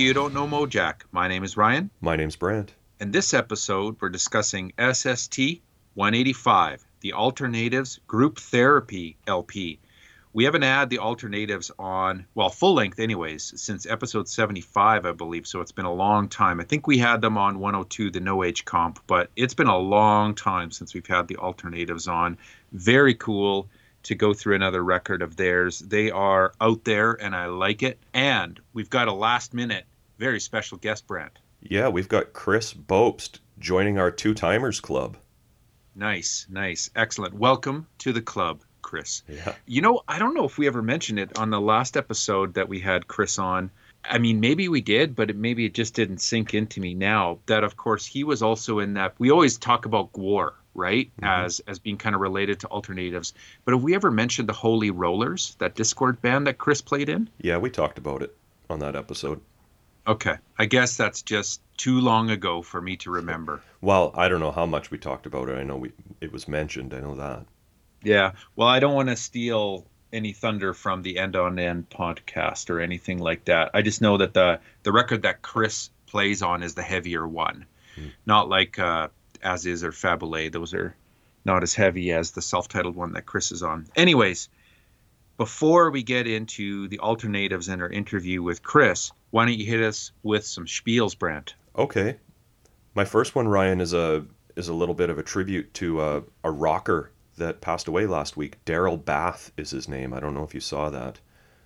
You 0.00 0.14
Don't 0.14 0.32
Know 0.32 0.46
Mojack. 0.46 1.02
My 1.12 1.28
name 1.28 1.44
is 1.44 1.58
Ryan. 1.58 1.90
My 2.00 2.16
name's 2.16 2.34
Brant. 2.34 2.72
In 3.00 3.10
this 3.10 3.34
episode, 3.34 3.98
we're 4.00 4.08
discussing 4.08 4.72
SST 4.78 5.60
185, 5.92 6.86
the 7.00 7.12
Alter 7.12 7.48
Natives 7.48 8.00
Group 8.06 8.38
Therapy 8.38 9.18
LP. 9.26 9.78
We 10.32 10.44
haven't 10.44 10.62
had 10.62 10.88
the 10.88 11.00
Alter 11.00 11.28
Natives 11.28 11.70
on, 11.78 12.24
well, 12.34 12.48
full 12.48 12.72
length, 12.72 12.98
anyways, 12.98 13.60
since 13.60 13.84
episode 13.84 14.26
75, 14.26 15.04
I 15.04 15.12
believe. 15.12 15.46
So 15.46 15.60
it's 15.60 15.70
been 15.70 15.84
a 15.84 15.92
long 15.92 16.30
time. 16.30 16.60
I 16.60 16.64
think 16.64 16.86
we 16.86 16.96
had 16.96 17.20
them 17.20 17.36
on 17.36 17.58
102, 17.58 18.10
the 18.10 18.20
No 18.20 18.42
Age 18.42 18.64
Comp, 18.64 19.00
but 19.06 19.28
it's 19.36 19.52
been 19.52 19.66
a 19.66 19.76
long 19.76 20.34
time 20.34 20.70
since 20.70 20.94
we've 20.94 21.06
had 21.06 21.28
the 21.28 21.36
Alter 21.36 21.68
Natives 21.68 22.08
on. 22.08 22.38
Very 22.72 23.12
cool 23.12 23.68
to 24.04 24.14
go 24.14 24.32
through 24.32 24.54
another 24.54 24.82
record 24.82 25.20
of 25.20 25.36
theirs. 25.36 25.78
They 25.78 26.10
are 26.10 26.52
out 26.58 26.84
there 26.84 27.12
and 27.12 27.36
I 27.36 27.46
like 27.46 27.82
it. 27.82 27.98
And 28.14 28.58
we've 28.72 28.88
got 28.88 29.08
a 29.08 29.12
last 29.12 29.52
minute, 29.52 29.84
very 30.20 30.38
special 30.38 30.76
guest, 30.76 31.06
Brant. 31.06 31.32
Yeah, 31.62 31.88
we've 31.88 32.08
got 32.08 32.34
Chris 32.34 32.74
Bopst 32.74 33.38
joining 33.58 33.98
our 33.98 34.10
Two 34.10 34.34
Timers 34.34 34.78
Club. 34.78 35.16
Nice, 35.96 36.46
nice, 36.50 36.90
excellent. 36.94 37.32
Welcome 37.34 37.86
to 38.00 38.12
the 38.12 38.20
club, 38.20 38.60
Chris. 38.82 39.22
Yeah. 39.26 39.54
You 39.66 39.80
know, 39.80 40.02
I 40.06 40.18
don't 40.18 40.34
know 40.34 40.44
if 40.44 40.58
we 40.58 40.66
ever 40.66 40.82
mentioned 40.82 41.18
it 41.18 41.38
on 41.38 41.48
the 41.48 41.60
last 41.60 41.96
episode 41.96 42.52
that 42.54 42.68
we 42.68 42.80
had 42.80 43.08
Chris 43.08 43.38
on. 43.38 43.70
I 44.04 44.18
mean, 44.18 44.40
maybe 44.40 44.68
we 44.68 44.82
did, 44.82 45.16
but 45.16 45.30
it, 45.30 45.36
maybe 45.36 45.64
it 45.64 45.72
just 45.72 45.94
didn't 45.94 46.18
sink 46.18 46.52
into 46.52 46.80
me 46.80 46.92
now. 46.92 47.38
That, 47.46 47.64
of 47.64 47.78
course, 47.78 48.04
he 48.04 48.22
was 48.22 48.42
also 48.42 48.78
in 48.78 48.92
that. 48.94 49.14
We 49.18 49.30
always 49.30 49.56
talk 49.56 49.86
about 49.86 50.12
Gwar, 50.12 50.52
right, 50.74 51.10
Mhm. 51.22 51.44
as 51.46 51.60
as 51.60 51.78
being 51.78 51.96
kind 51.96 52.14
of 52.14 52.20
related 52.20 52.60
to 52.60 52.66
Alter 52.68 52.92
Natives. 52.92 53.32
But 53.64 53.72
have 53.72 53.82
we 53.82 53.94
ever 53.94 54.10
mentioned 54.10 54.50
the 54.50 54.54
Holy 54.54 54.90
Rollers, 54.90 55.54
that 55.60 55.74
Dischord 55.76 56.20
band 56.20 56.46
that 56.46 56.58
Chris 56.58 56.82
played 56.82 57.08
in? 57.08 57.30
Yeah, 57.40 57.56
we 57.56 57.70
talked 57.70 57.96
about 57.96 58.22
it 58.22 58.36
on 58.68 58.80
that 58.80 58.94
episode. 58.96 59.40
Okay, 60.10 60.34
I 60.58 60.66
guess 60.66 60.96
that's 60.96 61.22
just 61.22 61.60
too 61.76 62.00
long 62.00 62.30
ago 62.30 62.62
for 62.62 62.80
me 62.82 62.96
to 62.98 63.10
remember. 63.12 63.62
Well, 63.80 64.10
I 64.16 64.28
don't 64.28 64.40
know 64.40 64.50
how 64.50 64.66
much 64.66 64.90
we 64.90 64.98
talked 64.98 65.24
about 65.24 65.48
it. 65.48 65.56
I 65.56 65.62
know 65.62 65.76
we 65.76 65.92
it 66.20 66.32
was 66.32 66.48
mentioned. 66.48 66.92
I 66.92 67.00
know 67.00 67.14
that. 67.14 67.46
Yeah. 68.02 68.32
Well, 68.56 68.66
I 68.66 68.80
don't 68.80 68.94
want 68.94 69.08
to 69.10 69.16
steal 69.16 69.86
any 70.12 70.32
thunder 70.32 70.74
from 70.74 71.02
the 71.02 71.18
End 71.18 71.36
on 71.36 71.58
End 71.60 71.88
podcast 71.90 72.70
or 72.70 72.80
anything 72.80 73.18
like 73.18 73.44
that. 73.44 73.70
I 73.72 73.82
just 73.82 74.00
know 74.02 74.16
that 74.16 74.34
the 74.34 74.58
the 74.82 74.90
record 74.92 75.22
that 75.22 75.42
Chris 75.42 75.90
plays 76.06 76.42
on 76.42 76.64
is 76.64 76.74
the 76.74 76.82
heavier 76.82 77.26
one, 77.28 77.66
Hmm. 77.94 78.08
not 78.26 78.48
like 78.48 78.78
uh, 78.80 79.08
As 79.42 79.64
Is 79.64 79.84
or 79.84 79.92
Fabulous. 79.92 80.50
Those 80.50 80.74
are 80.74 80.96
not 81.44 81.62
as 81.62 81.74
heavy 81.74 82.10
as 82.12 82.32
the 82.32 82.42
self-titled 82.42 82.96
one 82.96 83.12
that 83.12 83.26
Chris 83.26 83.52
is 83.52 83.62
on. 83.62 83.86
Anyways, 83.94 84.48
before 85.38 85.90
we 85.90 86.02
get 86.02 86.26
into 86.26 86.88
the 86.88 86.98
Alter 86.98 87.28
Natives 87.28 87.68
and 87.68 87.80
our 87.80 87.88
interview 87.88 88.42
with 88.42 88.62
Chris, 88.62 89.12
why 89.30 89.44
don't 89.44 89.58
you 89.58 89.66
hit 89.66 89.82
us 89.82 90.12
with 90.22 90.44
some 90.44 90.66
spiels, 90.66 91.18
Brant? 91.18 91.54
Okay. 91.76 92.16
My 92.94 93.04
first 93.04 93.34
one, 93.34 93.48
Ryan, 93.48 93.80
is 93.80 93.94
a 93.94 94.24
is 94.56 94.68
a 94.68 94.74
little 94.74 94.94
bit 94.94 95.10
of 95.10 95.18
a 95.18 95.22
tribute 95.22 95.72
to 95.74 96.00
a, 96.00 96.22
a 96.44 96.50
rocker 96.50 97.12
that 97.36 97.60
passed 97.60 97.88
away 97.88 98.06
last 98.06 98.36
week. 98.36 98.62
Darrell 98.64 98.96
Bath 98.96 99.52
is 99.56 99.70
his 99.70 99.88
name. 99.88 100.12
I 100.12 100.20
don't 100.20 100.34
know 100.34 100.42
if 100.42 100.54
you 100.54 100.60
saw 100.60 100.90
that. 100.90 101.20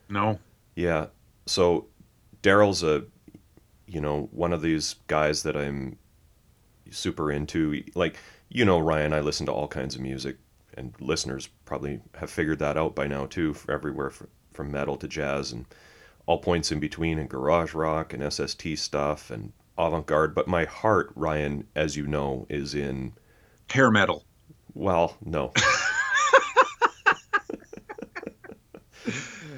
No. 0.08 0.38
Yeah. 0.76 1.06
So 1.46 1.86
Darrell's 2.42 2.82
a 2.82 3.04
you 3.86 4.00
know, 4.00 4.28
one 4.32 4.52
of 4.52 4.62
these 4.62 4.96
guys 5.06 5.42
that 5.42 5.56
I'm 5.56 5.98
super 6.90 7.30
into. 7.30 7.82
Like, 7.94 8.16
you 8.48 8.64
know, 8.64 8.78
Ryan, 8.78 9.12
I 9.12 9.20
listen 9.20 9.46
to 9.46 9.52
all 9.52 9.68
kinds 9.68 9.94
of 9.94 10.00
music 10.00 10.36
and 10.76 10.94
listeners 11.00 11.48
probably 11.64 12.00
have 12.16 12.30
figured 12.30 12.58
that 12.58 12.76
out 12.76 12.94
by 12.94 13.06
now 13.06 13.26
too, 13.26 13.54
for 13.54 13.72
everywhere 13.72 14.10
fr- 14.10 14.24
from 14.52 14.72
metal 14.72 14.96
to 14.96 15.08
jazz 15.08 15.52
and 15.52 15.66
all 16.26 16.38
points 16.38 16.72
in 16.72 16.80
between 16.80 17.18
and 17.18 17.28
garage 17.28 17.74
rock 17.74 18.12
and 18.12 18.32
SST 18.32 18.76
stuff 18.76 19.30
and 19.30 19.52
avant-garde, 19.76 20.34
but 20.34 20.48
my 20.48 20.64
heart, 20.64 21.10
Ryan, 21.14 21.66
as 21.74 21.96
you 21.96 22.06
know, 22.06 22.46
is 22.48 22.74
in 22.74 23.12
Hair 23.70 23.90
metal. 23.90 24.24
well, 24.74 25.16
no. 25.24 25.52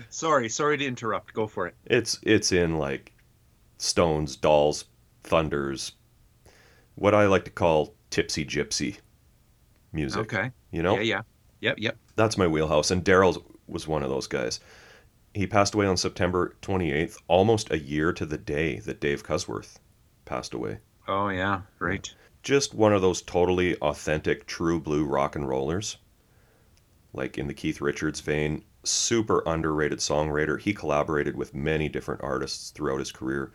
Sorry, 0.09 0.49
sorry 0.49 0.79
to 0.79 0.87
interrupt. 0.87 1.35
Go 1.35 1.47
for 1.47 1.67
it. 1.67 1.75
It's 1.85 2.19
it's 2.23 2.51
in 2.51 2.79
like 2.79 3.13
Stones, 3.77 4.35
Dolls, 4.35 4.87
Thunders, 5.25 5.93
what 6.95 7.15
I 7.15 7.27
like 7.27 7.45
to 7.45 7.51
call 7.51 7.95
tipsy 8.09 8.45
gypsy 8.47 8.97
music. 9.93 10.23
Okay. 10.23 10.51
You 10.71 10.83
know, 10.83 10.95
Yeah, 10.95 11.03
yeah. 11.03 11.21
Yep, 11.61 11.79
yep. 11.79 11.97
that's 12.17 12.39
my 12.39 12.47
wheelhouse. 12.47 12.91
And 12.91 13.05
Daryl 13.05 13.43
was 13.67 13.87
one 13.87 14.03
of 14.03 14.09
those 14.09 14.27
guys. 14.27 14.61
He 15.37 15.47
passed 15.47 15.75
away 15.75 15.85
on 15.85 15.99
September 15.99 16.57
28th, 16.63 17.19
almost 17.29 17.71
a 17.71 17.79
year 17.79 18.11
to 18.11 18.25
the 18.25 18.39
day 18.39 18.79
that 18.79 19.01
Dave 19.01 19.23
Kusworth 19.23 19.79
passed 20.25 20.55
away. 20.55 20.79
Oh 21.07 21.29
yeah, 21.29 21.61
right. 21.79 22.11
Just 22.43 22.73
one 22.73 22.95
of 22.95 23.03
those 23.03 23.21
totally 23.21 23.77
authentic, 23.81 24.47
true 24.47 24.81
blue 24.81 25.05
rock 25.05 25.37
and 25.37 25.47
rollers. 25.47 25.99
Like 27.13 27.37
in 27.37 27.49
the 27.49 27.53
Keith 27.53 27.83
Richards 27.83 28.21
vein, 28.21 28.65
super 28.83 29.43
underrated 29.45 29.99
songwriter. 29.99 30.59
He 30.59 30.73
collaborated 30.73 31.37
with 31.37 31.55
many 31.55 31.91
different 31.91 32.23
artists 32.23 32.71
throughout 32.71 33.01
his 33.01 33.13
career, 33.13 33.53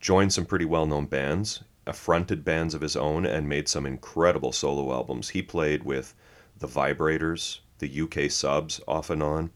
joined 0.00 0.32
some 0.32 0.46
pretty 0.46 0.64
well 0.64 0.86
known 0.86 1.04
bands, 1.04 1.62
affronted 1.86 2.46
bands 2.46 2.72
of 2.72 2.80
his 2.80 2.96
own, 2.96 3.26
and 3.26 3.46
made 3.46 3.68
some 3.68 3.84
incredible 3.84 4.52
solo 4.52 4.90
albums. 4.90 5.28
He 5.28 5.42
played 5.42 5.82
with 5.82 6.14
the 6.56 6.66
Vibrators, 6.66 7.58
the 7.78 8.00
UK 8.00 8.30
Subs 8.30 8.80
off 8.88 9.10
and 9.10 9.22
on. 9.22 9.50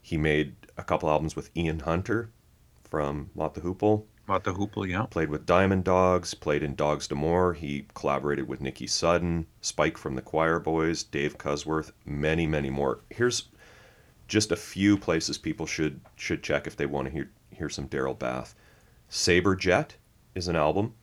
He 0.00 0.16
made 0.16 0.54
a 0.78 0.84
couple 0.84 1.10
albums 1.10 1.36
with 1.36 1.50
Ian 1.56 1.80
Hunter 1.80 2.30
from 2.88 3.30
Mott 3.34 3.54
the 3.54 3.60
Hoople 3.60 4.04
About 4.24 4.44
the 4.44 4.52
hoople, 4.52 4.88
yeah. 4.88 5.02
played 5.02 5.28
with 5.28 5.44
Diamond 5.44 5.84
Dogs, 5.84 6.34
played 6.34 6.62
in 6.62 6.74
Dogs 6.76 7.08
D'Amour. 7.08 7.54
He 7.54 7.86
collaborated 7.94 8.46
with 8.46 8.60
Nikki 8.60 8.86
Sudden, 8.86 9.46
Spike 9.60 9.98
from 9.98 10.14
the 10.14 10.22
Quireboys, 10.22 11.10
Dave 11.10 11.36
Kusworth, 11.36 11.90
many, 12.06 12.46
many 12.46 12.70
more. 12.70 13.00
Here's 13.10 13.48
just 14.28 14.52
a 14.52 14.56
few 14.56 14.96
places 14.96 15.36
people 15.36 15.66
should 15.66 16.00
should 16.14 16.42
check 16.42 16.66
if 16.66 16.76
they 16.76 16.86
want 16.86 17.06
to 17.06 17.12
hear 17.12 17.30
hear 17.50 17.68
some 17.68 17.86
Darrell 17.86 18.14
Bath. 18.14 18.54
Saber 19.08 19.56
Jet 19.56 19.96
is 20.34 20.48
an 20.48 20.56
album. 20.56 20.94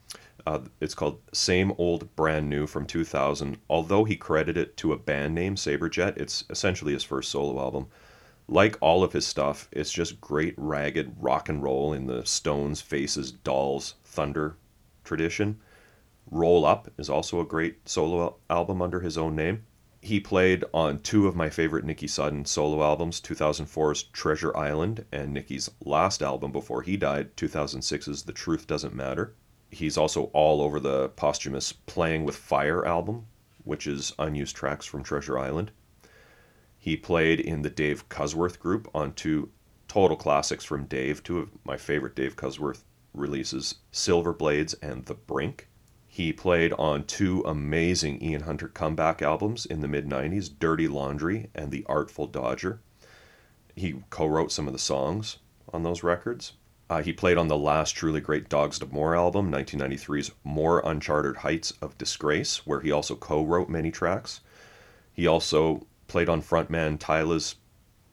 Uh, 0.48 0.60
it's 0.80 0.94
called 0.94 1.20
Same 1.34 1.74
Old 1.80 2.16
Brand 2.16 2.48
New 2.50 2.68
from 2.68 2.86
2000. 2.86 3.58
Although 3.68 4.04
he 4.04 4.16
credited 4.16 4.70
it 4.70 4.78
to 4.78 4.94
a 4.94 4.98
band 4.98 5.34
name, 5.34 5.58
Saber 5.58 5.90
Jet, 5.90 6.18
it's 6.18 6.44
essentially 6.52 6.94
his 6.94 7.04
first 7.04 7.32
solo 7.32 7.60
album 7.60 7.88
like 8.48 8.78
all 8.80 9.04
of 9.04 9.14
his 9.14 9.26
stuff, 9.26 9.68
it's 9.72 9.92
just 9.92 10.22
great 10.22 10.54
ragged 10.58 11.16
rock 11.20 11.50
and 11.50 11.64
roll 11.64 11.94
in 11.94 12.06
the 12.06 12.26
Stones, 12.26 12.80
Faces, 12.82 13.32
Dolls, 13.32 13.96
Thunder 14.04 14.56
tradition. 15.04 15.60
Roll 16.30 16.66
Up 16.66 16.92
is 16.98 17.10
also 17.10 17.40
a 17.40 17.46
great 17.46 17.88
solo 17.88 18.36
album 18.50 18.82
under 18.82 19.00
his 19.00 19.18
own 19.18 19.36
name. 19.36 19.64
He 20.02 20.20
played 20.20 20.64
on 20.74 21.00
two 21.00 21.28
of 21.28 21.36
my 21.36 21.50
favorite 21.50 21.86
Nikki 21.86 22.08
Sudden 22.08 22.46
solo 22.46 22.84
albums 22.84 23.20
2004's 23.22 24.04
Treasure 24.04 24.56
Island 24.56 25.06
and 25.12 25.34
Nikki's 25.34 25.72
last 25.84 26.22
album 26.22 26.52
before 26.52 26.84
he 26.84 26.98
died, 26.98 27.36
2006's 27.38 28.24
The 28.24 28.32
Truth 28.34 28.68
Doesn't 28.68 28.94
Matter. 28.94 29.34
He's 29.72 29.98
also 29.98 30.26
all 30.34 30.62
over 30.62 30.80
the 30.80 31.10
posthumous 31.10 31.74
Playing 31.74 32.24
with 32.24 32.36
Fire 32.36 32.86
album, 32.86 33.26
which 33.64 33.88
is 33.88 34.14
unused 34.20 34.56
tracks 34.56 34.86
from 34.86 35.02
Treasure 35.02 35.40
Island. 35.40 35.72
He 36.86 36.96
played 36.96 37.40
in 37.40 37.64
the 37.64 37.72
Dave 37.72 38.08
Kusworth 38.10 38.60
group 38.60 38.88
on 38.94 39.14
two 39.14 39.50
total 39.88 40.16
classics 40.16 40.64
from 40.64 40.86
Dave, 40.86 41.24
two 41.24 41.40
of 41.40 41.50
my 41.64 41.78
favorite 41.78 42.16
Dave 42.16 42.36
Kusworth 42.36 42.84
releases, 43.12 43.78
Silver 43.92 44.32
Blades 44.32 44.76
and 44.84 45.04
The 45.04 45.16
Brink. 45.16 45.68
He 46.06 46.32
played 46.32 46.74
on 46.74 47.06
two 47.06 47.42
amazing 47.44 48.22
Ian 48.22 48.44
Hunter 48.44 48.68
comeback 48.68 49.24
albums 49.24 49.66
in 49.66 49.82
the 49.82 49.88
mid 49.88 50.06
90s, 50.08 50.52
Dirty 50.60 50.88
Laundry 50.88 51.50
and 51.56 51.72
The 51.72 51.84
Artful 51.90 52.28
Dodger. 52.28 52.82
He 53.76 54.04
co 54.12 54.28
wrote 54.28 54.52
some 54.52 54.68
of 54.68 54.74
the 54.74 54.78
songs 54.78 55.38
on 55.74 55.82
those 55.82 56.04
records. 56.04 56.54
Uh, 56.88 57.02
he 57.02 57.12
played 57.12 57.40
on 57.40 57.48
the 57.48 57.58
last 57.58 57.94
truly 57.94 58.22
great 58.22 58.48
Dogs 58.48 58.78
D'Amour 58.78 59.16
album, 59.16 59.52
1993's 59.52 60.34
More 60.44 60.84
Uncharted 60.86 61.38
Heights 61.38 61.72
of 61.82 61.98
Disgrace, 61.98 62.68
where 62.68 62.82
he 62.82 62.92
also 62.92 63.16
co 63.16 63.44
wrote 63.44 63.70
many 63.70 63.90
tracks. 63.90 64.42
He 65.12 65.26
also 65.26 65.88
played 66.08 66.30
on 66.30 66.42
frontman 66.42 67.00
Tyla's 67.00 67.56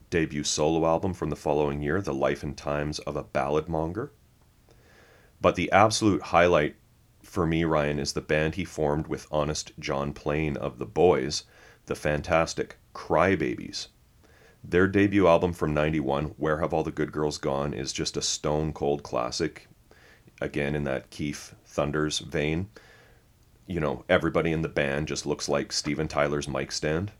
debut 0.09 0.43
solo 0.43 0.85
album 0.85 1.13
from 1.13 1.29
the 1.29 1.35
following 1.35 1.81
year, 1.81 2.01
The 2.01 2.13
Life 2.13 2.43
and 2.43 2.55
Times 2.55 2.99
of 2.99 3.15
a 3.15 3.23
Ballad 3.23 3.67
Monger. 3.67 4.11
But 5.41 5.55
the 5.55 5.71
absolute 5.71 6.21
highlight 6.21 6.75
for 7.23 7.47
me, 7.47 7.63
Ryan, 7.63 7.99
is 7.99 8.13
the 8.13 8.21
band 8.21 8.55
he 8.55 8.65
formed 8.65 9.07
with 9.07 9.27
Honest 9.31 9.71
John 9.79 10.13
Plain 10.13 10.55
of 10.57 10.77
The 10.77 10.85
Boys, 10.85 11.45
the 11.85 11.95
fantastic 11.95 12.77
Crybabys. 12.93 13.87
Their 14.63 14.87
debut 14.87 15.27
album 15.27 15.51
from 15.51 15.73
91, 15.73 16.35
Where 16.37 16.59
Have 16.59 16.73
All 16.73 16.83
the 16.83 16.91
Good 16.91 17.11
Girls 17.11 17.37
Gone, 17.37 17.73
is 17.73 17.91
just 17.91 18.15
a 18.15 18.21
stone 18.21 18.71
cold 18.71 19.03
classic. 19.03 19.67
Again, 20.39 20.75
in 20.75 20.83
that 20.83 21.09
Keith 21.09 21.55
Thunders 21.65 22.19
vein. 22.19 22.69
You 23.65 23.79
know, 23.79 24.05
everybody 24.07 24.51
in 24.51 24.61
the 24.61 24.69
band 24.69 25.07
just 25.07 25.25
looks 25.25 25.49
like 25.49 25.71
Steven 25.71 26.07
Tyler's 26.07 26.47
mic 26.47 26.71
stand. 26.71 27.11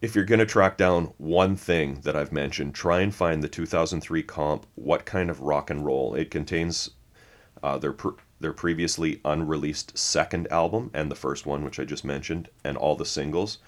If 0.00 0.14
you're 0.14 0.24
going 0.24 0.40
to 0.40 0.46
track 0.46 0.76
down 0.76 1.12
one 1.18 1.56
thing 1.56 2.00
that 2.02 2.16
I've 2.16 2.32
mentioned, 2.32 2.74
try 2.74 3.00
and 3.00 3.14
find 3.14 3.42
the 3.42 3.48
2003 3.48 4.22
comp, 4.24 4.66
What 4.74 5.04
Kind 5.06 5.30
of 5.30 5.40
Rock 5.40 5.70
and 5.70 5.84
Roll. 5.84 6.14
It 6.14 6.30
contains 6.30 6.90
uh, 7.62 7.78
their 7.78 7.92
pr- 7.92 8.10
their 8.38 8.52
previously 8.52 9.20
unreleased 9.24 9.96
second 9.96 10.46
album 10.50 10.90
and 10.92 11.10
the 11.10 11.14
first 11.16 11.46
one, 11.46 11.64
which 11.64 11.80
I 11.80 11.84
just 11.84 12.04
mentioned, 12.04 12.50
and 12.64 12.76
all 12.76 12.94
the 12.94 13.06
singles. 13.06 13.58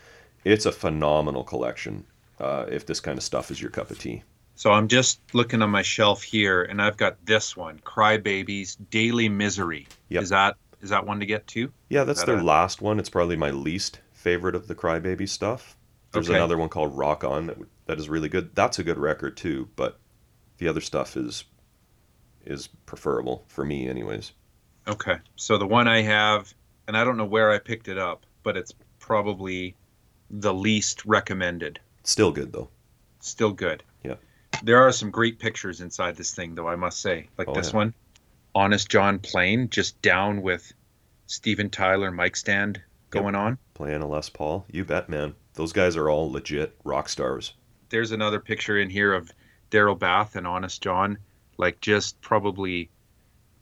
It's 0.45 0.67
a 0.67 0.73
phenomenal 0.73 1.43
collection. 1.45 2.05
Uh, 2.39 2.67
if 2.71 2.87
this 2.87 3.01
kind 3.01 3.19
of 3.19 3.25
stuff 3.25 3.51
is 3.51 3.61
your 3.61 3.71
cup 3.71 3.91
of 3.91 3.99
tea. 3.99 4.23
So 4.55 4.71
I'm 4.71 4.87
just 4.87 5.21
looking 5.33 5.61
on 5.63 5.71
my 5.71 5.83
shelf 5.83 6.23
here, 6.23 6.63
and 6.63 6.81
I've 6.81 6.97
got 6.97 7.17
this 7.27 7.57
one, 7.57 7.81
Crybabys 7.85 8.77
Daily 8.91 9.29
Misery. 9.29 9.89
Yep. 10.11 10.23
Is 10.23 10.29
that 10.29 10.57
is 10.81 10.91
that 10.91 11.05
one 11.07 11.19
to 11.19 11.27
get 11.27 11.47
to? 11.49 11.73
Yeah, 11.89 12.05
that's 12.05 12.21
That 12.21 12.27
their 12.27 12.39
a- 12.39 12.45
last 12.45 12.81
one. 12.83 13.01
It's 13.01 13.09
probably 13.09 13.37
my 13.37 13.51
least 13.51 13.99
favorite 14.13 14.55
of 14.55 14.69
the 14.69 14.75
Crybaby 14.77 15.29
stuff. 15.29 15.77
There's 16.13 16.29
Okay. 16.29 16.37
another 16.39 16.57
one 16.57 16.69
called 16.69 16.97
Rock 16.97 17.25
On 17.25 17.47
that 17.49 17.59
that 17.87 17.99
is 17.99 18.09
really 18.09 18.29
good. 18.29 18.55
That's 18.55 18.79
a 18.79 18.85
good 18.85 18.99
record 18.99 19.37
too, 19.37 19.69
but 19.77 19.99
the 20.59 20.69
other 20.69 20.81
stuff 20.81 21.17
is 21.17 21.45
is 22.45 22.69
preferable 22.87 23.45
for 23.49 23.65
me, 23.65 23.89
anyways. 23.89 24.33
Okay. 24.87 25.19
So 25.37 25.59
the 25.59 25.67
one 25.67 25.87
I 25.87 26.01
have, 26.03 26.53
and 26.87 26.97
I 26.97 27.05
don't 27.05 27.17
know 27.19 27.27
where 27.27 27.51
I 27.51 27.59
picked 27.59 27.89
it 27.89 27.99
up, 27.99 28.25
but 28.43 28.57
it's 28.57 28.73
probably 29.01 29.75
the 30.31 30.55
least 30.55 31.05
recommended. 31.05 31.79
Still 32.05 32.31
good 32.33 32.53
though. 32.53 32.71
Still 33.21 33.53
good. 33.53 33.83
Yeah. 34.03 34.15
There 34.63 34.79
are 34.79 34.93
some 34.93 35.11
great 35.11 35.39
pictures 35.39 35.81
inside 35.81 36.17
this 36.17 36.35
thing, 36.35 36.55
though, 36.55 36.69
I 36.69 36.77
must 36.77 37.01
say. 37.01 37.29
Like 37.37 37.49
Oh, 37.49 37.55
this 37.55 37.71
yeah. 37.71 37.77
one. 37.77 37.95
Honest 38.55 38.89
John 38.89 39.19
Plain, 39.19 39.69
just 39.69 40.01
down 40.03 40.41
with 40.43 40.73
Steven 41.27 41.69
Tyler 41.69 42.11
mic 42.11 42.35
stand 42.37 42.81
going 43.11 43.35
on. 43.35 43.59
Playing 43.75 44.03
a 44.03 44.07
Les 44.07 44.29
Paul, 44.31 44.65
you 44.71 44.85
bet, 44.85 45.09
man. 45.09 45.35
Those 45.59 45.73
guys 45.73 45.97
are 45.97 46.09
all 46.09 46.31
legit 46.31 46.79
rock 46.85 47.09
stars. 47.09 47.55
There's 47.89 48.13
another 48.13 48.39
picture 48.39 48.79
in 48.79 48.89
here 48.89 49.13
of 49.13 49.33
Darrell 49.71 49.97
Bath 49.97 50.37
and 50.37 50.47
Honest 50.47 50.81
John, 50.81 51.19
like 51.57 51.81
just 51.81 52.21
probably 52.21 52.91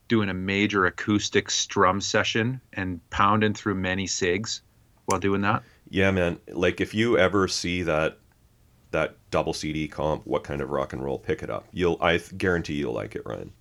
doing 0.07 0.29
a 0.29 0.33
major 0.33 0.85
acoustic 0.85 1.49
strum 1.49 1.99
session 1.99 2.61
and 2.71 3.01
pounding 3.09 3.55
through 3.55 3.73
many 3.73 4.05
cigs 4.05 4.61
while 5.05 5.19
doing 5.19 5.41
that. 5.41 5.63
Yeah, 5.89 6.11
man. 6.11 6.37
Like 6.49 6.81
if 6.81 6.93
you 6.93 7.17
ever 7.17 7.47
see 7.47 7.81
that 7.81 8.19
that 8.91 9.17
double 9.31 9.53
CD 9.53 9.87
comp, 9.87 10.27
what 10.27 10.43
kind 10.43 10.61
of 10.61 10.69
rock 10.69 10.93
and 10.93 11.03
roll, 11.03 11.17
pick 11.17 11.41
it 11.41 11.49
up. 11.49 11.65
You'll 11.71 11.97
I 11.99 12.19
guarantee 12.37 12.75
you'll 12.75 12.93
like 12.93 13.15
it, 13.15 13.23
Ryan. 13.25 13.51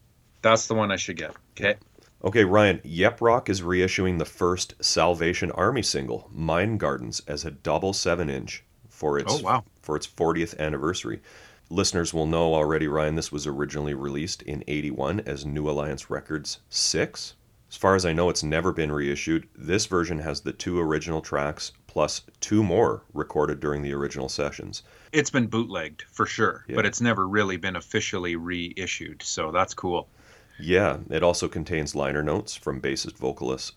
That's 0.43 0.67
the 0.67 0.75
one 0.75 0.93
I 0.93 0.97
should 0.97 1.17
get. 1.17 1.35
Okay. 1.59 1.77
Okay, 2.25 2.45
Ryan, 2.45 2.81
Yep 2.83 3.21
Roc 3.21 3.49
is 3.49 3.61
reissuing 3.61 4.19
the 4.19 4.25
first 4.25 4.75
Salvation 4.83 5.51
Army 5.53 5.83
single, 5.83 6.29
Mind 6.33 6.81
Gardens, 6.81 7.21
as 7.29 7.45
a 7.45 7.51
double 7.51 7.93
seven 7.93 8.31
inch 8.31 8.65
for 8.89 9.19
its 9.19 9.35
Oh, 9.35 9.43
wow. 9.43 9.65
for 9.83 9.97
its 9.97 10.07
40th 10.07 10.59
anniversary. 10.59 11.21
Listeners 11.69 12.15
will 12.15 12.27
know 12.27 12.55
already, 12.55 12.89
Ryan, 12.89 13.17
this 13.17 13.31
was 13.33 13.47
originally 13.47 13.93
released 13.95 14.41
in 14.43 14.65
81 14.67 15.21
as 15.21 15.45
New 15.45 15.69
Alliance 15.69 16.09
Records 16.11 16.61
6. 16.71 17.35
As 17.69 17.77
far 17.77 17.95
as 17.97 18.07
I 18.07 18.13
know, 18.13 18.31
it's 18.31 18.45
never 18.45 18.73
been 18.73 18.93
reissued. 18.93 19.49
This 19.55 19.87
version 19.87 20.21
has 20.21 20.41
the 20.41 20.53
two 20.53 20.81
original 20.81 21.21
tracks 21.21 21.73
plus 21.89 22.23
two 22.41 22.63
more 22.63 23.03
recorded 23.13 23.59
during 23.61 23.83
the 23.83 23.93
original 23.93 24.29
sessions. 24.29 24.83
It's 25.13 25.31
been 25.31 25.49
bootlegged 25.49 26.03
for 26.11 26.25
sure, 26.27 26.65
Yeah. 26.69 26.77
but 26.77 26.87
it's 26.87 27.01
never 27.01 27.27
really 27.29 27.57
been 27.57 27.77
officially 27.77 28.37
reissued. 28.37 29.23
So 29.23 29.51
that's 29.51 29.75
cool. 29.75 30.09
Yeah, 30.59 30.99
it 31.11 31.23
also 31.23 31.49
contains 31.49 31.95
liner 31.95 32.23
notes 32.23 32.55
from 32.57 32.81
bassist 32.81 33.17
vocalist 33.19 33.75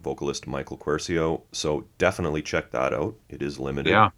vocalist 0.00 0.46
Michael 0.46 0.76
Quercio, 0.76 1.42
so 1.52 1.86
definitely 1.96 2.42
check 2.42 2.70
that 2.72 2.92
out. 2.92 3.14
It 3.30 3.40
is 3.42 3.58
limited. 3.58 3.90
Yeah. 3.90 4.10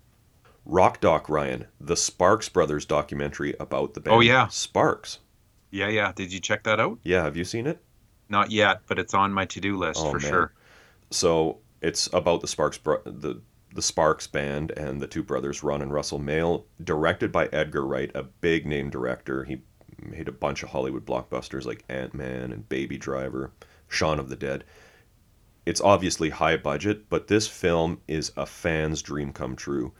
Rock 0.64 1.00
Doc 1.00 1.28
Ryan, 1.28 1.66
the 1.80 1.96
Sparks 1.96 2.48
Brothers 2.48 2.84
documentary 2.84 3.54
about 3.60 3.94
the 3.94 4.00
band 4.00 4.16
Oh, 4.16 4.20
yeah. 4.20 4.48
Sparks. 4.48 5.20
Yeah, 5.70 5.86
yeah. 5.88 6.10
Did 6.12 6.32
you 6.32 6.40
check 6.40 6.64
that 6.64 6.80
out? 6.80 6.98
Yeah, 7.04 7.22
have 7.22 7.36
you 7.36 7.44
seen 7.44 7.68
it? 7.68 7.80
Not 8.28 8.50
yet, 8.50 8.80
but 8.88 8.98
it's 8.98 9.14
on 9.14 9.32
my 9.32 9.44
to-do 9.44 9.76
list 9.76 10.00
Oh, 10.02 10.10
for 10.10 10.18
man. 10.18 10.28
sure. 10.28 10.52
So 11.12 11.58
it's 11.80 12.08
about 12.12 12.40
the 12.40 12.48
Sparks 12.48 12.78
bro- 12.78 13.02
the 13.04 13.40
the 13.72 13.82
Sparks 13.82 14.26
band 14.26 14.70
and 14.72 15.00
the 15.02 15.06
two 15.06 15.22
brothers 15.22 15.62
Ron 15.62 15.82
and 15.82 15.92
Russell 15.92 16.18
Mael, 16.18 16.64
directed 16.82 17.30
by 17.30 17.46
Edgar 17.52 17.86
Wright, 17.86 18.10
a 18.14 18.22
big 18.24 18.66
name 18.66 18.88
director. 18.90 19.44
He 19.44 19.58
made 20.00 20.28
a 20.28 20.32
bunch 20.32 20.62
of 20.62 20.70
Hollywood 20.70 21.04
blockbusters 21.04 21.64
like 21.64 21.84
Ant 21.88 22.14
Man 22.14 22.52
and 22.52 22.68
Baby 22.68 22.98
Driver, 22.98 23.52
Shaun 23.88 24.18
of 24.18 24.28
the 24.28 24.36
Dead. 24.36 24.64
It's 25.64 25.80
obviously 25.80 26.30
high 26.30 26.56
budget, 26.56 27.08
but 27.08 27.26
this 27.26 27.48
film 27.48 28.00
is 28.06 28.32
a 28.36 28.46
fan's 28.46 29.02
dream 29.02 29.32
come 29.32 29.56
true. 29.56 29.92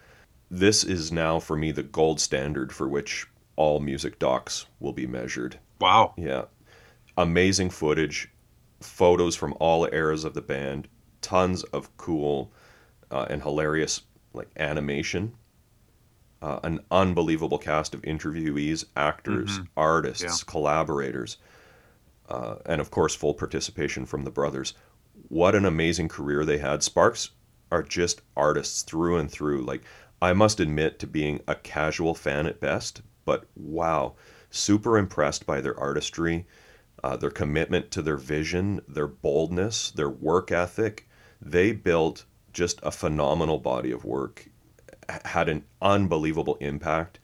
This 0.50 0.84
is 0.84 1.10
now 1.10 1.40
for 1.40 1.56
me 1.56 1.72
the 1.72 1.82
gold 1.82 2.20
standard 2.20 2.72
for 2.72 2.88
which 2.88 3.26
all 3.56 3.80
music 3.80 4.18
docs 4.18 4.66
will 4.78 4.92
be 4.92 5.06
measured. 5.06 5.58
Wow. 5.80 6.14
Yeah. 6.16 6.44
Amazing 7.16 7.70
footage, 7.70 8.30
photos 8.80 9.34
from 9.34 9.54
all 9.58 9.88
eras 9.92 10.24
of 10.24 10.34
the 10.34 10.42
band, 10.42 10.88
tons 11.20 11.64
of 11.64 11.96
cool 11.96 12.52
uh, 13.10 13.26
and 13.28 13.42
hilarious 13.42 14.02
like 14.32 14.48
animation. 14.56 15.34
Uh, 16.46 16.60
an 16.62 16.78
unbelievable 16.92 17.58
cast 17.58 17.92
of 17.92 18.00
interviewees, 18.02 18.84
actors, 18.96 19.58
Mhm. 19.58 19.66
artists, 19.76 20.22
Yeah. 20.22 20.44
collaborators, 20.46 21.38
uh, 22.28 22.58
and 22.64 22.80
of 22.80 22.88
course, 22.88 23.16
full 23.16 23.34
participation 23.34 24.06
from 24.06 24.22
the 24.22 24.30
brothers. 24.30 24.72
What 25.26 25.56
an 25.56 25.64
amazing 25.64 26.06
career 26.06 26.44
they 26.44 26.58
had. 26.58 26.84
Sparks 26.84 27.30
are 27.72 27.82
just 27.82 28.22
artists 28.36 28.82
through 28.82 29.16
and 29.16 29.28
through. 29.28 29.62
Like, 29.62 29.82
I 30.22 30.34
must 30.34 30.60
admit 30.60 31.00
to 31.00 31.08
being 31.08 31.40
a 31.48 31.56
casual 31.56 32.14
fan 32.14 32.46
at 32.46 32.60
best, 32.60 33.02
but 33.24 33.46
wow, 33.56 34.14
super 34.48 34.96
impressed 34.96 35.46
by 35.46 35.60
their 35.60 35.76
artistry, 35.76 36.46
uh, 37.02 37.16
their 37.16 37.30
commitment 37.32 37.90
to 37.90 38.02
their 38.02 38.16
vision, 38.16 38.82
their 38.86 39.08
boldness, 39.08 39.90
their 39.90 40.08
work 40.10 40.52
ethic. 40.52 41.08
They 41.42 41.72
built 41.72 42.24
just 42.52 42.78
a 42.84 42.92
phenomenal 42.92 43.58
body 43.58 43.90
of 43.90 44.04
work, 44.04 44.48
had 45.24 45.48
an 45.48 45.64
unbelievable 45.80 46.56
impact, 46.60 47.18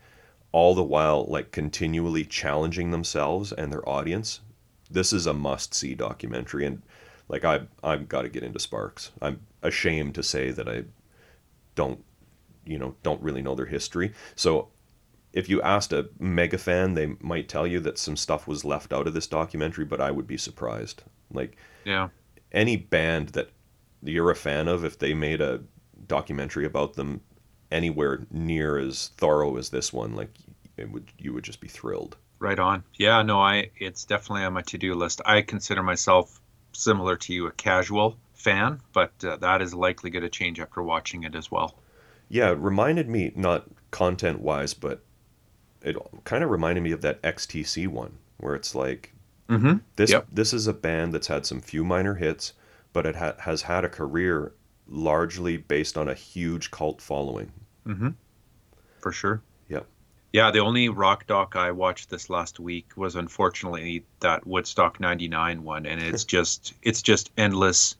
all 0.52 0.74
the 0.74 0.82
while 0.82 1.24
like 1.26 1.50
continually 1.50 2.24
challenging 2.24 2.90
themselves 2.90 3.52
and 3.52 3.72
their 3.72 3.86
audience. 3.88 4.40
This 4.90 5.12
is 5.12 5.26
a 5.26 5.32
must-see 5.32 5.94
documentary, 5.94 6.66
and 6.66 6.82
like 7.28 7.44
I, 7.44 7.62
I've 7.82 8.08
got 8.08 8.22
to 8.22 8.28
get 8.28 8.42
into 8.42 8.58
Sparks. 8.58 9.10
I'm 9.22 9.40
ashamed 9.62 10.14
to 10.16 10.22
say 10.22 10.50
that 10.50 10.68
I 10.68 10.84
don't, 11.74 12.04
you 12.66 12.78
know, 12.78 12.94
don't 13.02 13.22
really 13.22 13.40
know 13.42 13.54
their 13.54 13.66
history. 13.66 14.12
So 14.36 14.68
if 15.32 15.48
you 15.48 15.62
asked 15.62 15.94
a 15.94 16.10
mega 16.18 16.58
fan, 16.58 16.92
they 16.92 17.16
might 17.20 17.48
tell 17.48 17.66
you 17.66 17.80
that 17.80 17.98
some 17.98 18.16
stuff 18.16 18.46
was 18.46 18.66
left 18.66 18.92
out 18.92 19.06
of 19.06 19.14
this 19.14 19.26
documentary, 19.26 19.86
but 19.86 20.00
I 20.00 20.10
would 20.10 20.26
be 20.26 20.36
surprised. 20.36 21.04
Like 21.32 21.56
Yeah. 21.86 22.10
any 22.52 22.76
band 22.76 23.30
that 23.30 23.50
you're 24.02 24.30
a 24.30 24.36
fan 24.36 24.68
of, 24.68 24.84
if 24.84 24.98
they 24.98 25.14
made 25.14 25.40
a 25.40 25.62
documentary 26.06 26.66
about 26.66 26.94
them 26.94 27.22
anywhere 27.72 28.26
near 28.30 28.78
as 28.78 29.08
thorough 29.16 29.56
as 29.56 29.70
this 29.70 29.92
one, 29.92 30.14
like 30.14 30.30
it 30.76 30.90
would, 30.90 31.10
you 31.18 31.32
would 31.32 31.44
just 31.44 31.60
be 31.60 31.68
thrilled. 31.68 32.16
Right 32.38 32.58
on. 32.58 32.82
Yeah, 32.94 33.22
no, 33.22 33.40
I 33.40 33.70
it's 33.76 34.04
definitely 34.04 34.44
on 34.44 34.52
my 34.52 34.62
to-do 34.62 34.94
list. 34.94 35.20
I 35.24 35.42
consider 35.42 35.82
myself 35.82 36.40
similar 36.72 37.16
to 37.16 37.32
you 37.32 37.46
a 37.46 37.52
casual 37.52 38.16
fan, 38.34 38.80
but 38.92 39.12
uh, 39.24 39.36
that 39.36 39.62
is 39.62 39.72
likely 39.74 40.10
going 40.10 40.24
to 40.24 40.28
change 40.28 40.58
after 40.58 40.82
watching 40.82 41.22
it 41.24 41.34
as 41.36 41.50
well. 41.50 41.78
Yeah, 42.28 42.50
it 42.50 42.58
reminded 42.58 43.08
me, 43.08 43.32
not 43.36 43.66
content 43.90 44.40
wise, 44.40 44.74
but 44.74 45.04
it 45.82 45.96
kind 46.24 46.42
of 46.42 46.50
reminded 46.50 46.82
me 46.82 46.92
of 46.92 47.02
that 47.02 47.22
XTC 47.22 47.86
one, 47.88 48.18
where 48.38 48.54
it's 48.54 48.74
like 48.74 49.12
Mhm. 49.48 49.82
this 49.96 50.10
Yep. 50.10 50.26
this 50.32 50.52
is 50.52 50.66
a 50.66 50.72
band 50.72 51.12
that's 51.12 51.26
had 51.28 51.44
some 51.46 51.60
few 51.60 51.84
minor 51.84 52.14
hits, 52.14 52.54
but 52.92 53.06
it 53.06 53.16
ha- 53.16 53.34
has 53.40 53.62
had 53.62 53.84
a 53.84 53.88
career 53.88 54.52
largely 54.88 55.56
based 55.58 55.96
on 55.96 56.08
a 56.08 56.14
huge 56.14 56.70
cult 56.70 57.00
following. 57.00 57.52
Mhm. 57.86 58.14
For 59.00 59.12
sure. 59.12 59.42
Yeah. 59.68 59.80
Yeah, 60.32 60.50
the 60.50 60.60
only 60.60 60.88
rock 60.88 61.26
doc 61.26 61.56
I 61.56 61.72
watched 61.72 62.08
this 62.08 62.30
last 62.30 62.58
week 62.58 62.96
was 62.96 63.16
unfortunately 63.16 64.04
that 64.20 64.46
Woodstock 64.46 65.00
99 65.00 65.62
one 65.62 65.86
and 65.86 66.00
it's 66.00 66.24
just 66.36 66.74
it's 66.82 67.02
just 67.02 67.30
endless. 67.36 67.96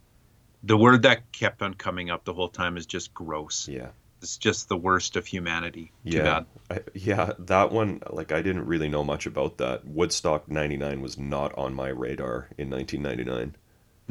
The 0.63 0.77
word 0.77 1.03
that 1.03 1.33
kept 1.33 1.61
on 1.63 1.75
coming 1.75 2.11
up 2.11 2.25
the 2.25 2.33
whole 2.33 2.49
time 2.49 2.77
is 2.77 2.87
just 2.87 3.13
gross. 3.13 3.69
Yeah. 3.69 3.89
It's 4.23 4.37
just 4.37 4.69
the 4.69 4.77
worst 4.77 5.17
of 5.17 5.27
humanity. 5.27 5.91
Too 6.09 6.19
Yeah. 6.19 6.45
I, 6.71 6.79
yeah, 6.95 7.33
that 7.41 7.73
one, 7.73 8.01
like, 8.09 8.31
I 8.31 8.41
didn't 8.41 8.67
really 8.67 8.89
know 8.89 9.03
much 9.03 9.27
about 9.27 9.59
that. 9.59 9.85
Woodstock 9.85 10.49
99 10.49 11.01
was 11.01 11.19
not 11.19 11.53
on 11.59 11.75
my 11.75 11.89
radar 11.89 12.49
in 12.57 12.71
1999. 12.71 13.57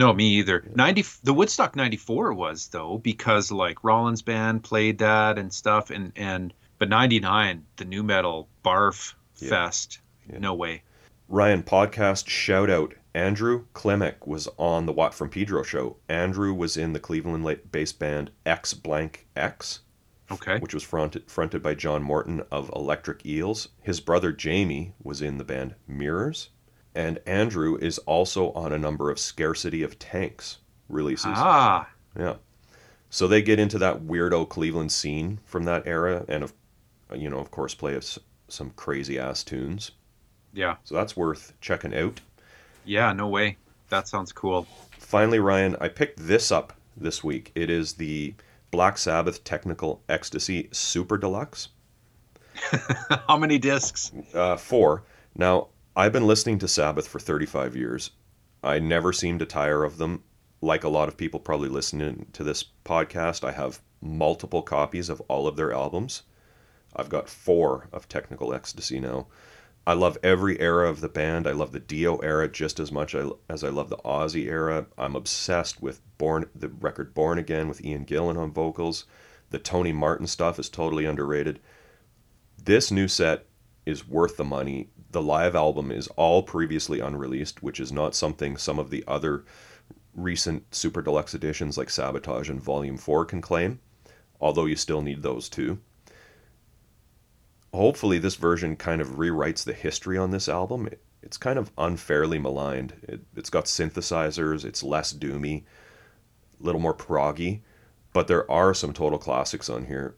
No, 0.02 0.12
me 0.14 0.26
either. 0.40 0.66
90 0.76 1.06
the 1.24 1.34
Woodstock 1.34 1.76
94 1.76 2.34
was 2.34 2.68
though 2.70 2.98
because 2.98 3.52
like 3.52 3.84
Rollins 3.84 4.24
band 4.24 4.64
played 4.64 4.98
that 4.98 5.38
and 5.38 5.54
stuff 5.54 5.92
and 5.92 6.12
and 6.16 6.54
but 6.80 6.90
99 6.90 7.64
the 7.76 7.86
new 7.86 8.02
metal 8.02 8.50
barf 8.66 9.14
Yeah. 9.38 9.50
fest. 9.50 10.00
Yeah. 10.28 10.40
No 10.40 10.56
way. 10.56 10.82
Ryan, 11.30 11.62
podcast 11.62 12.28
shout 12.28 12.70
out. 12.72 12.96
Andrew 13.14 13.66
Klimek 13.76 14.26
was 14.26 14.48
on 14.58 14.88
the 14.88 14.92
Watt 14.92 15.14
from 15.14 15.30
Pedro 15.30 15.62
show. 15.62 15.98
Andrew 16.10 16.52
was 16.52 16.78
in 16.78 16.94
the 16.94 17.00
Cleveland 17.00 17.46
late 17.46 17.72
bass 17.72 17.92
band 17.94 18.32
X 18.44 18.74
Blank 18.74 19.28
X, 19.36 19.82
Okay. 20.32 20.58
which 20.60 20.74
was 20.74 20.82
fronted, 20.82 21.30
fronted 21.30 21.62
by 21.62 21.76
John 21.76 22.02
Morton 22.02 22.42
of 22.52 22.72
Electric 22.76 23.24
Eels. 23.26 23.68
His 23.82 24.00
brother 24.00 24.32
Jamie 24.32 24.94
was 25.04 25.22
in 25.22 25.38
the 25.38 25.44
band 25.44 25.76
Mirrors. 25.88 26.50
And 26.94 27.20
Andrew 27.26 27.78
is 27.78 27.98
also 28.00 28.52
on 28.52 28.74
a 28.74 28.78
number 28.78 29.10
of 29.10 29.18
Scarcity 29.20 29.82
of 29.84 29.98
Tanks 30.00 30.58
releases. 30.90 31.26
Ah, 31.36 31.90
Yeah. 32.18 32.36
So 33.10 33.28
they 33.28 33.42
get 33.42 33.60
into 33.60 33.78
that 33.80 34.02
weirdo 34.04 34.48
Cleveland 34.48 34.92
scene 34.92 35.40
from 35.46 35.64
that 35.66 35.86
era, 35.86 36.24
and 36.30 36.44
of, 36.44 36.54
you 37.14 37.30
know, 37.30 37.40
of 37.40 37.52
course, 37.52 37.74
play 37.76 38.00
some 38.48 38.70
crazy 38.72 39.20
ass 39.20 39.44
tunes. 39.44 39.92
yeah. 40.54 40.76
So 40.86 40.96
that's 40.96 41.16
worth 41.18 41.54
checking 41.62 41.94
out. 41.96 42.22
Yeah, 42.86 43.12
no 43.14 43.28
way. 43.28 43.58
That 43.90 44.08
sounds 44.08 44.32
cool. 44.32 44.66
Finally, 44.98 45.40
Ryan, 45.40 45.76
I 45.82 45.90
picked 45.90 46.26
this 46.26 46.52
up 46.54 46.74
this 46.96 47.22
week. 47.24 47.52
It 47.56 47.70
is 47.70 47.94
the 47.94 48.34
Black 48.72 48.98
Sabbath 48.98 49.44
Technical 49.44 50.02
Ecstasy 50.08 50.70
Super 50.72 51.18
Deluxe. 51.18 51.68
How 53.28 53.38
many 53.38 53.58
discs? 53.58 54.12
Uh, 54.34 54.56
four. 54.58 55.04
Now, 55.36 55.68
I've 55.94 56.14
been 56.14 56.28
listening 56.28 56.58
to 56.60 56.70
Sabbath 56.70 57.06
for 57.06 57.20
35 57.20 57.76
years. 57.76 58.12
I 58.64 58.80
never 58.80 59.12
seem 59.12 59.40
to 59.40 59.46
tire 59.46 59.84
of 59.84 59.98
them. 59.98 60.24
Like 60.62 60.86
a 60.86 60.90
lot 60.90 61.10
of 61.10 61.18
people 61.18 61.40
probably 61.40 61.68
listening 61.68 62.28
to 62.32 62.46
this 62.46 62.64
podcast, 62.86 63.44
I 63.44 63.52
have 63.52 63.82
multiple 64.02 64.62
copies 64.62 65.10
of 65.10 65.20
all 65.22 65.48
of 65.48 65.58
their 65.58 65.74
albums. 65.74 66.22
I've 66.96 67.10
got 67.10 67.28
four 67.28 67.90
of 67.92 68.08
Technical 68.08 68.54
Ecstasy 68.54 69.02
now. 69.02 69.28
I 69.86 69.94
love 69.94 70.18
every 70.24 70.62
era 70.62 70.90
of 70.90 71.02
the 71.02 71.10
band. 71.10 71.46
I 71.46 71.52
love 71.52 71.74
the 71.74 71.80
Dio 71.80 72.18
era 72.20 72.48
just 72.48 72.80
as 72.80 72.92
much 72.92 73.14
as 73.50 73.64
I 73.64 73.70
love 73.70 73.90
the 73.90 73.98
Ozzy 73.98 74.46
era. 74.46 74.86
I'm 74.98 75.16
obsessed 75.18 75.82
with 75.82 76.00
Born, 76.18 76.50
the 76.56 76.70
record 76.70 77.14
Born 77.14 77.38
Again 77.38 77.68
with 77.68 77.84
Ian 77.84 78.06
Gillan 78.06 78.38
on 78.38 78.54
vocals. 78.54 79.06
The 79.50 79.60
Tony 79.60 79.92
Martin 79.92 80.28
stuff 80.28 80.58
is 80.58 80.70
totally 80.70 81.06
underrated. 81.06 81.60
This 82.64 82.92
new 82.92 83.10
set 83.10 83.46
is 83.86 84.08
worth 84.08 84.38
the 84.38 84.44
money. 84.44 84.90
The 85.12 85.22
live 85.22 85.56
album 85.56 85.92
is 85.92 86.08
all 86.10 86.44
previously 86.44 87.00
unreleased, 87.00 87.64
which 87.64 87.80
is 87.80 87.92
not 87.92 88.16
something 88.16 88.58
some 88.58 88.80
of 88.80 88.90
the 88.90 89.04
other 89.08 89.44
recent 90.14 90.74
super 90.74 91.02
deluxe 91.02 91.34
editions 91.34 91.78
like 91.78 91.90
Sabotage 91.90 92.50
and 92.50 92.62
Volume 92.62 92.98
4 92.98 93.26
can 93.26 93.42
claim, 93.42 93.80
although 94.40 94.66
you 94.66 94.76
still 94.76 95.02
need 95.02 95.22
those 95.22 95.50
too. 95.50 95.80
Hopefully, 97.74 98.18
this 98.18 98.36
version 98.36 98.76
kind 98.76 99.02
of 99.02 99.16
rewrites 99.16 99.64
the 99.64 99.74
history 99.74 100.18
on 100.18 100.32
this 100.32 100.50
album. 100.50 100.88
It, 100.88 101.02
it's 101.24 101.38
kind 101.38 101.58
of 101.58 101.72
unfairly 101.78 102.38
maligned. 102.38 102.94
It, 103.04 103.22
it's 103.36 103.50
got 103.50 103.66
synthesizers, 103.66 104.66
it's 104.66 104.84
less 104.84 105.14
doomy, 105.14 105.64
a 106.60 106.64
little 106.64 106.82
more 106.82 106.94
proggy, 106.94 107.62
but 108.12 108.28
there 108.28 108.50
are 108.52 108.74
some 108.74 108.92
total 108.92 109.20
classics 109.20 109.70
on 109.70 109.86
here. 109.86 110.16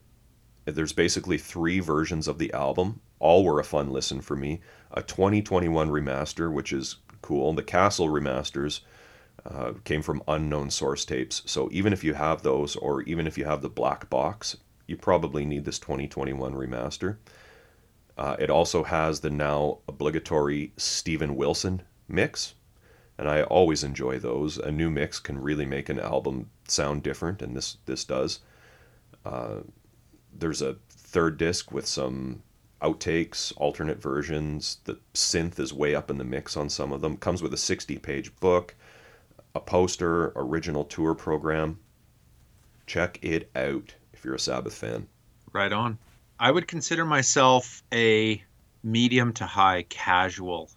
There's 0.66 0.94
basically 0.94 1.38
three 1.38 1.80
versions 1.80 2.28
of 2.28 2.40
the 2.40 2.52
album. 2.54 3.02
All 3.24 3.46
were 3.46 3.62
a 3.62 3.64
fun 3.64 3.90
listen 3.90 4.20
for 4.20 4.36
me. 4.36 4.60
A 4.92 5.02
2021 5.02 5.90
remaster, 5.90 6.52
which 6.52 6.74
is 6.74 6.98
cool. 7.22 7.54
The 7.54 7.64
Castle 7.64 8.10
remasters 8.10 8.82
uh, 9.46 9.72
came 9.86 10.02
from 10.02 10.22
unknown 10.28 10.70
source 10.70 11.06
tapes. 11.06 11.42
So 11.46 11.70
even 11.72 11.94
if 11.94 12.04
you 12.04 12.16
have 12.16 12.42
those, 12.42 12.76
or 12.76 13.02
even 13.04 13.26
if 13.26 13.38
you 13.38 13.46
have 13.46 13.62
the 13.62 13.70
black 13.70 14.10
box, 14.10 14.58
you 14.88 14.98
probably 14.98 15.46
need 15.46 15.64
this 15.64 15.80
2021 15.80 16.54
remaster. 16.54 17.16
Uh, 18.18 18.36
it 18.40 18.50
also 18.50 18.84
has 18.84 19.22
the 19.22 19.30
now 19.30 19.80
obligatory 19.88 20.74
Steven 20.76 21.38
Wilson 21.38 21.82
mix, 22.10 22.56
and 23.18 23.30
I 23.30 23.44
always 23.44 23.86
enjoy 23.86 24.20
those. 24.20 24.58
A 24.58 24.70
new 24.70 24.92
mix 24.92 25.20
can 25.20 25.40
really 25.40 25.66
make 25.66 25.88
an 25.88 25.98
album 25.98 26.50
sound 26.68 27.04
different, 27.04 27.42
and 27.42 27.56
this 27.56 27.78
this 27.86 28.04
does. 28.04 28.42
Uh, 29.26 29.62
there's 30.38 30.62
a 30.62 30.76
third 30.90 31.38
disc 31.38 31.72
with 31.72 31.88
some 31.88 32.44
outtakes, 32.84 33.54
alternate 33.56 34.02
versions. 34.02 34.78
The 34.84 35.00
synth 35.14 35.60
is 35.60 35.74
way 35.74 35.96
up 35.96 36.12
in 36.12 36.18
the 36.18 36.24
mix 36.24 36.58
on 36.58 36.70
some 36.70 36.92
of 36.92 37.02
them. 37.02 37.18
Comes 37.18 37.42
with 37.42 37.54
a 37.54 37.58
60 37.58 37.98
page 37.98 38.36
book, 38.38 38.76
a 39.56 39.60
poster, 39.60 40.34
original 40.36 40.84
tour 40.84 41.16
program. 41.16 41.80
Check 42.86 43.20
it 43.22 43.50
out 43.56 43.96
if 44.12 44.26
you're 44.26 44.36
a 44.36 44.40
Sabbath 44.40 44.74
fan. 44.74 45.08
Right 45.54 45.72
on. 45.72 45.98
I 46.40 46.52
would 46.52 46.68
consider 46.68 47.06
myself 47.06 47.84
a 47.94 48.44
medium 48.84 49.32
to 49.34 49.46
high 49.46 49.84
casual 49.84 50.70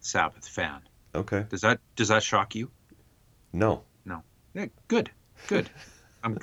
Sabbath 0.00 0.46
fan. 0.46 0.80
Okay. 1.14 1.44
Does 1.48 1.62
that 1.62 1.80
does 1.96 2.08
that 2.08 2.22
shock 2.22 2.54
you? 2.54 2.70
No. 3.52 3.82
No. 4.04 4.22
Yeah, 4.54 4.66
good, 4.86 5.10
good. 5.48 5.68
I'm. 6.22 6.38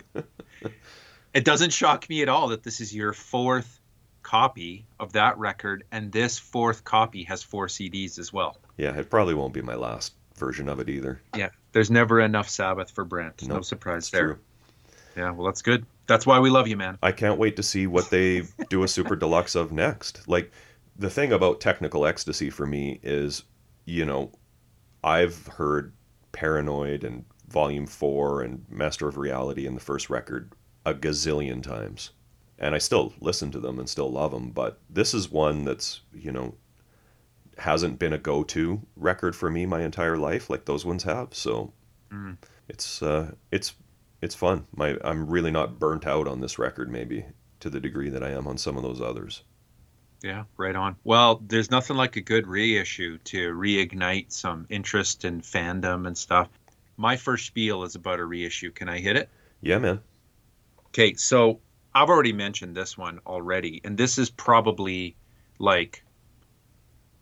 it 1.33 1.45
doesn't 1.45 1.71
shock 1.71 2.09
me 2.09 2.21
at 2.21 2.29
all 2.29 2.49
that 2.49 2.63
this 2.63 2.81
is 2.81 2.93
your 2.93 3.13
fourth 3.13 3.79
copy 4.25 4.87
of 4.99 5.13
that 5.13 5.37
record, 5.37 5.83
and 5.91 6.11
this 6.11 6.39
fourth 6.39 6.83
copy 6.83 7.23
has 7.23 7.43
four 7.43 7.67
CDs 7.67 8.17
as 8.17 8.33
well. 8.33 8.57
Yeah, 8.75 8.97
it 8.97 9.11
probably 9.11 9.35
won't 9.35 9.53
be 9.53 9.61
my 9.61 9.75
last 9.75 10.15
version 10.35 10.67
of 10.67 10.79
it 10.79 10.89
either. 10.89 11.21
Yeah, 11.35 11.49
there's 11.73 11.91
never 11.91 12.19
enough 12.19 12.49
Sabbath 12.49 12.89
for 12.89 13.05
Brent. 13.05 13.47
No, 13.47 13.61
surprise 13.61 14.09
there. 14.09 14.25
true. 14.25 14.39
Yeah, 15.15 15.29
well, 15.29 15.45
that's 15.45 15.61
good. 15.61 15.85
That's 16.07 16.25
why 16.25 16.39
we 16.39 16.49
love 16.49 16.67
you, 16.67 16.75
man. 16.75 16.97
I 17.03 17.11
can't 17.11 17.37
wait 17.37 17.55
to 17.57 17.63
see 17.63 17.85
what 17.85 18.09
they 18.09 18.43
do 18.69 18.83
a 18.83 18.87
super 18.87 19.15
deluxe 19.23 19.53
of 19.53 19.71
next. 19.71 20.27
Like 20.27 20.51
the 20.97 21.09
thing 21.09 21.31
about 21.31 21.61
technical 21.61 22.05
ecstasy 22.07 22.49
for 22.49 22.65
me 22.65 22.99
is, 23.03 23.43
you 23.85 24.05
know, 24.05 24.31
I've 25.03 25.45
heard 25.47 25.93
Paranoid 26.31 27.03
and 27.03 27.25
Volume 27.47 27.85
4 27.85 28.41
and 28.41 28.65
Master 28.69 29.07
of 29.07 29.17
Reality 29.17 29.67
and 29.67 29.77
the 29.77 29.81
first 29.81 30.09
record 30.09 30.51
a 30.83 30.95
gazillion 30.95 31.61
times. 31.61 32.09
And 32.59 32.75
I 32.75 32.79
still 32.79 33.13
listen 33.21 33.51
to 33.51 33.59
them 33.59 33.79
and 33.79 33.89
still 33.89 34.11
love 34.11 34.31
them, 34.31 34.51
but 34.51 34.79
this 34.89 35.13
is 35.13 35.29
one 35.31 35.65
that's, 35.65 36.01
you 36.13 36.31
know, 36.31 36.55
hasn't 37.57 37.99
been 37.99 38.13
a 38.13 38.17
go-to 38.17 38.81
record 38.95 39.35
for 39.35 39.49
me 39.49 39.65
my 39.65 39.81
entire 39.81 40.17
life 40.17 40.49
like 40.49 40.65
those 40.65 40.85
ones 40.85 41.03
have. 41.03 41.33
So 41.33 41.73
Mm. 42.11 42.37
it's 42.69 43.01
uh 43.03 43.33
it's 43.51 43.75
it's 44.21 44.35
fun. 44.35 44.67
My 44.75 44.97
I'm 45.03 45.27
really 45.29 45.51
not 45.51 45.79
burnt 45.79 46.07
out 46.07 46.27
on 46.27 46.41
this 46.41 46.59
record 46.59 46.91
maybe 46.91 47.25
to 47.61 47.69
the 47.69 47.79
degree 47.81 48.09
that 48.09 48.23
I 48.23 48.31
am 48.31 48.47
on 48.47 48.57
some 48.57 48.77
of 48.77 48.83
those 48.83 49.01
others. 49.01 49.43
Yeah, 50.21 50.43
right 50.57 50.75
on. 50.75 50.97
Well, 51.05 51.37
there's 51.47 51.71
nothing 51.71 51.95
like 51.95 52.15
a 52.17 52.21
good 52.21 52.47
reissue 52.47 53.17
to 53.19 53.53
reignite 53.53 54.31
some 54.33 54.65
interest 54.69 55.23
in 55.23 55.39
fandom 55.41 56.05
and 56.05 56.17
stuff. 56.17 56.49
My 56.97 57.15
first 57.15 57.45
spiel 57.45 57.83
is 57.83 57.95
about 57.95 58.19
a 58.19 58.25
reissue. 58.25 58.71
Can 58.71 58.89
I 58.89 58.99
hit 58.99 59.15
it? 59.15 59.29
Yeah, 59.61 59.79
man. 59.79 60.01
Okay, 60.87 61.13
so 61.15 61.61
I've 61.95 62.09
already 62.09 62.33
mentioned 62.33 62.75
this 62.75 62.97
one 62.97 63.19
already, 63.25 63.79
and 63.85 63.97
this 63.97 64.17
is 64.17 64.29
probably 64.29 65.15
like 65.59 66.03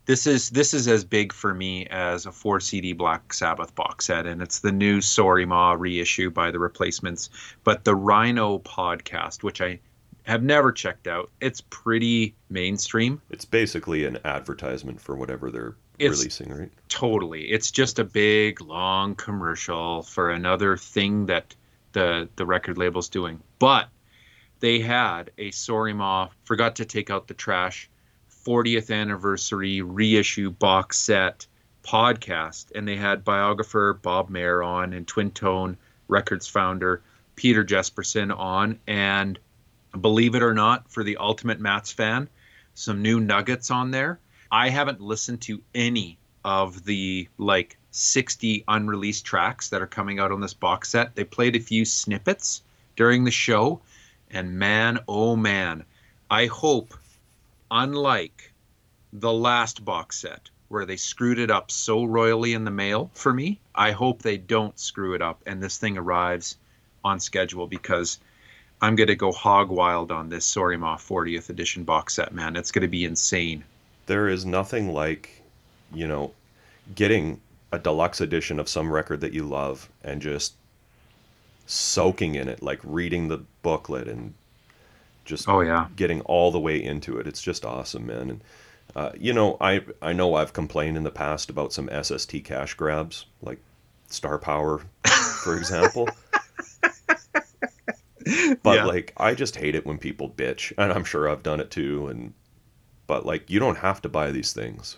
this 0.06 0.26
is 0.28 0.50
this 0.50 0.74
is 0.74 0.88
as 0.88 1.06
big 1.06 1.32
for 1.32 1.54
me 1.54 1.86
as 1.88 2.26
a 2.26 2.32
four 2.32 2.60
CD 2.60 2.92
Black 2.92 3.32
Sabbath 3.32 3.74
box 3.76 4.06
set, 4.08 4.26
and 4.26 4.42
it's 4.42 4.60
the 4.60 4.72
new 4.72 5.00
Sorry 5.00 5.46
Ma 5.46 5.74
reissue 5.74 6.30
by 6.32 6.50
the 6.52 6.60
Replacements. 6.60 7.30
But 7.64 7.84
the 7.86 7.96
Rhino 7.96 8.60
podcast, 8.60 9.44
which 9.44 9.62
I 9.62 9.80
have 10.24 10.42
never 10.42 10.72
checked 10.72 11.08
out, 11.08 11.30
it's 11.40 11.62
pretty 11.70 12.34
mainstream. 12.50 13.22
It's 13.30 13.46
basically 13.46 14.06
an 14.06 14.18
advertisement 14.26 15.00
for 15.00 15.16
whatever 15.16 15.52
they're 15.52 15.76
It's- 16.00 16.18
releasing, 16.18 16.50
right? 16.52 16.72
Totally. 16.90 17.44
It's 17.52 17.70
just 17.72 18.00
a 18.00 18.04
big 18.04 18.60
long 18.62 19.16
commercial 19.16 20.02
for 20.04 20.32
another 20.32 20.78
thing 20.78 21.28
that 21.28 21.54
the 21.92 22.28
the 22.38 22.46
record 22.46 22.78
label's 22.80 23.08
doing. 23.08 23.40
But 23.60 23.88
they 24.64 24.80
had 24.80 25.30
a 25.38 25.52
Sorry 25.52 25.92
Ma 25.92 26.30
forgot 26.46 26.78
to 26.78 26.86
take 26.86 27.10
out 27.10 27.28
the 27.28 27.34
trash 27.34 27.90
40th 28.46 28.96
anniversary 28.96 29.82
reissue 29.82 30.52
box 30.52 30.98
set 30.98 31.46
podcast 31.84 32.72
and 32.74 32.88
they 32.88 32.96
had 32.96 33.26
biographer 33.26 34.00
Bob 34.02 34.30
Mehr 34.30 34.64
on 34.64 34.94
and 34.94 35.06
Twin 35.06 35.32
Tone 35.32 35.76
Records 36.08 36.48
founder 36.48 37.02
Peter 37.36 37.66
Jesperson 37.66 38.34
on 38.34 38.80
and 38.88 39.38
believe 40.00 40.34
it 40.34 40.42
or 40.42 40.54
not 40.54 40.90
for 40.90 41.04
the 41.04 41.18
ultimate 41.18 41.60
Mats 41.60 41.92
fan 41.92 42.30
some 42.74 43.02
new 43.02 43.20
nuggets 43.20 43.70
on 43.70 43.92
there. 43.92 44.18
I 44.50 44.70
haven't 44.70 45.02
listened 45.02 45.42
to 45.42 45.62
any 45.76 46.18
of 46.46 46.86
the 46.86 47.28
like 47.38 47.78
60 47.92 48.64
unreleased 48.70 49.26
tracks 49.26 49.72
that 49.72 49.82
are 49.82 49.88
coming 49.88 50.20
out 50.20 50.32
on 50.32 50.40
this 50.40 50.54
box 50.54 50.90
set. 50.90 51.16
They 51.16 51.26
played 51.26 51.58
a 51.58 51.60
few 51.60 51.84
snippets 51.84 52.62
during 52.96 53.26
the 53.26 53.32
show, 53.32 53.82
and 54.34 54.58
man, 54.58 55.00
oh 55.08 55.36
man, 55.36 55.86
I 56.30 56.48
hope, 56.48 56.94
unlike 57.72 58.52
the 59.14 59.32
last 59.32 59.86
box 59.86 60.20
set 60.20 60.50
where 60.68 60.86
they 60.86 60.98
screwed 60.98 61.38
it 61.38 61.52
up 61.52 61.70
so 61.70 62.04
royally 62.04 62.54
in 62.54 62.66
the 62.66 62.72
mail 62.72 63.12
for 63.14 63.32
me, 63.32 63.60
I 63.76 63.92
hope 63.92 64.22
they 64.22 64.38
don't 64.38 64.78
screw 64.78 65.14
it 65.14 65.22
up 65.22 65.42
and 65.46 65.62
this 65.62 65.78
thing 65.78 65.98
arrives 65.98 66.58
on 67.06 67.20
schedule 67.20 67.68
because 67.68 68.20
I'm 68.82 68.96
going 68.96 69.08
to 69.08 69.16
go 69.16 69.32
hog 69.32 69.70
wild 69.70 70.12
on 70.12 70.30
this 70.30 70.46
Sorry 70.46 70.78
Ma 70.78 70.98
40th 70.98 71.50
edition 71.50 71.84
box 71.84 72.16
set, 72.16 72.34
man. 72.34 72.56
It's 72.56 72.72
going 72.72 72.82
to 72.82 72.88
be 72.88 73.06
insane. 73.06 73.64
There 74.08 74.28
is 74.28 74.46
nothing 74.46 74.92
like, 74.92 75.44
you 75.94 76.08
know, 76.08 76.34
getting 76.96 77.40
a 77.72 77.80
deluxe 77.80 78.20
edition 78.20 78.60
of 78.60 78.68
some 78.68 78.92
record 78.92 79.22
that 79.22 79.32
you 79.32 79.44
love 79.44 79.88
and 80.04 80.22
just 80.22 80.54
soaking 81.66 82.36
in 82.36 82.48
it, 82.50 82.62
like 82.64 82.80
reading 82.84 83.28
the 83.30 83.40
booklet 83.64 84.08
and 84.08 84.34
just 85.26 85.48
Oh, 85.48 85.62
yeah. 85.62 85.90
getting 85.96 86.22
all 86.22 86.52
the 86.52 86.60
way 86.60 86.82
into 86.84 87.18
it. 87.20 87.28
It's 87.28 87.42
just 87.42 87.66
awesome, 87.66 88.08
man. 88.08 88.30
And 88.32 88.42
Uh, 88.96 89.12
you 89.20 89.34
know, 89.34 89.58
I 89.62 89.82
I 90.02 90.14
know 90.14 90.36
I've 90.36 90.54
complained 90.54 90.98
in 90.98 91.04
the 91.04 91.12
past 91.12 91.50
about 91.50 91.74
some 91.74 91.90
SST 91.90 92.42
cash 92.42 92.76
grabs, 92.76 93.26
like 93.42 93.60
Star 94.10 94.38
Power, 94.40 94.82
for 95.42 95.56
example. 95.58 96.16
but 98.64 98.84
Yeah. 98.84 98.84
like, 98.84 99.14
I 99.18 99.34
just 99.34 99.56
hate 99.58 99.76
it 99.76 99.86
when 99.86 99.98
people 99.98 100.30
bitch, 100.30 100.74
and 100.78 100.92
I'm 100.92 101.04
sure 101.04 101.30
I've 101.30 101.44
done 101.44 101.60
it 101.60 101.72
too. 101.72 102.08
And 102.08 102.34
but 103.08 103.26
like, 103.26 103.50
you 103.50 103.60
don't 103.60 103.80
have 103.80 104.02
to 104.04 104.10
buy 104.10 104.32
these 104.32 104.54
things. 104.54 104.98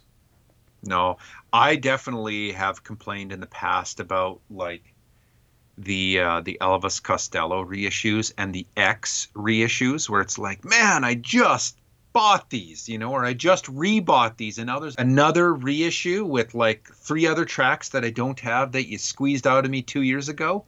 No, 0.83 1.17
I 1.51 1.75
definitely 1.75 2.53
have 2.53 2.81
complained 2.83 3.33
in 3.33 3.41
the 3.41 3.47
past 3.47 3.99
about 3.99 4.41
like 4.49 4.94
the 5.77 6.19
uh, 6.19 6.41
the 6.41 6.57
Elvis 6.61 7.01
Costello 7.01 7.63
reissues 7.65 8.33
and 8.37 8.53
the 8.53 8.65
X 8.77 9.27
reissues, 9.35 10.09
where 10.09 10.21
it's 10.21 10.37
like, 10.37 10.63
man, 10.65 11.03
I 11.03 11.15
just 11.15 11.77
bought 12.13 12.49
these, 12.49 12.87
you 12.87 12.97
know, 12.97 13.11
or 13.11 13.25
I 13.25 13.33
just 13.33 13.65
rebought 13.65 14.37
these, 14.37 14.57
and 14.57 14.67
now 14.67 14.79
there's 14.79 14.95
another 14.97 15.53
reissue 15.53 16.25
with 16.25 16.53
like 16.55 16.87
three 16.93 17.27
other 17.27 17.45
tracks 17.45 17.89
that 17.89 18.05
I 18.05 18.09
don't 18.09 18.39
have 18.39 18.71
that 18.71 18.87
you 18.87 18.97
squeezed 18.97 19.45
out 19.47 19.65
of 19.65 19.71
me 19.71 19.81
two 19.81 20.01
years 20.03 20.29
ago. 20.29 20.65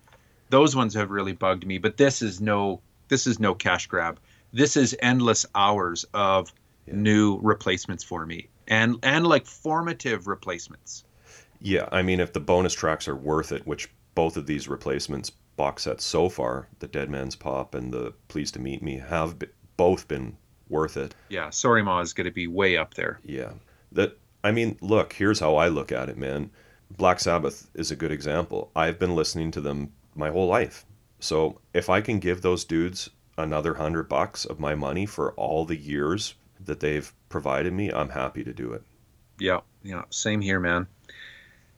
Those 0.49 0.75
ones 0.75 0.93
have 0.93 1.09
really 1.11 1.33
bugged 1.33 1.65
me, 1.65 1.77
but 1.77 1.97
this 1.97 2.21
is 2.21 2.41
no 2.41 2.81
this 3.07 3.27
is 3.27 3.39
no 3.39 3.53
cash 3.55 3.87
grab. 3.87 4.19
This 4.53 4.75
is 4.77 4.95
endless 5.01 5.45
hours 5.55 6.05
of 6.13 6.53
Yeah. 6.85 6.95
new 6.95 7.39
replacements 7.41 8.03
for 8.03 8.25
me 8.25 8.47
and 8.67 8.97
and 9.03 9.27
like 9.27 9.45
formative 9.45 10.27
replacements 10.27 11.03
Yeah, 11.59 11.87
I 11.91 12.01
mean, 12.01 12.19
if 12.19 12.33
the 12.33 12.39
bonus 12.39 12.73
tracks 12.73 13.07
are 13.07 13.15
worth 13.15 13.51
it, 13.51 13.65
which 13.67 13.89
both 14.17 14.35
of 14.35 14.47
these 14.47 14.67
replacements 14.67 15.29
box 15.55 15.83
sets 15.83 16.03
so 16.03 16.27
far, 16.29 16.67
the 16.79 16.87
Dead 16.87 17.09
Man's 17.09 17.35
Pop 17.35 17.73
and 17.75 17.91
the 17.93 18.13
Pleased 18.27 18.53
to 18.55 18.59
Meet 18.59 18.81
Me, 18.83 18.97
have 18.97 19.39
be- 19.39 19.47
both 19.77 20.07
been 20.07 20.37
worth 20.69 20.97
it. 20.97 21.15
yeah 21.29 21.49
sorry 21.49 21.81
ma 21.83 21.99
is 22.01 22.13
going 22.13 22.25
to 22.25 22.31
be 22.31 22.47
way 22.47 22.75
up 22.77 22.93
there 22.95 23.19
Yeah. 23.23 23.53
That 23.91 24.17
I 24.43 24.51
mean, 24.51 24.77
look, 24.81 25.13
here's 25.13 25.39
how 25.39 25.55
I 25.55 25.67
look 25.69 25.91
at 25.91 26.09
it, 26.09 26.17
man. 26.17 26.51
Black 26.97 27.19
Sabbath 27.19 27.69
is 27.73 27.91
a 27.91 27.95
good 27.95 28.11
example. 28.11 28.71
I've 28.75 28.99
been 28.99 29.15
listening 29.15 29.51
to 29.51 29.61
them 29.61 29.91
my 30.15 30.29
whole 30.29 30.47
life. 30.47 30.85
So, 31.19 31.59
if 31.73 31.89
I 31.89 32.01
can 32.01 32.19
give 32.19 32.41
those 32.41 32.63
dudes 32.65 33.09
another 33.37 33.73
100 33.73 34.07
bucks 34.09 34.45
of 34.45 34.59
my 34.59 34.75
money 34.75 35.05
for 35.05 35.33
all 35.33 35.65
the 35.65 35.75
years 35.93 36.35
that 36.65 36.79
they've 36.79 37.11
provided 37.29 37.73
me, 37.73 37.91
I'm 37.91 38.09
happy 38.09 38.43
to 38.43 38.53
do 38.53 38.73
it. 38.73 38.83
yeah 39.39 39.61
yeah 39.83 40.03
same 40.09 40.41
here 40.41 40.59
man 40.59 40.87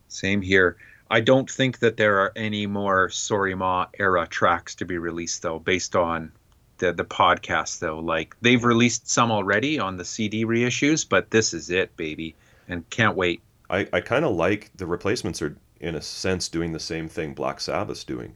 same 0.08 0.42
here 0.42 0.78
i 1.10 1.20
don't 1.20 1.50
think 1.50 1.80
that 1.80 1.98
there 1.98 2.20
are 2.20 2.32
any 2.36 2.68
more 2.68 3.10
sorry 3.10 3.56
ma 3.56 3.86
era 3.98 4.28
tracks 4.28 4.76
to 4.76 4.86
be 4.86 4.98
released 4.98 5.42
though 5.42 5.60
based 5.60 5.96
on 5.96 6.32
the 6.78 6.94
the 6.94 7.06
podcast 7.06 7.80
though 7.80 8.00
like 8.00 8.36
they've 8.42 8.64
released 8.64 9.10
some 9.10 9.32
already 9.32 9.80
on 9.80 9.98
the 9.98 10.06
cd 10.06 10.46
reissues 10.46 11.08
but 11.08 11.30
this 11.32 11.54
is 11.54 11.70
it 11.70 11.96
baby 11.98 12.36
and 12.68 12.90
can't 12.90 13.16
wait 13.16 13.42
I, 13.70 13.88
I 13.94 14.02
kind 14.02 14.26
of 14.26 14.36
like 14.36 14.72
the 14.76 14.88
replacements 14.88 15.42
are 15.42 15.56
in 15.80 15.96
a 15.96 16.02
sense 16.02 16.50
doing 16.50 16.74
the 16.74 16.80
same 16.80 17.08
thing 17.08 17.34
Black 17.34 17.60
Sabbath's 17.60 18.04
doing. 18.04 18.36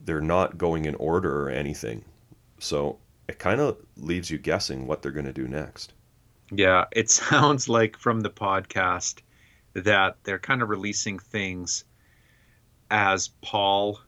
They're 0.00 0.20
not 0.20 0.58
going 0.58 0.84
in 0.84 0.94
order 0.96 1.42
or 1.42 1.50
anything. 1.50 2.04
So 2.58 2.98
it 3.28 3.38
kind 3.38 3.60
of 3.60 3.78
leaves 3.96 4.30
you 4.30 4.38
guessing 4.38 4.86
what 4.86 5.02
they're 5.02 5.12
going 5.12 5.26
to 5.26 5.32
do 5.32 5.48
next. 5.48 5.92
Yeah, 6.50 6.86
it 6.92 7.10
sounds 7.10 7.68
like 7.68 7.96
from 7.96 8.20
the 8.20 8.30
podcast 8.30 9.20
that 9.74 10.16
they're 10.24 10.38
kind 10.38 10.62
of 10.62 10.68
releasing 10.68 11.18
things 11.18 11.84
as 12.90 13.28
Paul 13.42 14.00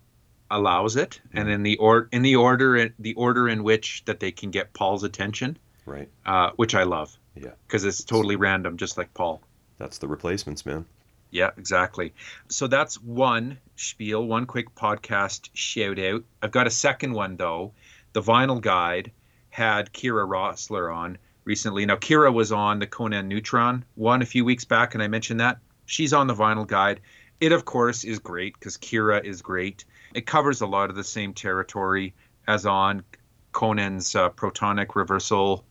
allows 0.51 0.97
it, 0.97 1.21
and 1.35 1.49
in 1.49 1.63
the 1.63 1.77
or 1.77 2.09
in 2.13 2.23
the 2.23 2.37
order 2.37 2.89
the 2.99 3.15
order 3.15 3.49
in 3.49 3.63
which 3.63 4.03
that 4.07 4.21
they 4.21 4.33
can 4.33 4.51
get 4.51 4.73
Paul's 4.73 5.05
attention, 5.05 5.59
Right? 5.85 6.09
uh, 6.25 6.51
which 6.57 6.75
I 6.75 6.85
love 6.85 7.17
Yeah. 7.37 7.51
because 7.67 7.85
it's 7.85 8.03
totally 8.03 8.37
random, 8.37 8.77
just 8.79 8.97
like 8.97 9.13
Paul. 9.15 9.43
That's 9.79 9.99
the 9.99 10.09
replacements, 10.09 10.65
man. 10.65 10.87
Yeah, 11.31 11.51
exactly. 11.59 12.15
So 12.49 12.67
that's 12.67 13.01
one 13.03 13.59
spiel, 13.77 14.27
one 14.27 14.47
quick 14.47 14.75
podcast 14.75 15.51
shout 15.53 15.99
out. 15.99 16.25
I've 16.43 16.51
got 16.53 16.67
a 16.67 16.71
second 16.71 17.13
one 17.13 17.37
though. 17.37 17.73
The 18.15 18.23
Vinyl 18.23 18.61
Guide 18.63 19.13
had 19.51 19.93
Kira 19.93 20.27
Roessler 20.27 20.95
on 20.95 21.19
recently. 21.45 21.85
Now 21.85 21.97
Kira 21.97 22.33
was 22.33 22.53
on 22.53 22.79
the 22.79 22.87
Conan 22.87 23.29
Neutron 23.29 23.85
one 23.97 24.23
a 24.23 24.27
few 24.27 24.47
weeks 24.47 24.65
back, 24.65 24.95
and 24.95 25.03
I 25.03 25.09
mentioned 25.09 25.41
that 25.41 25.59
she's 25.85 26.15
on 26.15 26.27
the 26.27 26.35
Vinyl 26.35 26.67
Guide. 26.67 27.01
It 27.41 27.53
of 27.53 27.65
course 27.65 28.05
is 28.05 28.19
great 28.19 28.55
because 28.55 28.77
Kira 28.77 29.25
is 29.25 29.43
great. 29.43 29.85
It 30.15 30.27
covers 30.27 30.61
a 30.61 30.67
lot 30.67 30.91
of 30.91 30.97
the 30.97 31.05
same 31.05 31.35
territory 31.35 32.15
as 32.47 32.67
on 32.67 33.05
Conan's 33.53 34.15
uh, 34.15 34.31
Protonic 34.31 34.95
Reversal 34.95 35.65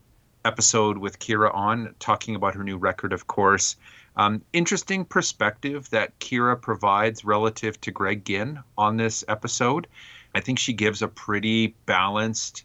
episode 0.46 0.98
with 0.98 1.20
Kira 1.20 1.54
on, 1.54 1.94
talking 2.00 2.36
about 2.36 2.56
her 2.56 2.64
new 2.64 2.78
record, 2.78 3.12
of 3.12 3.28
course. 3.28 3.76
Um, 4.16 4.42
interesting 4.54 5.06
perspective 5.06 5.90
that 5.92 6.18
Kira 6.20 6.60
provides 6.60 7.26
relative 7.26 7.80
to 7.82 7.92
Greg 7.92 8.26
Ginn 8.26 8.60
on 8.78 8.98
this 8.98 9.24
episode. 9.28 9.88
I 10.34 10.40
think 10.40 10.60
she 10.60 10.74
gives 10.74 11.02
a 11.02 11.08
pretty 11.08 11.76
balanced 11.86 12.64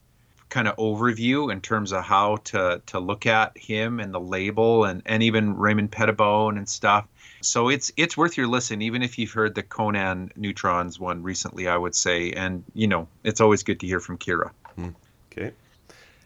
kind 0.48 0.68
of 0.68 0.76
overview 0.76 1.50
in 1.50 1.60
terms 1.60 1.92
of 1.92 2.04
how 2.04 2.36
to 2.36 2.82
to 2.84 3.00
look 3.00 3.26
at 3.26 3.56
him 3.56 4.00
and 4.00 4.12
the 4.12 4.20
label 4.20 4.84
and 4.84 5.02
and 5.06 5.22
even 5.22 5.56
Raymond 5.56 5.90
Pettibon 5.90 6.58
and 6.58 6.68
stuff. 6.68 7.06
So 7.42 7.68
it's 7.68 7.92
it's 7.96 8.16
worth 8.16 8.36
your 8.36 8.46
listen, 8.46 8.82
even 8.82 9.02
if 9.02 9.18
you've 9.18 9.32
heard 9.32 9.54
the 9.54 9.62
Conan 9.62 10.32
Neutrons 10.36 10.98
one 10.98 11.22
recently. 11.22 11.68
I 11.68 11.76
would 11.76 11.94
say, 11.94 12.32
and 12.32 12.64
you 12.74 12.86
know, 12.86 13.08
it's 13.24 13.40
always 13.40 13.62
good 13.62 13.80
to 13.80 13.86
hear 13.86 14.00
from 14.00 14.18
Kira. 14.18 14.50
Hmm. 14.76 14.90
Okay. 15.30 15.52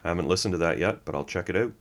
I 0.05 0.09
haven't 0.09 0.29
listened 0.29 0.53
to 0.53 0.59
that 0.59 0.79
yet, 0.79 1.05
but 1.05 1.15
I'll 1.15 1.25
check 1.25 1.51
it 1.51 1.57
out. 1.57 1.73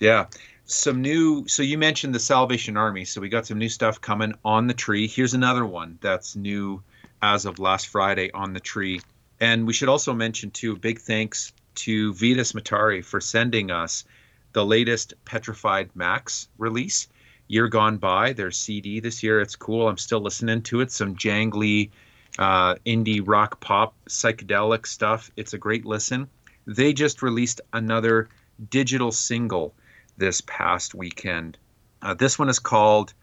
Yeah. 0.00 0.26
Some 0.64 1.00
new, 1.00 1.48
so 1.48 1.62
you 1.62 1.78
mentioned 1.78 2.14
the 2.14 2.20
Salvation 2.20 2.76
Army. 2.76 3.04
So 3.04 3.20
we 3.20 3.28
got 3.28 3.46
some 3.46 3.58
new 3.58 3.68
stuff 3.68 4.00
coming 4.00 4.34
on 4.44 4.66
the 4.66 4.74
tree. 4.74 5.06
Here's 5.06 5.32
another 5.32 5.64
one 5.64 5.98
that's 6.02 6.36
new 6.36 6.82
as 7.22 7.46
of 7.46 7.58
last 7.58 7.88
Friday 7.88 8.30
on 8.32 8.52
the 8.52 8.60
tree. 8.60 9.00
And 9.40 9.66
we 9.66 9.72
should 9.72 9.88
also 9.88 10.12
mention, 10.12 10.50
too, 10.50 10.76
big 10.76 10.98
thanks 10.98 11.52
to 11.76 12.12
Vitas 12.12 12.52
Matari 12.52 13.04
for 13.04 13.20
sending 13.20 13.70
us 13.70 14.04
the 14.52 14.66
latest 14.66 15.14
Petrified 15.24 15.90
Max 15.94 16.48
release. 16.58 17.08
Year 17.48 17.68
Gone 17.68 17.96
By, 17.96 18.34
their 18.34 18.50
CD 18.50 19.00
this 19.00 19.22
year. 19.22 19.40
It's 19.40 19.56
cool. 19.56 19.88
I'm 19.88 19.98
still 19.98 20.20
listening 20.20 20.62
to 20.64 20.80
it. 20.80 20.92
Some 20.92 21.16
jangly 21.16 21.90
uh, 22.38 22.76
indie 22.86 23.22
rock 23.24 23.60
pop 23.60 23.94
psychedelic 24.08 24.86
stuff. 24.86 25.30
It's 25.36 25.54
a 25.54 25.58
great 25.58 25.84
listen. 25.84 26.28
They 26.66 26.92
just 26.92 27.22
released 27.22 27.62
another 27.72 28.28
digital 28.70 29.10
single 29.10 29.74
this 30.18 30.42
past 30.42 30.94
weekend. 30.94 31.56
Uh, 32.02 32.14
this 32.14 32.38
one 32.38 32.48
is 32.48 32.58
called 32.58 33.14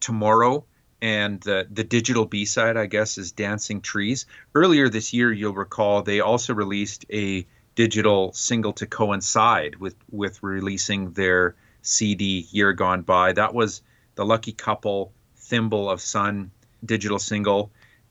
Tomorrow, 0.00 0.64
and 1.02 1.40
the, 1.42 1.66
the 1.70 1.84
digital 1.84 2.24
B 2.24 2.46
side, 2.46 2.76
I 2.76 2.86
guess, 2.86 3.18
is 3.18 3.32
Dancing 3.32 3.80
Trees. 3.80 4.26
Earlier 4.54 4.88
this 4.88 5.12
year, 5.12 5.30
you'll 5.32 5.54
recall, 5.54 6.02
they 6.02 6.20
also 6.20 6.54
released 6.54 7.04
a 7.12 7.46
digital 7.74 8.32
single 8.32 8.72
to 8.74 8.86
coincide 8.86 9.76
with, 9.76 9.96
with 10.10 10.42
releasing 10.42 11.12
their 11.12 11.54
CD 11.84 12.46
Year 12.50 12.72
Gone 12.72 13.02
By. 13.02 13.32
That 13.32 13.54
was 13.54 13.82
the 14.16 14.26
Lucky 14.26 14.52
Couple 14.52 15.12
Thimble 15.36 15.88
of 15.88 16.00
Sun 16.00 16.50
digital 16.84 17.20
single. 17.20 17.70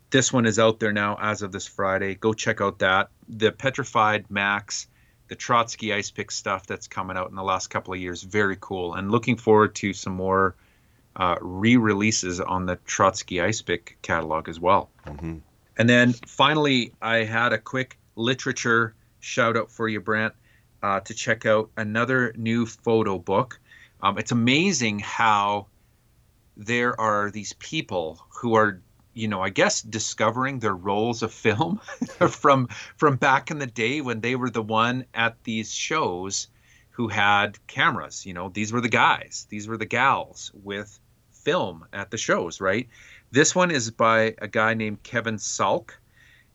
This 0.09 0.31
one 0.31 0.45
is 0.45 0.57
out 0.59 0.79
there 0.79 0.93
now 0.93 1.17
as 1.19 1.41
of 1.41 1.51
this 1.51 1.67
Friday. 1.67 2.15
Go 2.15 2.33
check 2.33 2.61
out 2.61 2.79
that. 2.79 3.09
The 3.27 3.51
Petrified 3.51 4.31
Max 4.31 4.87
the 5.27 5.35
Trotsky 5.35 5.93
Ice 5.93 6.11
Pick 6.11 6.29
stuff 6.31 6.67
that's 6.67 6.87
coming 6.87 7.17
out 7.17 7.29
in 7.29 7.35
the 7.35 7.43
last 7.43 7.67
couple 7.67 7.93
of 7.93 7.99
years. 7.99 8.21
Very 8.23 8.57
cool. 8.59 8.93
And 8.93 9.09
looking 9.09 9.35
forward 9.35 9.73
to 9.75 9.91
some 9.93 10.13
more 10.13 10.55
uh, 11.15 11.37
re 11.41 11.77
releases 11.77 12.39
on 12.39 12.67
the 12.67 12.75
Trotsky 12.85 13.41
Ice 13.41 13.61
Pick 13.61 13.97
catalog 14.01 14.49
as 14.49 14.59
well. 14.59 14.89
hmm 15.05 15.37
And 15.77 15.89
then 15.89 16.13
finally, 16.13 16.93
I 17.01 17.23
had 17.23 17.53
a 17.53 17.57
quick 17.57 17.97
literature 18.15 18.93
shout 19.21 19.57
out 19.57 19.71
for 19.71 19.87
you, 19.87 20.01
Brent, 20.01 20.33
uh, 20.83 20.99
to 20.99 21.13
check 21.13 21.47
out 21.47 21.71
another 21.77 22.33
new 22.37 22.65
photo 22.65 23.17
book. 23.17 23.59
Um, 24.03 24.17
it's 24.17 24.31
amazing 24.31 24.99
how 24.99 25.67
there 26.57 26.99
are 26.99 27.31
these 27.31 27.53
people 27.53 28.23
who 28.29 28.53
are 28.55 28.81
you 29.15 29.27
know, 29.27 29.41
I 29.41 29.49
guess 29.49 29.81
discovering 29.83 30.57
their 30.57 30.75
roles 30.75 31.21
of 31.21 31.31
film 31.31 31.79
from 32.29 32.67
from 32.97 33.15
back 33.15 33.51
in 33.51 33.59
the 33.59 33.67
day 33.67 34.01
when 34.01 34.21
they 34.21 34.35
were 34.35 34.49
the 34.49 34.63
one 34.63 35.05
at 35.13 35.43
these 35.43 35.71
shows 35.71 36.47
who 36.89 37.07
had 37.07 37.59
cameras. 37.67 38.25
You 38.25 38.33
know, 38.33 38.49
these 38.49 38.73
were 38.73 38.81
the 38.81 38.89
guys, 38.89 39.45
these 39.49 39.67
were 39.67 39.77
the 39.77 39.85
gals 39.85 40.51
with 40.63 40.99
film 41.31 41.85
at 41.93 42.09
the 42.09 42.17
shows, 42.17 42.59
right? 42.59 42.87
This 43.31 43.53
one 43.53 43.69
is 43.69 43.91
by 43.91 44.35
a 44.39 44.47
guy 44.47 44.73
named 44.73 45.03
Kevin 45.03 45.37
Salk, 45.37 45.91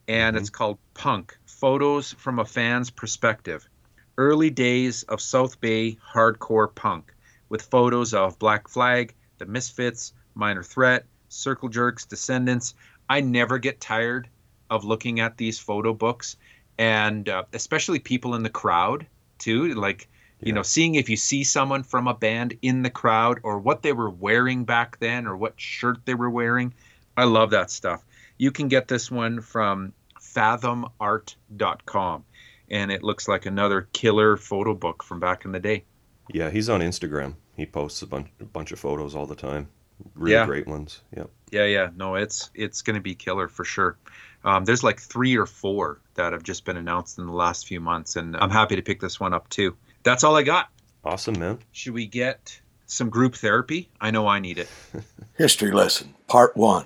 and 0.08 0.36
Mhm. 0.36 0.40
it's 0.40 0.50
called 0.50 0.78
Punk 0.94 1.36
Photos 1.46 2.12
from 2.14 2.40
a 2.40 2.44
Fan's 2.44 2.90
Perspective. 2.90 3.68
Early 4.16 4.50
days 4.50 5.04
of 5.04 5.20
South 5.20 5.60
Bay 5.60 5.96
hardcore 6.12 6.74
punk, 6.74 7.14
with 7.48 7.62
photos 7.62 8.14
of 8.14 8.38
Black 8.38 8.68
Flag, 8.68 9.14
the 9.38 9.46
Misfits, 9.46 10.12
Minor 10.34 10.62
Threat, 10.62 11.06
Circle 11.28 11.68
Jerks, 11.68 12.06
Descendents. 12.06 12.74
I 13.08 13.20
never 13.20 13.58
get 13.58 13.80
tired 13.80 14.28
of 14.70 14.84
looking 14.84 15.20
at 15.20 15.36
these 15.36 15.58
photo 15.58 15.94
books, 15.94 16.36
and 16.78 17.28
uh, 17.28 17.44
especially 17.52 17.98
people 17.98 18.34
in 18.34 18.42
the 18.42 18.50
crowd 18.50 19.06
too. 19.38 19.74
Like 19.74 20.08
You 20.40 20.52
know, 20.52 20.62
seeing 20.62 20.94
if 20.94 21.08
you 21.08 21.16
see 21.16 21.42
someone 21.42 21.82
from 21.82 22.06
a 22.06 22.14
band 22.14 22.56
in 22.62 22.82
the 22.82 22.90
crowd 22.90 23.40
or 23.42 23.58
what 23.58 23.82
they 23.82 23.92
were 23.92 24.10
wearing 24.10 24.64
back 24.64 24.98
then 25.00 25.26
or 25.26 25.36
what 25.36 25.60
shirt 25.60 25.98
they 26.04 26.14
were 26.14 26.30
wearing. 26.30 26.74
I 27.16 27.24
love 27.24 27.50
that 27.50 27.70
stuff. 27.70 28.04
You 28.36 28.52
can 28.52 28.68
get 28.68 28.86
this 28.86 29.10
one 29.10 29.40
from 29.40 29.92
fathomart.com 30.20 32.24
and 32.70 32.92
it 32.92 33.02
looks 33.02 33.26
like 33.26 33.46
another 33.46 33.88
killer 33.92 34.36
photo 34.36 34.74
book 34.74 35.02
from 35.02 35.18
back 35.18 35.44
in 35.44 35.52
the 35.52 35.58
day. 35.58 35.84
Yeah, 36.32 36.50
he's 36.50 36.68
on 36.68 36.80
Instagram. 36.80 37.34
He 37.56 37.66
posts 37.66 38.02
a 38.02 38.06
bunch 38.06 38.28
a 38.40 38.44
bunch 38.44 38.72
of 38.72 38.78
photos 38.78 39.14
all 39.14 39.26
the 39.26 39.34
time. 39.34 39.68
Really 40.14 40.32
Yeah. 40.34 40.46
great 40.46 40.66
ones. 40.66 41.02
Yeah. 41.16 41.24
Yeah, 41.50 41.64
yeah, 41.64 41.90
no, 41.96 42.14
it's 42.16 42.50
it's 42.54 42.82
going 42.82 42.94
to 42.96 43.00
be 43.02 43.14
killer 43.14 43.48
for 43.48 43.64
sure. 43.64 43.96
Um, 44.44 44.64
there's 44.64 44.84
like 44.84 45.00
three 45.00 45.36
or 45.36 45.46
four 45.46 46.00
that 46.14 46.32
have 46.32 46.42
just 46.44 46.64
been 46.64 46.76
announced 46.76 47.18
in 47.18 47.26
the 47.26 47.32
last 47.32 47.66
few 47.66 47.80
months, 47.80 48.14
and 48.16 48.36
I'm 48.36 48.50
happy 48.50 48.76
to 48.76 48.82
pick 48.82 49.00
this 49.00 49.18
one 49.18 49.34
up 49.34 49.48
too. 49.48 49.76
That's 50.04 50.22
all 50.24 50.36
I 50.36 50.42
got. 50.42 50.68
Awesome, 51.04 51.38
man. 51.38 51.58
Should 51.72 51.94
we 51.94 52.06
get 52.06 52.60
some 52.86 53.08
group 53.10 53.34
therapy? 53.34 53.90
I 54.00 54.10
know 54.12 54.26
I 54.28 54.38
need 54.38 54.58
it. 54.58 54.68
History 55.36 55.72
lesson, 55.72 56.14
part 56.28 56.56
one. 56.56 56.84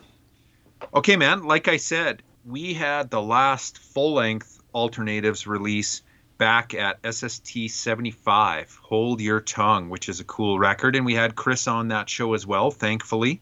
Okay, 0.95 1.17
man. 1.17 1.43
Like 1.45 1.69
I 1.69 1.77
said, 1.77 2.23
we 2.45 2.73
had 2.75 3.11
the 3.11 3.21
last 3.23 3.79
full 3.79 4.15
length 4.15 4.61
Alter 4.73 5.05
Natives 5.05 5.47
release 5.47 6.03
back 6.39 6.75
at 6.75 6.99
SST 7.09 7.69
75, 7.71 8.79
Hold 8.83 9.21
Your 9.21 9.41
Tongue, 9.41 9.91
which 9.91 10.09
is 10.09 10.21
a 10.21 10.25
cool 10.25 10.59
record. 10.59 10.97
And 10.97 11.07
we 11.07 11.15
had 11.15 11.37
Chris 11.37 11.67
on 11.69 11.89
that 11.89 12.09
show 12.09 12.35
as 12.35 12.47
well, 12.47 12.71
thankfully. 12.71 13.41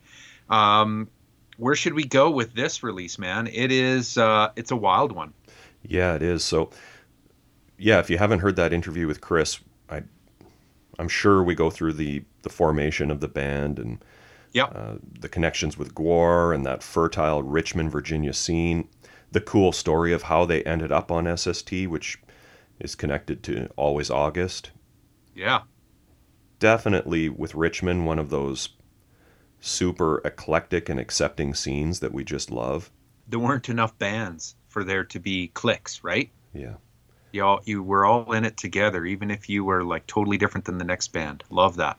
Um, 0.48 1.08
where 1.56 1.74
should 1.74 1.94
we 1.94 2.04
go 2.04 2.30
with 2.30 2.54
this 2.54 2.82
release, 2.82 3.18
man? 3.18 3.46
It 3.46 3.70
is, 3.70 4.16
uh, 4.18 4.50
it's 4.56 4.70
a 4.70 4.76
wild 4.76 5.12
one. 5.12 5.32
Yeah, 5.82 6.14
it 6.14 6.22
is. 6.22 6.44
So, 6.44 6.70
yeah, 7.78 7.98
if 8.00 8.10
you 8.10 8.18
haven't 8.18 8.40
heard 8.40 8.56
that 8.56 8.72
interview 8.72 9.06
with 9.06 9.20
Chris, 9.20 9.60
I, 9.88 10.02
I'm 10.98 11.08
sure 11.08 11.42
we 11.42 11.54
go 11.54 11.70
through 11.70 11.94
the 11.94 12.24
the 12.42 12.48
formation 12.50 13.10
of 13.10 13.20
the 13.20 13.28
band 13.28 13.78
and 13.78 14.02
Yep. 14.52 14.72
uh, 14.74 14.94
the 15.20 15.28
connections 15.28 15.78
with 15.78 15.94
Gwar 15.94 16.54
and 16.54 16.66
that 16.66 16.82
fertile 16.82 17.42
Richmond, 17.42 17.92
Virginia 17.92 18.32
scene. 18.32 18.88
The 19.30 19.40
cool 19.40 19.70
story 19.72 20.12
of 20.12 20.22
how 20.24 20.44
they 20.44 20.64
ended 20.64 20.90
up 20.90 21.12
on 21.12 21.26
SST, 21.36 21.86
which 21.86 22.18
is 22.80 22.94
connected 22.94 23.42
to 23.44 23.68
Always 23.76 24.10
August. 24.10 24.70
Yeah. 25.34 25.62
Definitely 26.58 27.28
with 27.28 27.54
Richmond, 27.54 28.06
one 28.06 28.18
of 28.18 28.30
those 28.30 28.70
super 29.60 30.20
eclectic 30.24 30.88
and 30.88 30.98
accepting 30.98 31.54
scenes 31.54 32.00
that 32.00 32.12
we 32.12 32.24
just 32.24 32.50
love. 32.50 32.90
There 33.28 33.38
weren't 33.38 33.68
enough 33.68 33.96
bands 33.98 34.56
for 34.68 34.82
there 34.82 35.04
to 35.04 35.20
be 35.20 35.48
cliques, 35.48 36.02
right? 36.02 36.30
Yeah. 36.52 36.74
You 37.32 37.44
all, 37.44 37.60
you 37.64 37.82
were 37.82 38.04
all 38.04 38.32
in 38.32 38.44
it 38.44 38.56
together, 38.56 39.04
even 39.04 39.30
if 39.30 39.48
you 39.48 39.64
were 39.64 39.84
like 39.84 40.06
totally 40.06 40.36
different 40.36 40.64
than 40.64 40.78
the 40.78 40.84
next 40.84 41.08
band. 41.08 41.44
Love 41.50 41.76
that. 41.76 41.98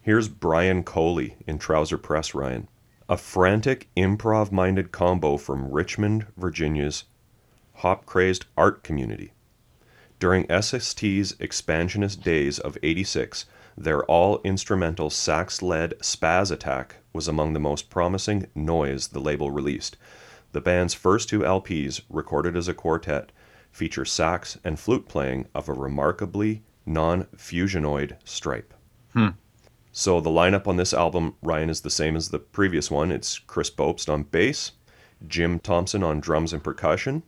Here's 0.00 0.28
Brian 0.28 0.82
Coley 0.82 1.36
in 1.46 1.58
Trouser 1.58 1.98
Press, 1.98 2.34
Ryan. 2.34 2.68
A 3.08 3.18
frantic, 3.18 3.88
improv 3.96 4.50
minded 4.50 4.92
combo 4.92 5.36
from 5.36 5.70
Richmond, 5.70 6.26
Virginia's 6.38 7.04
hop 7.74 8.06
crazed 8.06 8.46
art 8.56 8.82
community. 8.82 9.33
During 10.18 10.46
SST's 10.46 11.34
expansionist 11.40 12.22
days 12.22 12.58
of 12.58 12.78
86, 12.82 13.46
their 13.76 14.04
all 14.04 14.40
instrumental 14.44 15.10
sax 15.10 15.60
led 15.60 15.98
Spaz 16.00 16.50
Attack 16.50 16.96
was 17.12 17.26
among 17.26 17.52
the 17.52 17.60
most 17.60 17.90
promising 17.90 18.46
noise 18.54 19.08
the 19.08 19.20
label 19.20 19.50
released. 19.50 19.96
The 20.52 20.60
band's 20.60 20.94
first 20.94 21.28
two 21.28 21.40
LPs, 21.40 22.02
recorded 22.08 22.56
as 22.56 22.68
a 22.68 22.74
quartet, 22.74 23.32
feature 23.72 24.04
sax 24.04 24.56
and 24.62 24.78
flute 24.78 25.08
playing 25.08 25.48
of 25.54 25.68
a 25.68 25.72
remarkably 25.72 26.62
non 26.86 27.24
fusionoid 27.36 28.16
stripe. 28.24 28.72
Hmm. 29.12 29.30
So 29.90 30.20
the 30.20 30.30
lineup 30.30 30.68
on 30.68 30.76
this 30.76 30.94
album, 30.94 31.34
Ryan, 31.42 31.70
is 31.70 31.80
the 31.80 31.90
same 31.90 32.14
as 32.14 32.28
the 32.28 32.38
previous 32.38 32.90
one. 32.90 33.10
It's 33.10 33.38
Chris 33.38 33.70
Bopst 33.70 34.12
on 34.12 34.24
bass, 34.24 34.72
Jim 35.26 35.58
Thompson 35.58 36.02
on 36.02 36.20
drums 36.20 36.52
and 36.52 36.62
percussion, 36.62 37.24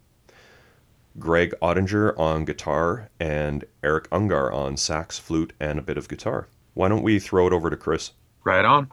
Greg 1.19 1.55
Ottinger 1.63 2.19
on 2.19 2.45
guitar, 2.45 3.09
and 3.19 3.65
Eric 3.83 4.09
Ungar 4.11 4.53
on 4.53 4.77
sax, 4.77 5.19
flute, 5.19 5.53
and 5.59 5.79
a 5.79 5.83
bit 5.83 5.97
of 5.97 6.09
guitar. 6.09 6.49
Why 6.75 6.89
don't 6.89 7.03
we 7.03 7.19
throw 7.19 7.47
it 7.47 7.53
over 7.53 7.71
to 7.71 7.77
Chris? 7.77 8.13
Right 8.45 8.65
on. 8.65 8.91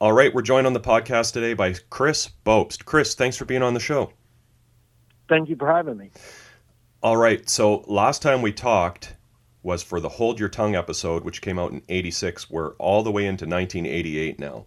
All 0.00 0.12
right, 0.12 0.34
we're 0.34 0.42
joined 0.42 0.66
on 0.66 0.72
the 0.72 0.80
podcast 0.80 1.32
today 1.32 1.54
by 1.54 1.74
Chris 1.90 2.30
Bopst. 2.44 2.84
Chris, 2.84 3.14
thanks 3.14 3.36
for 3.36 3.44
being 3.44 3.62
on 3.62 3.74
the 3.74 3.80
show. 3.80 4.12
Thank 5.28 5.48
you 5.48 5.56
for 5.56 5.70
having 5.70 5.96
me. 5.96 6.10
All 7.02 7.16
right, 7.16 7.48
so 7.48 7.84
last 7.86 8.22
time 8.22 8.42
we 8.42 8.52
talked 8.52 9.14
was 9.62 9.82
for 9.82 10.00
the 10.00 10.08
Hold 10.08 10.40
Your 10.40 10.48
Tongue 10.48 10.74
episode, 10.74 11.24
which 11.24 11.42
came 11.42 11.58
out 11.58 11.72
in 11.72 11.82
86. 11.88 12.50
We're 12.50 12.72
all 12.74 13.02
the 13.02 13.10
way 13.10 13.26
into 13.26 13.44
1988 13.44 14.38
now. 14.38 14.64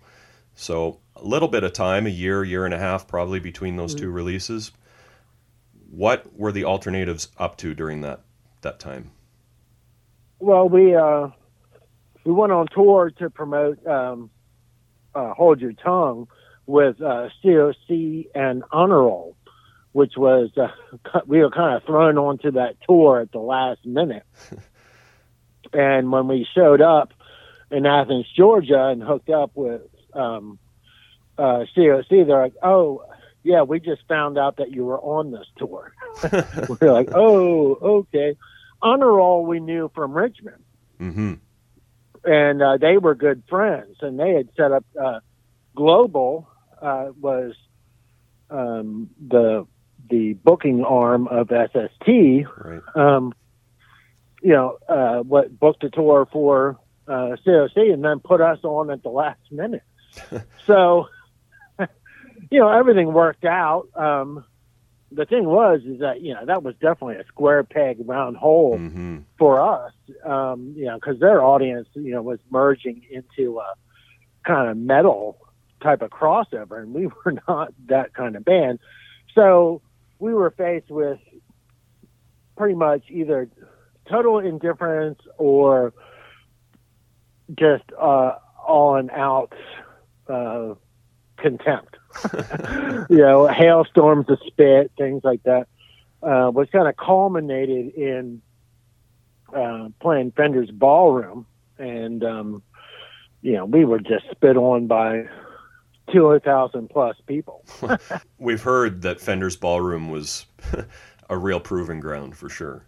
So 0.55 0.99
a 1.15 1.23
little 1.23 1.47
bit 1.47 1.63
of 1.63 1.73
time, 1.73 2.05
a 2.05 2.11
year, 2.11 2.43
year 2.43 2.65
and 2.65 2.73
a 2.73 2.79
half 2.79 3.07
probably 3.07 3.39
between 3.39 3.75
those 3.75 3.95
mm-hmm. 3.95 4.05
two 4.05 4.11
releases. 4.11 4.71
What 5.95 6.35
were 6.35 6.51
the 6.51 6.63
Alter 6.63 6.89
Natives 6.89 7.27
up 7.37 7.55
to 7.57 7.75
during 7.75 8.01
that, 8.01 8.21
that 8.61 8.79
time? 8.79 9.11
Well, 10.39 10.67
we 10.67 10.95
uh, 10.95 11.27
we 12.23 12.31
went 12.31 12.51
on 12.51 12.65
tour 12.73 13.11
to 13.19 13.29
promote 13.29 13.85
um, 13.85 14.31
uh, 15.13 15.35
"Hold 15.35 15.61
Your 15.61 15.73
Tongue" 15.73 16.27
with 16.65 16.99
uh, 16.99 17.29
COC 17.43 18.25
and 18.33 18.63
Honor 18.71 19.03
Roll, 19.03 19.37
which 19.91 20.13
was 20.17 20.49
uh, 20.57 21.19
we 21.27 21.37
were 21.37 21.51
kind 21.51 21.75
of 21.75 21.83
thrown 21.83 22.17
onto 22.17 22.49
that 22.53 22.77
tour 22.89 23.21
at 23.21 23.31
the 23.31 23.37
last 23.37 23.85
minute. 23.85 24.25
and 25.73 26.11
when 26.11 26.27
we 26.27 26.47
showed 26.55 26.81
up 26.81 27.13
in 27.69 27.85
Athens, 27.85 28.25
Georgia, 28.35 28.87
and 28.87 29.03
hooked 29.03 29.29
up 29.29 29.51
with 29.53 29.83
um, 30.13 30.57
uh, 31.37 31.65
COC, 31.77 32.25
they're 32.25 32.41
like, 32.41 32.55
"Oh, 32.63 33.03
yeah, 33.43 33.61
we 33.61 33.79
just 33.79 34.01
found 34.07 34.37
out 34.37 34.57
that 34.57 34.71
you 34.71 34.85
were 34.85 34.99
on 34.99 35.31
this 35.31 35.47
tour." 35.57 35.93
we're 36.81 36.91
like, 36.91 37.09
"Oh, 37.13 37.75
okay." 38.01 38.37
Honor 38.81 39.13
Roll 39.13 39.45
we 39.45 39.61
knew 39.61 39.89
from 39.95 40.11
Richmond 40.13 40.61
Mm-hmm. 40.99 41.33
and 42.23 42.61
uh, 42.61 42.77
they 42.77 42.97
were 42.97 43.15
good 43.15 43.43
friends, 43.49 43.97
and 44.01 44.19
they 44.19 44.33
had 44.33 44.49
set 44.55 44.71
up 44.71 44.85
uh, 45.01 45.19
Global 45.75 46.47
uh, 46.81 47.09
was 47.19 47.55
um, 48.49 49.09
the 49.27 49.65
the 50.09 50.33
booking 50.33 50.83
arm 50.83 51.27
of 51.27 51.49
SST. 51.49 52.07
Right. 52.07 52.81
Um, 52.95 53.33
you 54.41 54.53
know, 54.53 54.77
uh, 54.87 55.19
what 55.19 55.57
booked 55.57 55.83
a 55.83 55.89
tour 55.89 56.27
for 56.31 56.79
uh, 57.07 57.35
COC, 57.45 57.93
and 57.93 58.03
then 58.03 58.19
put 58.19 58.39
us 58.39 58.59
on 58.63 58.91
at 58.91 59.01
the 59.03 59.09
last 59.09 59.39
minute. 59.51 59.83
so, 60.67 61.07
you 62.51 62.59
know, 62.59 62.69
everything 62.69 63.13
worked 63.13 63.45
out. 63.45 63.87
Um, 63.95 64.45
the 65.11 65.25
thing 65.25 65.45
was, 65.45 65.81
is 65.85 65.99
that 65.99 66.21
you 66.21 66.33
know 66.33 66.45
that 66.45 66.63
was 66.63 66.75
definitely 66.75 67.15
a 67.17 67.25
square 67.27 67.63
peg 67.63 67.97
round 68.05 68.37
hole 68.37 68.77
Mm-hmm. 68.79 69.19
for 69.37 69.61
us, 69.61 69.93
um, 70.25 70.73
you 70.75 70.85
know, 70.85 70.95
because 70.95 71.19
their 71.19 71.43
audience, 71.43 71.87
you 71.93 72.11
know, 72.11 72.21
was 72.21 72.39
merging 72.49 73.03
into 73.11 73.59
a 73.59 73.73
kind 74.45 74.69
of 74.69 74.77
metal 74.77 75.37
type 75.81 76.01
of 76.01 76.09
crossover, 76.09 76.81
and 76.81 76.93
we 76.93 77.07
were 77.25 77.35
not 77.47 77.73
that 77.87 78.13
kind 78.13 78.35
of 78.35 78.43
band. 78.43 78.79
So 79.35 79.81
we 80.19 80.33
were 80.33 80.51
faced 80.51 80.89
with 80.89 81.19
pretty 82.57 82.75
much 82.75 83.03
either 83.09 83.49
total 84.09 84.39
indifference 84.39 85.19
or 85.37 85.93
just 87.57 87.83
uh, 87.99 88.35
all 88.65 88.95
and 88.95 89.11
out 89.11 89.53
uh, 90.27 90.73
contempt. 91.37 91.97
you 93.09 93.17
know, 93.17 93.47
hailstorms 93.47 94.29
of 94.29 94.39
spit, 94.47 94.91
things 94.97 95.23
like 95.23 95.43
that, 95.43 95.67
uh, 96.21 96.51
was 96.53 96.67
kind 96.71 96.87
of 96.87 96.95
culminated 96.95 97.93
in 97.95 98.41
uh, 99.53 99.89
playing 99.99 100.31
Fender's 100.31 100.71
Ballroom, 100.71 101.45
and 101.77 102.23
um, 102.23 102.63
you 103.41 103.53
know 103.53 103.65
we 103.65 103.85
were 103.85 103.99
just 103.99 104.25
spit 104.31 104.57
on 104.57 104.87
by 104.87 105.25
two 106.11 106.25
hundred 106.25 106.43
thousand 106.43 106.89
plus 106.89 107.15
people. 107.27 107.63
We've 108.37 108.61
heard 108.61 109.01
that 109.03 109.21
Fender's 109.21 109.55
Ballroom 109.55 110.09
was 110.09 110.45
a 111.29 111.37
real 111.37 111.59
proving 111.59 111.99
ground 111.99 112.37
for 112.37 112.49
sure. 112.49 112.85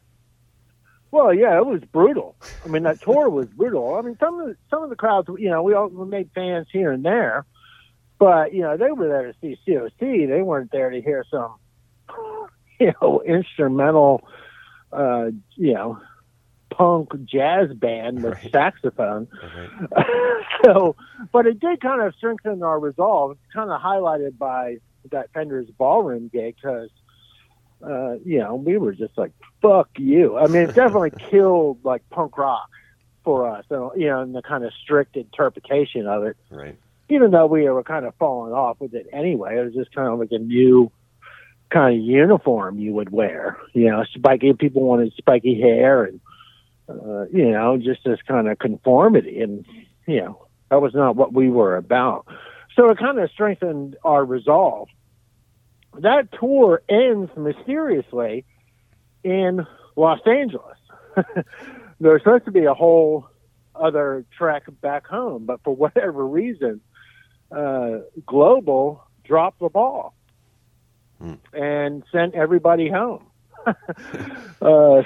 Well, 1.11 1.33
yeah, 1.33 1.57
it 1.57 1.65
was 1.65 1.81
brutal. 1.93 2.35
I 2.65 2.67
mean, 2.67 2.83
that 2.83 3.01
tour 3.01 3.29
was 3.29 3.47
brutal. 3.47 3.95
I 3.95 4.01
mean, 4.01 4.17
some 4.19 4.37
of 4.39 4.47
the, 4.47 4.57
some 4.69 4.83
of 4.83 4.89
the 4.89 4.97
crowds, 4.97 5.29
you 5.37 5.49
know, 5.49 5.63
we 5.63 5.73
all 5.73 5.87
we 5.87 6.05
made 6.05 6.29
fans 6.35 6.67
here 6.71 6.91
and 6.91 7.05
there, 7.05 7.45
but 8.19 8.53
you 8.53 8.61
know, 8.61 8.77
they 8.77 8.91
were 8.91 9.07
there 9.07 9.25
to 9.31 9.33
see 9.41 9.57
COC. 9.67 10.27
They 10.29 10.41
weren't 10.41 10.71
there 10.71 10.89
to 10.89 11.01
hear 11.01 11.25
some, 11.29 11.55
you 12.79 12.93
know, 13.01 13.21
instrumental, 13.25 14.27
uh, 14.91 15.27
you 15.55 15.73
know, 15.73 15.99
punk 16.71 17.09
jazz 17.25 17.71
band 17.73 18.23
with 18.23 18.33
Right. 18.33 18.51
saxophone. 18.51 19.27
Right. 19.41 20.45
so, 20.65 20.95
but 21.31 21.45
it 21.45 21.59
did 21.59 21.81
kind 21.81 22.01
of 22.01 22.13
strengthen 22.15 22.63
our 22.63 22.79
resolve. 22.79 23.31
It's 23.31 23.53
kind 23.53 23.69
of 23.71 23.81
highlighted 23.81 24.37
by 24.37 24.77
that 25.11 25.31
Fender's 25.33 25.69
ballroom 25.77 26.29
gig 26.33 26.55
because 26.55 26.89
uh, 27.85 28.13
you 28.23 28.39
know, 28.39 28.55
we 28.55 28.77
were 28.77 28.93
just 28.93 29.17
like, 29.17 29.31
fuck 29.61 29.89
you. 29.97 30.37
I 30.37 30.47
mean, 30.47 30.63
it 30.63 30.73
definitely 30.73 31.11
killed 31.29 31.79
like 31.83 32.03
punk 32.09 32.37
rock 32.37 32.67
for 33.23 33.49
us, 33.49 33.65
you 33.69 34.07
know, 34.07 34.21
and 34.21 34.33
the 34.33 34.41
kind 34.41 34.63
of 34.63 34.71
strict 34.83 35.17
interpretation 35.17 36.07
of 36.07 36.23
it. 36.23 36.37
Right. 36.49 36.79
Even 37.09 37.31
though 37.31 37.45
we 37.45 37.69
were 37.69 37.83
kind 37.83 38.05
of 38.05 38.15
falling 38.15 38.53
off 38.53 38.77
with 38.79 38.93
it 38.93 39.07
anyway, 39.13 39.57
it 39.57 39.65
was 39.65 39.73
just 39.73 39.93
kind 39.93 40.07
of 40.11 40.19
like 40.19 40.31
a 40.31 40.39
new 40.39 40.91
kind 41.69 41.97
of 41.97 42.03
uniform 42.03 42.79
you 42.79 42.93
would 42.93 43.11
wear. 43.11 43.57
You 43.73 43.91
know, 43.91 44.03
spiky 44.13 44.53
people 44.53 44.83
wanted 44.83 45.13
spiky 45.17 45.59
hair 45.59 46.05
and, 46.05 46.19
uh, 46.89 47.25
you 47.31 47.51
know, 47.51 47.77
just 47.77 48.03
this 48.03 48.19
kind 48.27 48.47
of 48.47 48.57
conformity. 48.57 49.41
And, 49.41 49.65
you 50.07 50.21
know, 50.21 50.47
that 50.69 50.81
was 50.81 50.93
not 50.93 51.15
what 51.15 51.33
we 51.33 51.49
were 51.49 51.75
about. 51.75 52.25
So 52.75 52.89
it 52.89 52.97
kind 52.97 53.19
of 53.19 53.29
strengthened 53.31 53.95
our 54.03 54.23
resolve. 54.25 54.89
That 55.99 56.29
tour 56.39 56.81
ends 56.89 57.31
mysteriously 57.37 58.45
in 59.23 59.65
Los 59.95 60.19
Angeles. 60.25 60.77
There's 61.99 62.21
supposed 62.21 62.45
to 62.45 62.51
be 62.51 62.65
a 62.65 62.73
whole 62.73 63.27
other 63.73 64.25
trek 64.37 64.63
back 64.81 65.07
home, 65.07 65.45
but 65.45 65.61
for 65.63 65.75
whatever 65.75 66.25
reason, 66.25 66.81
uh, 67.51 67.99
Global 68.25 69.03
dropped 69.23 69.59
the 69.59 69.69
ball 69.69 70.13
Hmm. 71.19 71.33
and 71.53 72.03
sent 72.11 72.35
everybody 72.35 72.89
home. 72.89 73.25
uh, 73.65 73.73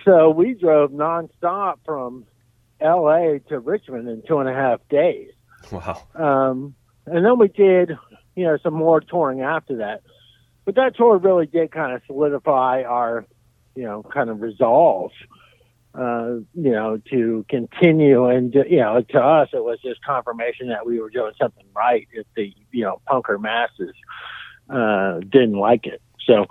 so 0.04 0.32
we 0.32 0.56
drove 0.56 0.92
nonstop 0.92 1.76
from 1.86 2.26
L.A. 2.82 3.40
to 3.50 3.60
Richmond 3.60 4.10
in 4.10 4.24
two 4.28 4.40
and 4.40 4.50
a 4.50 4.54
half 4.54 4.80
days. 4.90 5.30
Wow. 5.72 6.02
Um, 6.16 6.74
and 7.06 7.24
then 7.24 7.38
we 7.38 7.48
did, 7.48 7.92
you 8.36 8.46
know, 8.46 8.58
some 8.64 8.74
more 8.74 9.02
touring 9.02 9.42
after 9.42 9.78
that. 9.78 10.02
But 10.66 10.76
that 10.76 10.96
tour 10.96 11.18
really 11.18 11.46
did 11.46 11.72
kind 11.72 11.94
of 11.94 12.02
solidify 12.08 12.84
our, 12.84 13.26
you 13.76 13.84
know, 13.84 14.04
kind 14.04 14.30
of 14.30 14.42
resolve, 14.42 15.12
uh, 15.96 16.36
you 16.54 16.72
know, 16.72 17.02
to 17.10 17.46
continue. 17.50 18.26
And, 18.26 18.54
you 18.54 18.78
know, 18.78 19.02
to 19.10 19.20
us, 19.20 19.50
it 19.54 19.64
was 19.64 19.80
just 19.82 20.04
confirmation 20.04 20.70
that 20.70 20.86
we 20.86 21.00
were 21.00 21.10
doing 21.10 21.34
something 21.40 21.66
right 21.76 22.08
if 22.12 22.28
the, 22.36 22.54
you 22.72 22.84
know, 22.84 23.02
punker 23.08 23.40
masses 23.40 23.96
uh, 24.70 25.20
didn't 25.20 25.58
like 25.58 25.86
it. 25.86 26.02
So 26.26 26.46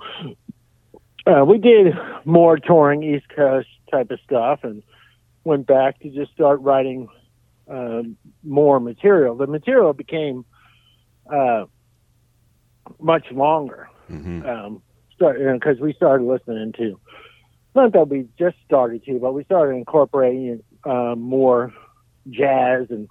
uh, 1.27 1.45
we 1.45 1.59
did 1.59 1.95
more 2.25 2.59
touring 2.59 3.03
East 3.03 3.29
Coast 3.35 3.69
type 3.91 4.11
of 4.11 4.19
stuff 4.25 4.61
and 4.65 4.83
went 5.45 5.67
back 5.67 6.01
to 6.01 6.11
just 6.11 6.33
start 6.33 6.61
writing 6.61 7.09
um, 7.69 8.17
more 8.43 8.81
material. 8.81 9.37
The 9.37 9.47
material 9.47 9.93
became 9.93 10.45
uh, 11.33 11.67
much 13.01 13.31
longer 13.31 13.89
hmm 14.09 14.43
um, 14.43 14.83
because 15.19 15.81
we 15.81 15.93
started 15.93 16.25
listening 16.25 16.73
to 16.73 16.99
not 17.75 17.93
that 17.93 18.09
we 18.09 18.29
just 18.39 18.57
started 18.65 19.05
to, 19.05 19.19
but 19.19 19.33
we 19.33 19.45
started 19.45 19.77
incorporating 19.77 20.63
uh, 20.85 21.15
more 21.17 21.73
jazz 22.31 22.87
and 22.91 23.09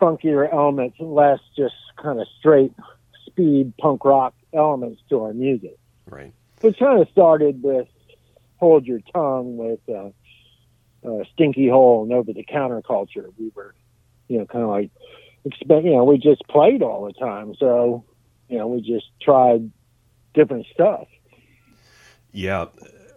funkier 0.00 0.52
elements 0.52 0.96
and 1.00 1.14
less 1.14 1.40
just 1.56 1.74
kind 1.96 2.20
of 2.20 2.26
straight 2.38 2.72
speed 3.26 3.72
punk 3.78 4.04
rock 4.04 4.34
elements 4.52 5.00
to 5.08 5.22
our 5.22 5.32
music. 5.32 5.78
Right. 6.08 6.32
Which 6.60 6.78
kind 6.78 7.00
of 7.00 7.08
started 7.10 7.62
with 7.62 7.88
"Hold 8.56 8.86
Your 8.86 9.00
Tongue" 9.12 9.56
with 9.56 9.80
uh, 9.88 10.10
uh, 11.06 11.24
"Stinky 11.34 11.68
Hole" 11.68 12.04
and 12.04 12.12
over 12.12 12.32
the 12.32 12.44
counterculture. 12.44 13.32
We 13.38 13.50
were, 13.54 13.74
you 14.28 14.38
know, 14.38 14.46
kind 14.46 14.64
of 14.64 14.70
like 14.70 14.90
expect. 15.44 15.84
You 15.84 15.96
know, 15.96 16.04
we 16.04 16.18
just 16.18 16.46
played 16.48 16.82
all 16.82 17.04
the 17.04 17.12
time, 17.12 17.54
so 17.58 18.04
you 18.48 18.58
know, 18.58 18.68
we 18.68 18.80
just 18.80 19.06
tried 19.20 19.70
different 20.34 20.66
stuff. 20.72 21.08
Yeah, 22.32 22.66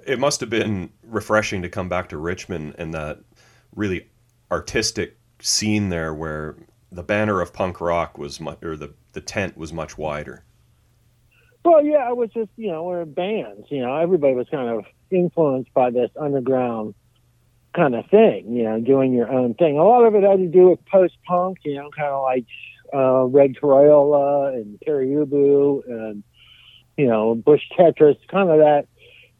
it 0.10 0.19
must 0.19 0.39
have 0.39 0.50
been 0.50 0.89
refreshing 1.04 1.62
to 1.62 1.69
come 1.69 1.88
back 1.88 2.10
to 2.10 2.17
Richmond 2.17 2.76
and 2.80 2.93
that 2.95 3.19
really 3.76 4.10
artistic 4.52 5.17
scene 5.39 5.89
there 5.89 6.13
where 6.13 6.56
the 6.91 7.04
banner 7.04 7.41
of 7.41 7.54
punk 7.54 7.80
rock 7.80 8.17
was 8.17 8.39
much, 8.39 8.63
or 8.63 8.76
the 8.76 8.93
the 9.13 9.22
tent 9.22 9.56
was 9.56 9.72
much 9.72 9.98
wider. 9.98 10.43
Well, 11.63 11.84
yeah, 11.84 12.10
it 12.10 12.17
was 12.17 12.32
just 12.32 12.50
you 12.58 12.72
know 12.72 12.84
we're 12.86 13.06
bands. 13.06 13.67
You 13.69 13.82
know, 13.82 13.98
everybody 13.98 14.34
was 14.34 14.48
kind 14.50 14.69
of 14.69 14.86
influenced 15.12 15.72
by 15.74 15.91
this 15.91 16.10
underground 16.19 16.95
kind 17.76 17.93
of 17.93 18.08
thing. 18.08 18.52
You 18.56 18.63
know, 18.63 18.80
doing 18.80 19.13
your 19.13 19.32
own 19.32 19.54
thing. 19.54 19.78
A 19.78 19.84
lot 19.84 20.06
of 20.06 20.15
it 20.15 20.24
had 20.24 20.39
to 20.39 20.48
do 20.48 20.69
with 20.69 20.84
post 20.86 21.17
punk. 21.28 21.60
You 21.63 21.76
know, 21.76 21.91
kind 21.95 22.10
of 22.10 22.24
like 22.24 22.45
uh, 22.91 23.26
Reg 23.26 23.58
Toriola 23.62 24.56
and 24.56 24.80
Pere 24.82 25.06
Ubu 25.06 25.88
and 25.88 26.24
you 26.98 27.06
know 27.06 27.36
Bush 27.36 27.62
Tetras. 27.78 28.17
Kind 28.28 28.50
of 28.50 28.58
that 28.58 28.88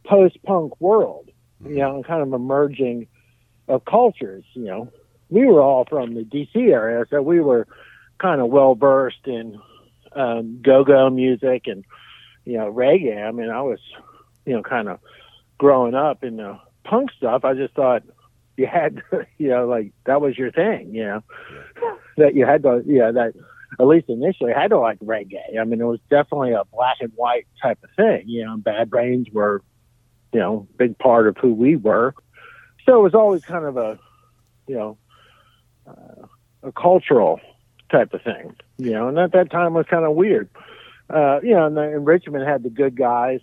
post 0.10 0.42
punk 0.44 0.80
world. 0.82 1.30
You 1.64 1.76
know, 1.76 1.96
and 1.96 2.06
kind 2.06 2.22
of 2.22 2.32
emerging 2.32 3.08
of 3.68 3.84
cultures. 3.84 4.46
You 4.54 4.64
know, 4.64 4.92
we 5.30 5.46
were 5.46 5.62
all 5.62 5.86
from 5.90 6.16
the 6.16 6.24
DC 6.24 6.56
area, 6.56 7.06
so 7.10 7.22
we 7.22 7.42
were 7.42 7.68
kind 8.18 8.42
of 8.42 8.48
well 8.48 8.76
versed 8.76 9.26
in 9.26 9.60
um, 10.14 10.62
go-go 10.62 11.10
music 11.10 11.64
and 11.68 11.84
you 12.46 12.58
know 12.58 12.72
reggae. 12.72 13.26
I 13.26 13.32
mean, 13.32 13.50
I 13.50 13.62
was 13.62 13.80
you 14.46 14.54
know 14.54 14.64
kind 14.64 14.88
of 14.88 15.00
growing 15.58 15.96
up 15.96 16.24
in 16.24 16.38
the 16.38 16.60
punk 16.84 17.12
stuff. 17.18 17.44
I 17.44 17.54
just 17.54 17.74
thought 17.74 18.04
you 18.58 18.66
had 18.66 19.02
to, 19.12 19.28
you 19.38 19.50
know 19.50 19.68
like 19.68 19.92
that 20.06 20.22
was 20.22 20.38
your 20.38 20.52
thing. 20.52 20.96
You 20.96 21.04
know 21.04 21.24
that 22.18 22.36
you 22.36 22.46
had 22.46 22.64
to 22.64 22.84
yeah 22.86 23.12
that 23.12 23.34
at 23.80 23.88
least 23.88 24.10
initially 24.10 24.52
had 24.54 24.70
to 24.70 24.80
like 24.80 25.00
reggae. 25.00 25.60
I 25.60 25.64
mean, 25.64 25.80
it 25.82 25.86
was 25.86 26.00
definitely 26.10 26.54
a 26.54 26.64
black 26.74 26.98
and 27.02 27.12
white 27.16 27.48
type 27.62 27.80
of 27.84 27.90
thing. 27.96 28.24
You 28.28 28.46
know, 28.46 28.58
Bad 28.58 28.90
Brains 28.90 29.28
were 29.32 29.62
you 30.34 30.40
know 30.40 30.68
big 30.78 30.98
part 30.98 31.28
of 31.28 31.38
who 31.38 31.54
we 31.54 31.76
were. 31.76 32.14
So 32.86 33.00
it 33.00 33.04
was 33.04 33.14
always 33.14 33.44
kind 33.44 33.66
of 33.66 33.78
a 33.78 34.00
you 34.68 34.76
know 34.76 34.98
uh, 35.88 36.28
a 36.64 36.72
cultural 36.72 37.40
type 37.92 38.14
of 38.14 38.22
thing, 38.22 38.56
you 38.78 38.92
know, 38.92 39.08
and 39.08 39.18
at 39.18 39.32
that 39.32 39.52
time 39.52 39.74
was 39.74 39.86
kind 39.90 40.06
of 40.06 40.16
weird. 40.16 40.50
Uh, 41.10 41.40
you 41.42 41.56
know, 41.56 41.66
and, 41.66 41.76
the, 41.76 41.82
and 41.82 42.06
Richmond 42.06 42.48
had 42.48 42.64
the 42.64 42.70
good 42.70 42.96
guys. 42.96 43.40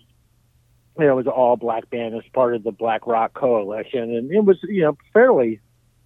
You 0.97 1.05
know, 1.05 1.11
it 1.11 1.15
was 1.15 1.27
all 1.27 1.57
black 1.57 1.89
band 1.89 2.15
as 2.15 2.23
part 2.33 2.55
of 2.55 2.63
the 2.63 2.71
Black 2.71 3.05
Rock 3.05 3.33
Coalition, 3.33 4.15
and 4.15 4.31
it 4.31 4.43
was 4.43 4.57
you 4.63 4.81
know 4.83 4.97
fairly 5.13 5.59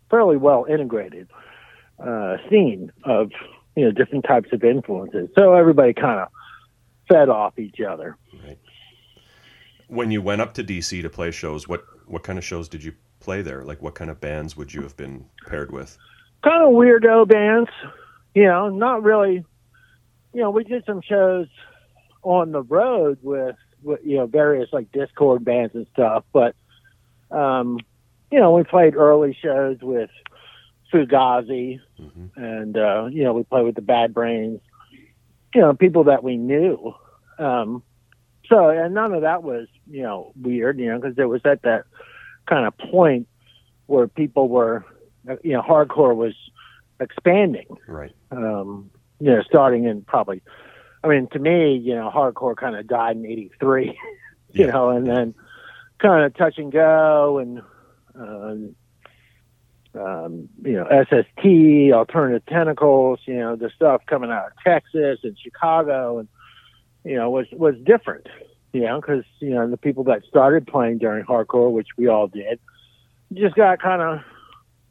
fairly 0.09 0.37
well 0.37 0.65
integrated 0.69 1.29
uh, 1.99 2.37
scene 2.49 2.91
of 3.03 3.31
you 3.75 3.85
know 3.85 3.91
different 3.91 4.25
types 4.25 4.49
of 4.51 4.63
influences. 4.63 5.29
So 5.37 5.53
everybody 5.53 5.93
kind 5.93 6.19
of 6.19 6.29
fed 7.07 7.29
off 7.29 7.57
each 7.57 7.79
other. 7.79 8.17
Right. 8.43 8.57
When 9.91 10.09
you 10.09 10.21
went 10.21 10.39
up 10.39 10.53
to 10.53 10.63
DC 10.63 11.01
to 11.01 11.09
play 11.09 11.31
shows, 11.31 11.67
what 11.67 11.83
what 12.07 12.23
kind 12.23 12.39
of 12.39 12.45
shows 12.45 12.69
did 12.69 12.81
you 12.81 12.93
play 13.19 13.41
there? 13.41 13.63
Like 13.63 13.81
what 13.81 13.93
kind 13.93 14.09
of 14.09 14.21
bands 14.21 14.55
would 14.55 14.73
you 14.73 14.81
have 14.83 14.95
been 14.95 15.25
paired 15.47 15.71
with? 15.71 15.97
Kind 16.43 16.63
of 16.63 16.69
weirdo 16.69 17.27
bands, 17.27 17.69
you 18.33 18.45
know, 18.45 18.69
not 18.69 19.03
really. 19.03 19.45
You 20.33 20.41
know, 20.41 20.49
we 20.49 20.63
did 20.63 20.85
some 20.85 21.01
shows 21.01 21.47
on 22.23 22.53
the 22.53 22.61
road 22.61 23.19
with, 23.21 23.57
with 23.83 23.99
you 24.05 24.15
know 24.15 24.27
various 24.27 24.69
like 24.71 24.89
Dischord 24.93 25.43
bands 25.43 25.75
and 25.75 25.85
stuff, 25.91 26.23
but 26.31 26.55
um, 27.29 27.77
you 28.31 28.39
know, 28.39 28.53
we 28.53 28.63
played 28.63 28.95
early 28.95 29.37
shows 29.41 29.77
with 29.81 30.09
Fugazi, 30.93 31.79
hmm 31.97 32.27
and 32.37 32.77
uh, 32.77 33.09
you 33.11 33.23
know, 33.23 33.33
we 33.33 33.43
played 33.43 33.65
with 33.65 33.75
the 33.75 33.81
Bad 33.81 34.13
Brains, 34.13 34.61
you 35.53 35.59
know, 35.59 35.73
people 35.73 36.05
that 36.05 36.23
we 36.23 36.37
knew. 36.37 36.93
Um, 37.37 37.83
so, 38.51 38.69
and 38.69 38.93
none 38.93 39.13
of 39.13 39.21
that 39.21 39.41
was 39.41 39.67
you 39.89 40.03
know 40.03 40.31
weird, 40.39 40.77
you 40.79 40.89
know, 40.91 40.99
because 40.99 41.17
it 41.17 41.25
was 41.25 41.41
at 41.45 41.63
that 41.63 41.85
kind 42.47 42.67
of 42.67 42.77
point 42.77 43.27
where 43.87 44.07
people 44.07 44.47
were, 44.49 44.85
you 45.43 45.53
know, 45.53 45.61
hardcore 45.61 46.15
was 46.15 46.33
expanding 46.99 47.65
Right. 47.87 48.11
um, 48.31 48.91
you 49.19 49.31
know, 49.31 49.41
starting 49.43 49.85
in 49.85 50.01
probably, 50.03 50.41
I 51.03 51.07
mean, 51.07 51.27
to 51.33 51.39
me, 51.39 51.75
you 51.75 51.95
know, 51.95 52.11
hardcore 52.13 52.55
kind 52.55 52.75
of 52.75 52.87
died 52.87 53.15
in 53.17 53.25
'83, 53.25 53.85
you 54.53 54.65
Yeah. 54.65 54.71
know, 54.71 54.89
and 54.89 55.07
then 55.07 55.33
kind 55.99 56.25
of 56.25 56.35
touch 56.35 56.57
and 56.57 56.71
go 56.71 57.37
and, 57.37 57.61
um, 58.15 58.75
um, 59.93 60.49
you 60.63 60.73
know, 60.73 60.87
SST, 60.89 61.93
Alternative 61.93 62.45
Tentacles, 62.47 63.19
you 63.25 63.35
know, 63.37 63.55
the 63.55 63.69
stuff 63.75 64.01
coming 64.07 64.31
out 64.31 64.47
of 64.47 64.51
Texas 64.63 65.19
and 65.23 65.37
Chicago, 65.37 66.17
and 66.19 66.27
you 67.03 67.15
know, 67.15 67.29
was 67.29 67.47
was 67.51 67.75
different, 67.85 68.27
you 68.73 68.81
know, 68.81 69.01
because 69.01 69.23
you 69.39 69.51
know 69.51 69.69
the 69.69 69.77
people 69.77 70.05
that 70.05 70.23
started 70.27 70.67
playing 70.67 70.99
during 70.99 71.25
hardcore, 71.25 71.71
which 71.71 71.87
we 71.97 72.07
all 72.07 72.27
did, 72.27 72.59
just 73.33 73.55
got 73.55 73.81
kind 73.81 74.01
of, 74.01 74.19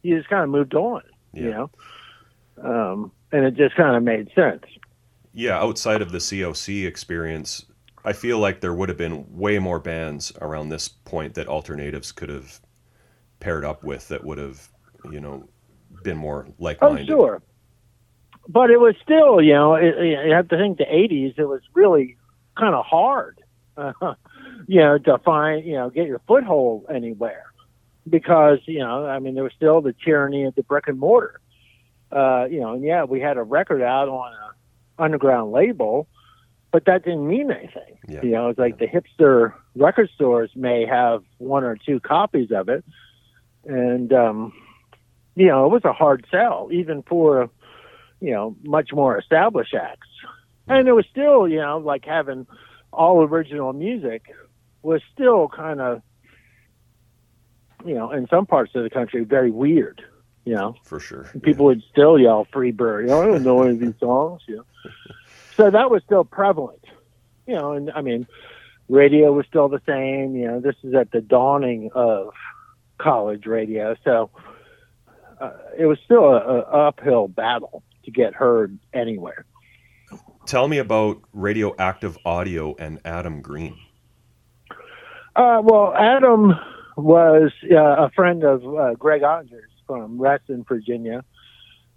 you 0.02 0.16
just 0.18 0.28
kind 0.30 0.44
of 0.44 0.50
moved 0.50 0.74
on, 0.74 1.02
you 1.38 1.50
Yeah. 1.50 1.52
know 1.52 1.70
um, 2.62 3.12
and 3.32 3.44
it 3.46 3.56
just 3.56 3.76
kind 3.76 3.96
of 3.96 4.02
made 4.02 4.30
sense. 4.34 4.64
Yeah, 5.32 5.58
outside 5.60 6.02
of 6.02 6.12
the 6.12 6.20
COC 6.20 6.86
experience, 6.86 7.64
I 8.04 8.12
feel 8.12 8.38
like 8.38 8.60
there 8.60 8.74
would 8.74 8.88
have 8.88 8.98
been 8.98 9.26
way 9.36 9.58
more 9.58 9.78
bands 9.78 10.32
around 10.40 10.68
this 10.68 10.88
point 10.88 11.34
that 11.34 11.46
Alter 11.46 11.76
Natives 11.76 12.12
could 12.12 12.28
have 12.28 12.60
paired 13.40 13.64
up 13.64 13.84
with 13.84 14.08
that 14.08 14.24
would 14.24 14.38
have, 14.38 14.70
you 15.04 15.20
know, 15.20 15.50
been 16.02 16.18
more 16.18 16.48
Oh, 16.80 16.96
like-minded. 16.98 17.10
Oh, 17.12 17.26
sure, 17.26 17.42
but 18.52 18.70
it 18.70 18.80
was 18.80 18.94
still, 19.02 19.40
you 19.40 19.52
know, 19.52 19.74
it, 19.74 19.94
you 20.26 20.32
have 20.32 20.48
to 20.48 20.56
think 20.56 20.78
the 20.78 20.84
'80s. 20.84 21.38
It 21.38 21.46
was 21.46 21.62
really 21.74 22.16
kind 22.58 22.74
of 22.74 22.84
hard. 22.84 23.40
Uh, 23.76 23.92
you 24.66 24.80
know, 24.80 24.98
to 24.98 25.18
find, 25.18 25.64
you 25.64 25.74
know, 25.74 25.90
get 25.90 26.06
your 26.06 26.20
foothold 26.26 26.86
anywhere. 26.92 27.44
Because, 28.08 28.58
you 28.66 28.80
know, 28.80 29.06
I 29.06 29.18
mean, 29.18 29.34
there 29.34 29.44
was 29.44 29.52
still 29.54 29.80
the 29.80 29.94
tyranny 30.04 30.44
of 30.44 30.54
the 30.54 30.62
brick 30.62 30.88
and 30.88 30.98
mortar. 30.98 31.40
Uh, 32.10 32.46
you 32.50 32.60
know, 32.60 32.74
and 32.74 32.82
yeah, 32.82 33.04
we 33.04 33.20
had 33.20 33.36
a 33.36 33.42
record 33.42 33.82
out 33.82 34.08
on 34.08 34.32
a 34.32 35.02
underground 35.02 35.52
label, 35.52 36.08
but 36.72 36.86
that 36.86 37.04
didn't 37.04 37.26
mean 37.26 37.52
anything. 37.52 37.98
Yeah. 38.08 38.22
You 38.22 38.30
know, 38.30 38.48
it's 38.48 38.58
like 38.58 38.78
the 38.78 38.86
hipster 38.86 39.54
record 39.76 40.10
stores 40.14 40.50
may 40.56 40.86
have 40.86 41.22
one 41.38 41.62
or 41.62 41.76
two 41.76 42.00
copies 42.00 42.50
of 42.50 42.68
it. 42.68 42.84
And, 43.64 44.12
um, 44.12 44.52
you 45.36 45.46
know, 45.46 45.66
it 45.66 45.68
was 45.68 45.84
a 45.84 45.92
hard 45.92 46.26
sell, 46.30 46.68
even 46.72 47.02
for, 47.02 47.48
you 48.20 48.32
know, 48.32 48.56
much 48.62 48.92
more 48.92 49.18
established 49.18 49.74
acts. 49.74 50.08
And 50.68 50.86
it 50.86 50.92
was 50.92 51.06
still, 51.10 51.48
you 51.48 51.58
know, 51.58 51.78
like 51.78 52.04
having 52.04 52.46
all 52.92 53.22
original 53.22 53.72
music 53.72 54.22
was 54.82 55.00
still 55.12 55.48
kind 55.48 55.80
of, 55.80 56.02
you 57.84 57.94
know, 57.94 58.12
in 58.12 58.26
some 58.28 58.46
parts 58.46 58.72
of 58.74 58.82
the 58.82 58.90
country, 58.90 59.24
very 59.24 59.50
weird. 59.50 60.02
You 60.44 60.54
know, 60.54 60.74
For 60.84 60.98
sure. 60.98 61.30
people 61.42 61.66
would 61.66 61.82
still 61.90 62.18
yell 62.18 62.46
"Free 62.50 62.72
Bird." 62.72 63.02
You 63.02 63.08
know, 63.10 63.22
I 63.22 63.26
don't 63.26 63.42
know 63.44 63.62
any 63.62 63.72
of 63.72 63.78
these 63.80 63.98
songs. 64.00 64.40
You 64.48 64.56
know, 64.56 64.64
so 65.56 65.70
that 65.70 65.90
was 65.90 66.02
still 66.04 66.24
prevalent. 66.24 66.82
You 67.46 67.56
know, 67.56 67.72
and 67.72 67.90
I 67.90 68.00
mean, 68.00 68.26
radio 68.88 69.32
was 69.32 69.44
still 69.46 69.68
the 69.68 69.82
same. 69.86 70.34
You 70.34 70.46
know, 70.48 70.60
this 70.60 70.76
is 70.82 70.94
at 70.94 71.10
the 71.10 71.20
dawning 71.20 71.90
of 71.94 72.32
college 72.96 73.44
radio, 73.44 73.94
so 74.02 74.30
uh, 75.40 75.52
it 75.78 75.84
was 75.84 75.98
still 76.04 76.24
a, 76.24 76.38
a 76.38 76.88
uphill 76.88 77.28
battle 77.28 77.82
to 78.04 78.10
get 78.10 78.34
heard 78.34 78.78
anywhere. 78.92 79.44
Tell 80.46 80.66
me 80.66 80.78
about 80.78 81.20
radioactive 81.32 82.18
audio 82.24 82.74
and 82.78 83.00
Adam 83.04 83.40
Green. 83.40 83.76
Uh, 85.36 85.60
well, 85.62 85.94
Adam 85.94 86.54
was 86.96 87.52
uh, 87.70 87.76
a 87.76 88.10
friend 88.10 88.42
of 88.44 88.62
uh, 88.64 88.94
Greg 88.94 89.22
Ottinger's 89.22 89.70
from 89.86 90.20
Reston, 90.20 90.64
Virginia, 90.68 91.24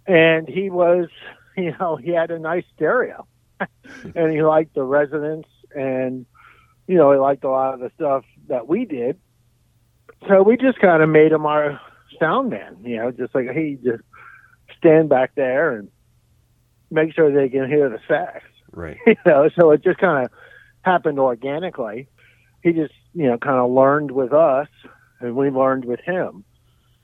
and 0.06 0.48
he 0.48 0.70
was, 0.70 1.08
you 1.56 1.74
know, 1.78 1.96
he 1.96 2.10
had 2.10 2.30
a 2.30 2.38
nice 2.38 2.64
stereo, 2.74 3.26
and 3.60 4.32
he 4.32 4.42
liked 4.42 4.74
the 4.74 4.82
resonance, 4.82 5.46
and 5.74 6.26
you 6.86 6.96
know, 6.96 7.12
he 7.12 7.18
liked 7.18 7.44
a 7.44 7.50
lot 7.50 7.74
of 7.74 7.80
the 7.80 7.90
stuff 7.96 8.24
that 8.48 8.68
we 8.68 8.84
did. 8.84 9.18
So 10.28 10.42
we 10.42 10.56
just 10.56 10.78
kind 10.78 11.02
of 11.02 11.08
made 11.08 11.32
him 11.32 11.46
our 11.46 11.80
sound 12.18 12.50
man, 12.50 12.76
you 12.82 12.96
know, 12.96 13.10
just 13.10 13.34
like 13.34 13.50
he 13.50 13.78
just 13.82 14.02
stand 14.78 15.08
back 15.08 15.34
there 15.34 15.72
and 15.76 15.88
make 16.90 17.14
sure 17.14 17.32
they 17.32 17.48
can 17.48 17.68
hear 17.68 17.88
the 17.88 17.98
sax 18.08 18.42
Right. 18.72 18.98
you 19.06 19.14
know, 19.24 19.48
so 19.58 19.70
it 19.70 19.84
just 19.84 19.98
kind 19.98 20.24
of 20.26 20.32
happened 20.82 21.18
organically. 21.20 22.08
He 22.62 22.72
just, 22.72 22.92
you 23.14 23.26
know, 23.28 23.38
kind 23.38 23.58
of 23.60 23.70
learned 23.70 24.10
with 24.10 24.32
us, 24.32 24.66
and 25.20 25.36
we 25.36 25.50
learned 25.50 25.84
with 25.84 26.00
him. 26.00 26.44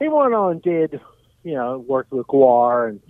He 0.01 0.09
went 0.09 0.35
on 0.35 0.53
and 0.53 0.63
did, 0.63 1.01
you 1.45 1.55
know, 1.55 1.79
worked 1.79 2.11
with 2.11 2.27
Gwar, 2.27 2.89
and 2.89 3.01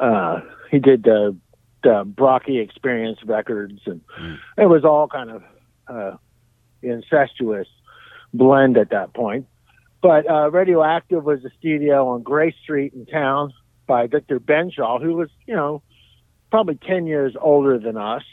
uh, 0.00 0.40
he 0.70 0.78
did 0.78 1.02
the 1.02 1.36
the 1.82 2.04
Brockie 2.06 2.62
Experience 2.62 3.18
records, 3.26 3.80
and 3.86 4.00
Mm. 4.18 4.38
it 4.56 4.66
was 4.66 4.84
all 4.84 5.08
kind 5.08 5.30
of 5.30 5.42
uh, 5.88 6.16
incestuous 6.80 7.66
blend 8.32 8.78
at 8.78 8.90
that 8.90 9.12
point. 9.14 9.46
But 10.02 10.28
uh, 10.28 10.50
Radioactive 10.50 11.24
was 11.24 11.44
a 11.44 11.50
studio 11.58 12.08
on 12.08 12.22
Gray 12.22 12.54
Street 12.62 12.92
in 12.92 13.06
town 13.06 13.52
by 13.86 14.08
Victor 14.08 14.40
Benshaw, 14.40 15.00
who 15.00 15.14
was, 15.14 15.30
you 15.46 15.54
know, 15.54 15.82
probably 16.50 16.74
10 16.74 17.06
years 17.06 17.34
older 17.40 17.78
than 17.78 17.96
us 17.96 18.24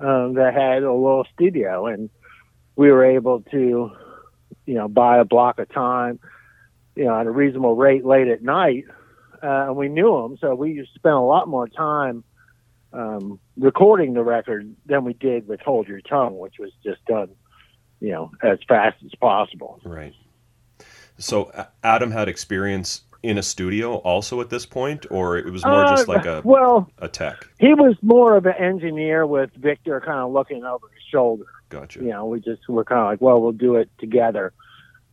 um, 0.00 0.34
that 0.34 0.52
had 0.52 0.82
a 0.82 0.92
little 0.92 1.26
studio. 1.32 1.86
And 1.86 2.10
we 2.76 2.90
were 2.90 3.04
able 3.04 3.40
to 3.52 3.92
you 4.66 4.74
know 4.74 4.88
buy 4.88 5.18
a 5.18 5.24
block 5.24 5.58
of 5.58 5.68
time 5.72 6.18
you 6.94 7.04
know 7.04 7.18
at 7.18 7.26
a 7.26 7.30
reasonable 7.30 7.76
rate 7.76 8.04
late 8.04 8.28
at 8.28 8.42
night 8.42 8.84
uh, 9.42 9.66
and 9.66 9.76
we 9.76 9.88
knew 9.88 10.16
him, 10.24 10.38
so 10.40 10.54
we 10.54 10.86
spent 10.94 11.16
a 11.16 11.20
lot 11.20 11.48
more 11.48 11.66
time 11.66 12.22
um, 12.92 13.40
recording 13.56 14.14
the 14.14 14.22
record 14.22 14.72
than 14.86 15.04
we 15.04 15.14
did 15.14 15.48
with 15.48 15.60
hold 15.60 15.88
your 15.88 16.00
tongue 16.00 16.38
which 16.38 16.54
was 16.58 16.70
just 16.84 17.04
done 17.06 17.30
you 18.00 18.10
know 18.10 18.30
as 18.42 18.58
fast 18.68 18.96
as 19.04 19.12
possible. 19.20 19.80
Right. 19.84 20.14
So 21.22 21.50
Adam 21.82 22.10
had 22.10 22.28
experience 22.28 23.02
in 23.22 23.38
a 23.38 23.42
studio 23.42 23.96
also 23.98 24.40
at 24.40 24.50
this 24.50 24.66
point, 24.66 25.06
or 25.10 25.38
it 25.38 25.46
was 25.46 25.64
more 25.64 25.84
just 25.84 26.08
Uh, 26.08 26.12
like 26.12 26.26
a, 26.26 26.42
well 26.44 26.90
a 26.98 27.08
tech. 27.08 27.48
he 27.60 27.72
was 27.72 27.94
more 28.02 28.36
of 28.36 28.46
an 28.46 28.54
engineer 28.54 29.24
with 29.26 29.50
victor 29.54 30.00
kind 30.00 30.18
of 30.18 30.32
looking 30.32 30.64
over 30.64 30.86
his 30.92 31.02
shoulder 31.10 31.44
Gotcha. 31.68 32.00
you 32.00 32.08
know, 32.10 32.26
we 32.26 32.40
just 32.40 32.68
were 32.68 32.84
kind 32.84 33.00
of 33.00 33.06
like, 33.06 33.20
well, 33.20 33.40
we'll 33.40 33.52
do 33.52 33.76
it 33.76 33.88
together. 33.98 34.52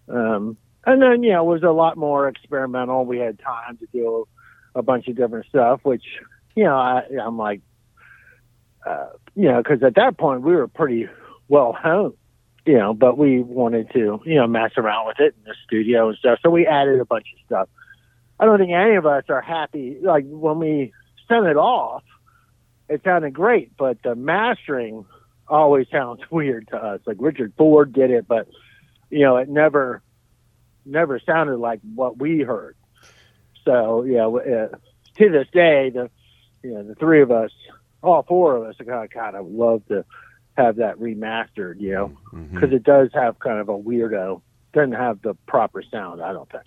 Um, 0.09 0.57
and 0.85 1.01
then, 1.01 1.23
you 1.23 1.31
know, 1.31 1.43
it 1.43 1.53
was 1.53 1.63
a 1.63 1.71
lot 1.71 1.95
more 1.97 2.27
experimental. 2.27 3.05
We 3.05 3.19
had 3.19 3.37
time 3.39 3.77
to 3.77 3.85
do 3.93 4.27
a 4.75 4.81
bunch 4.81 5.07
of 5.07 5.15
different 5.15 5.45
stuff, 5.45 5.81
which, 5.83 6.03
you 6.55 6.63
know, 6.63 6.75
I, 6.75 7.03
I'm 7.21 7.37
like, 7.37 7.61
uh, 8.85 9.09
you 9.35 9.49
know, 9.49 9.61
because 9.61 9.83
at 9.83 9.95
that 9.95 10.17
point 10.17 10.41
we 10.41 10.55
were 10.55 10.67
pretty 10.67 11.07
well 11.47 11.73
honed, 11.73 12.13
you 12.65 12.77
know, 12.77 12.93
but 12.93 13.17
we 13.17 13.41
wanted 13.41 13.91
to, 13.93 14.21
you 14.25 14.35
know, 14.35 14.47
mess 14.47 14.71
around 14.77 15.07
with 15.07 15.19
it 15.19 15.35
in 15.37 15.43
the 15.45 15.55
studio 15.65 16.09
and 16.09 16.17
stuff. 16.17 16.39
So 16.43 16.49
we 16.49 16.67
added 16.67 16.99
a 16.99 17.05
bunch 17.05 17.27
of 17.33 17.45
stuff. 17.45 17.69
I 18.39 18.45
don't 18.45 18.57
think 18.57 18.71
any 18.71 18.95
of 18.95 19.05
us 19.05 19.23
are 19.29 19.41
happy. 19.41 19.97
Like 20.01 20.25
when 20.27 20.59
we 20.59 20.93
sent 21.27 21.45
it 21.45 21.57
off, 21.57 22.03
it 22.87 23.01
sounded 23.03 23.33
great, 23.33 23.75
but 23.77 24.01
the 24.03 24.15
mastering 24.15 25.05
always 25.47 25.87
sounds 25.91 26.21
weird 26.29 26.67
to 26.69 26.77
us. 26.77 27.01
Like 27.05 27.17
Richard 27.19 27.53
Ford 27.57 27.93
did 27.93 28.11
it, 28.11 28.27
but 28.27 28.47
you 29.09 29.21
know, 29.21 29.37
it 29.37 29.49
never 29.49 30.01
never 30.85 31.19
sounded 31.19 31.57
like 31.57 31.79
what 31.95 32.17
we 32.17 32.41
heard. 32.41 32.75
So 33.65 34.03
yeah, 34.03 34.27
uh, 34.27 34.69
to 35.15 35.29
this 35.29 35.47
day, 35.53 35.89
the 35.89 36.09
you 36.63 36.73
know 36.73 36.83
the 36.83 36.95
three 36.95 37.21
of 37.21 37.31
us, 37.31 37.51
all 38.01 38.23
four 38.23 38.55
of 38.55 38.63
us, 38.63 38.75
kind 38.77 39.03
of 39.03 39.09
kind 39.09 39.35
of 39.35 39.47
love 39.47 39.85
to 39.87 40.05
have 40.59 40.77
that 40.77 40.99
remastered. 40.99 41.79
You 41.79 41.93
know, 41.93 42.17
because 42.53 42.71
it 42.71 42.83
does 42.83 43.09
have 43.13 43.39
kind 43.39 43.59
of 43.59 43.69
a 43.69 43.77
weirdo. 43.77 44.41
Doesn't 44.73 44.91
have 44.93 45.21
the 45.21 45.33
proper 45.47 45.81
sound, 45.81 46.21
I 46.21 46.31
don't 46.31 46.49
think. 46.51 46.65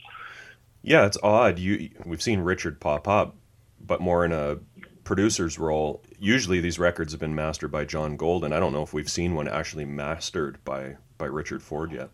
Yeah, 0.82 1.06
it's 1.06 1.18
odd. 1.22 1.58
You 1.58 1.90
we've 2.04 2.22
seen 2.22 2.40
Richard 2.40 2.80
pop 2.80 3.06
up, 3.06 3.36
but 3.80 4.00
more 4.00 4.24
in 4.24 4.32
a 4.32 4.58
producer's 5.04 5.58
role. 5.58 6.02
Usually 6.18 6.60
these 6.60 6.78
records 6.78 7.12
have 7.12 7.20
been 7.20 7.34
mastered 7.34 7.70
by 7.70 7.84
John 7.84 8.16
Golden. 8.16 8.52
I 8.52 8.60
don't 8.60 8.72
know 8.72 8.82
if 8.82 8.92
we've 8.92 9.10
seen 9.10 9.34
one 9.34 9.48
actually 9.48 9.84
mastered 9.84 10.62
by 10.64 10.96
by 11.18 11.26
Richard 11.26 11.62
Ford 11.62 11.92
yet. 11.92 12.10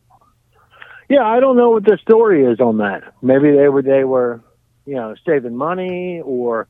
Yeah, 1.08 1.24
I 1.24 1.40
don't 1.40 1.56
know 1.56 1.70
what 1.70 1.84
the 1.84 1.98
story 2.02 2.44
is 2.44 2.60
on 2.60 2.78
that. 2.78 3.14
Maybe 3.22 3.50
they 3.50 3.68
were 3.68 3.82
they 3.82 4.04
were, 4.04 4.42
you 4.84 4.96
know, 4.96 5.14
saving 5.26 5.56
money 5.56 6.20
or 6.22 6.68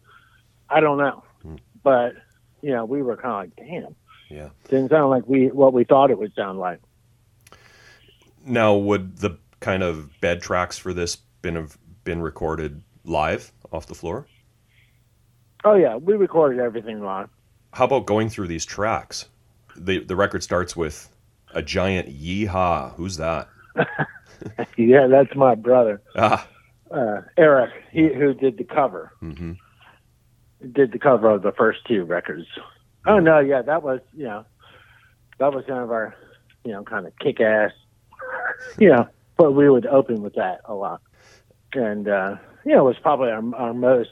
I 0.71 0.81
don't 0.81 0.99
know. 0.99 1.25
Hmm. 1.43 1.57
But 1.83 2.15
you 2.63 2.73
know, 2.73 2.85
we 2.85 3.03
were 3.03 3.17
kind 3.17 3.51
of 3.51 3.59
like, 3.59 3.69
damn, 3.69 3.97
Yeah. 4.29 4.51
didn't 4.69 4.91
sound 4.91 5.11
like 5.11 5.27
we 5.27 5.47
what 5.49 5.73
we 5.73 5.85
thought 5.85 6.11
it 6.11 6.19
would 6.19 6.35
sound 6.35 6.59
like. 6.59 6.81
Now, 8.45 8.75
would 8.75 9.19
the 9.19 9.39
kind 9.61 9.83
of 9.83 10.21
bed 10.21 10.41
tracks 10.43 10.79
for 10.79 10.93
this 10.93 11.17
been 11.17 11.55
have 11.57 11.77
been 12.05 12.21
recorded 12.23 12.83
live 13.05 13.53
off 13.73 13.87
the 13.87 13.95
floor? 13.95 14.27
Oh 15.65 15.75
yeah, 15.75 15.97
we 15.97 16.15
recorded 16.15 16.61
everything 16.61 17.03
live. 17.03 17.29
How 17.73 17.85
about 17.85 18.07
going 18.07 18.29
through 18.29 18.49
these 18.49 18.65
tracks? 18.65 19.27
The 19.77 20.01
the 20.05 20.17
record 20.17 20.43
starts 20.43 20.77
with 20.77 21.11
a 21.55 21.63
giant 21.63 22.09
yeehaw. 22.09 22.95
Who's 22.97 23.17
that? 23.17 23.49
yeah, 24.77 25.07
that's 25.07 25.35
my 25.35 25.55
brother, 25.55 26.03
Ah. 26.17 26.47
uh, 26.91 27.23
Eric, 27.37 27.71
he 27.93 28.13
who 28.13 28.35
did 28.35 28.59
the 28.59 28.65
cover, 28.65 29.13
hmm 29.21 29.53
did 30.73 30.91
the 30.93 30.99
cover 30.99 31.31
of 31.31 31.43
the 31.43 31.53
first 31.53 31.79
two 31.87 32.05
records. 32.05 32.47
Oh 33.09 33.19
no, 33.19 33.41
yeah, 33.41 33.63
that 33.63 33.83
was 33.83 34.01
you 34.15 34.25
know, 34.25 34.45
that 35.39 35.55
was 35.55 35.65
kind 35.67 35.83
of 35.83 35.91
our, 35.91 36.15
you 36.63 36.73
know, 36.73 36.83
kind 36.83 37.07
of 37.07 37.19
kick 37.19 37.41
ass, 37.41 37.73
you 38.79 38.91
know, 38.91 39.09
but 39.39 39.53
we 39.53 39.71
would 39.71 39.87
open 39.87 40.23
with 40.23 40.35
that 40.35 40.61
a 40.67 40.75
lot, 40.75 41.01
and 41.73 42.07
uh, 42.07 42.37
you 42.67 42.75
know, 42.75 42.81
it 42.81 42.85
was 42.85 42.99
probably 43.01 43.31
our 43.31 43.43
our 43.55 43.73
most, 43.73 44.11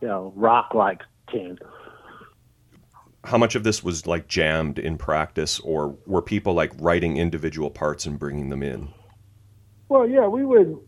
you 0.00 0.08
know, 0.08 0.32
rock 0.34 0.72
like 0.74 1.02
tune. 1.30 1.58
How 3.24 3.36
much 3.36 3.54
of 3.54 3.64
this 3.64 3.84
was 3.84 4.06
like 4.06 4.28
jammed 4.28 4.78
in 4.78 4.96
practice, 4.96 5.60
or 5.60 5.98
were 6.06 6.22
people 6.22 6.54
like 6.54 6.72
writing 6.78 7.18
individual 7.18 7.70
parts 7.70 8.06
and 8.06 8.18
bringing 8.18 8.48
them 8.48 8.62
in? 8.62 8.88
Well, 9.90 10.08
yeah, 10.08 10.26
we 10.26 10.42
would, 10.42 10.78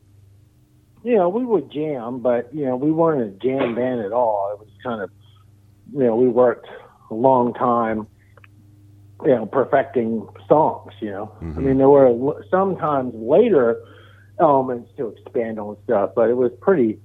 you 1.03 1.17
know, 1.17 1.29
we 1.29 1.45
would 1.45 1.71
jam, 1.71 2.21
but 2.21 2.55
you 2.55 2.65
know, 2.65 2.77
we 2.77 2.91
weren't 2.91 3.21
a 3.21 3.39
jam 3.39 3.75
band 3.75 4.01
at 4.01 4.13
all. 4.13 4.51
It 4.55 4.61
was 4.61 4.71
kind 4.83 5.03
of, 5.03 5.11
you 5.93 6.05
know, 6.05 6.17
we 6.17 6.29
worked 6.29 6.69
a 7.11 7.15
long 7.15 7.55
time, 7.55 8.07
you 9.25 9.35
know, 9.35 9.47
perfecting 9.47 10.27
songs. 10.49 10.93
You 11.01 11.11
know, 11.11 11.33
I 11.41 11.45
Mhm. 11.45 11.63
mean, 11.63 11.79
there 11.79 11.89
were 11.89 12.45
sometimes 12.51 13.15
later 13.15 13.79
elements 14.41 14.91
to 14.97 15.09
expand 15.09 15.59
on 15.59 15.77
stuff, 15.85 16.11
but 16.15 16.31
it 16.31 16.37
was 16.37 16.53
pretty 16.61 16.99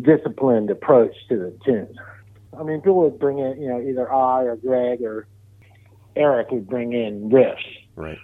disciplined 0.00 0.70
approach 0.70 1.14
to 1.28 1.36
the 1.36 1.58
tune. 1.64 1.88
I 2.58 2.62
mean, 2.62 2.80
people 2.80 3.02
would 3.02 3.18
bring 3.18 3.38
in, 3.38 3.60
you 3.60 3.68
know, 3.68 3.80
either 3.80 4.12
I 4.12 4.44
or 4.44 4.56
Greg 4.56 5.02
or 5.02 5.26
Eric 6.16 6.50
would 6.50 6.68
bring 6.68 6.92
in 6.92 7.30
riffs 7.30 7.56
Right. 7.96 8.18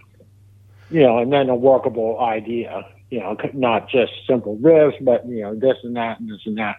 you 0.91 1.01
know, 1.01 1.19
and 1.19 1.33
then 1.33 1.49
a 1.49 1.55
workable 1.57 2.21
idea, 2.21 2.87
you 3.11 3.21
know, 3.21 3.37
not 3.55 3.89
just 3.91 4.13
simple 4.29 4.57
riffs, 4.59 5.03
but 5.03 5.27
you 5.27 5.43
know, 5.43 5.55
this 5.55 5.77
and 5.83 5.97
that 5.97 6.21
and 6.21 6.31
this 6.31 6.41
and 6.47 6.59
that. 6.59 6.77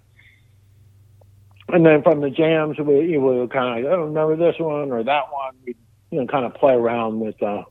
And 1.70 1.86
then 1.86 2.04
from 2.04 2.22
the 2.22 2.30
jams, 2.30 2.78
we 2.78 3.18
we 3.18 3.18
would 3.18 3.52
kind 3.52 3.86
of 3.86 3.92
oh, 3.92 4.04
remember 4.04 4.36
this 4.36 4.56
one 4.60 4.92
or 4.92 5.04
that 5.04 5.32
one. 5.32 5.56
We 5.66 5.76
you 6.12 6.20
know 6.20 6.28
kind 6.28 6.46
of 6.46 6.54
play 6.54 6.74
around 6.74 7.20
with 7.20 7.42
uh, 7.42 7.64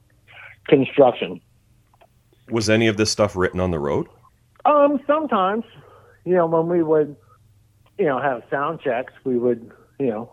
construction. 0.68 1.40
Was 2.50 2.68
any 2.68 2.88
of 2.88 2.96
this 2.96 3.10
stuff 3.10 3.36
written 3.36 3.60
on 3.60 3.70
the 3.70 3.78
road? 3.78 4.08
Um, 4.66 5.00
sometimes, 5.06 5.64
you 6.24 6.34
know, 6.34 6.46
when 6.46 6.68
we 6.68 6.82
would, 6.82 7.16
you 7.98 8.06
know, 8.06 8.20
have 8.20 8.42
sound 8.50 8.80
checks, 8.80 9.12
we 9.24 9.38
would, 9.38 9.70
you 9.98 10.08
know, 10.08 10.32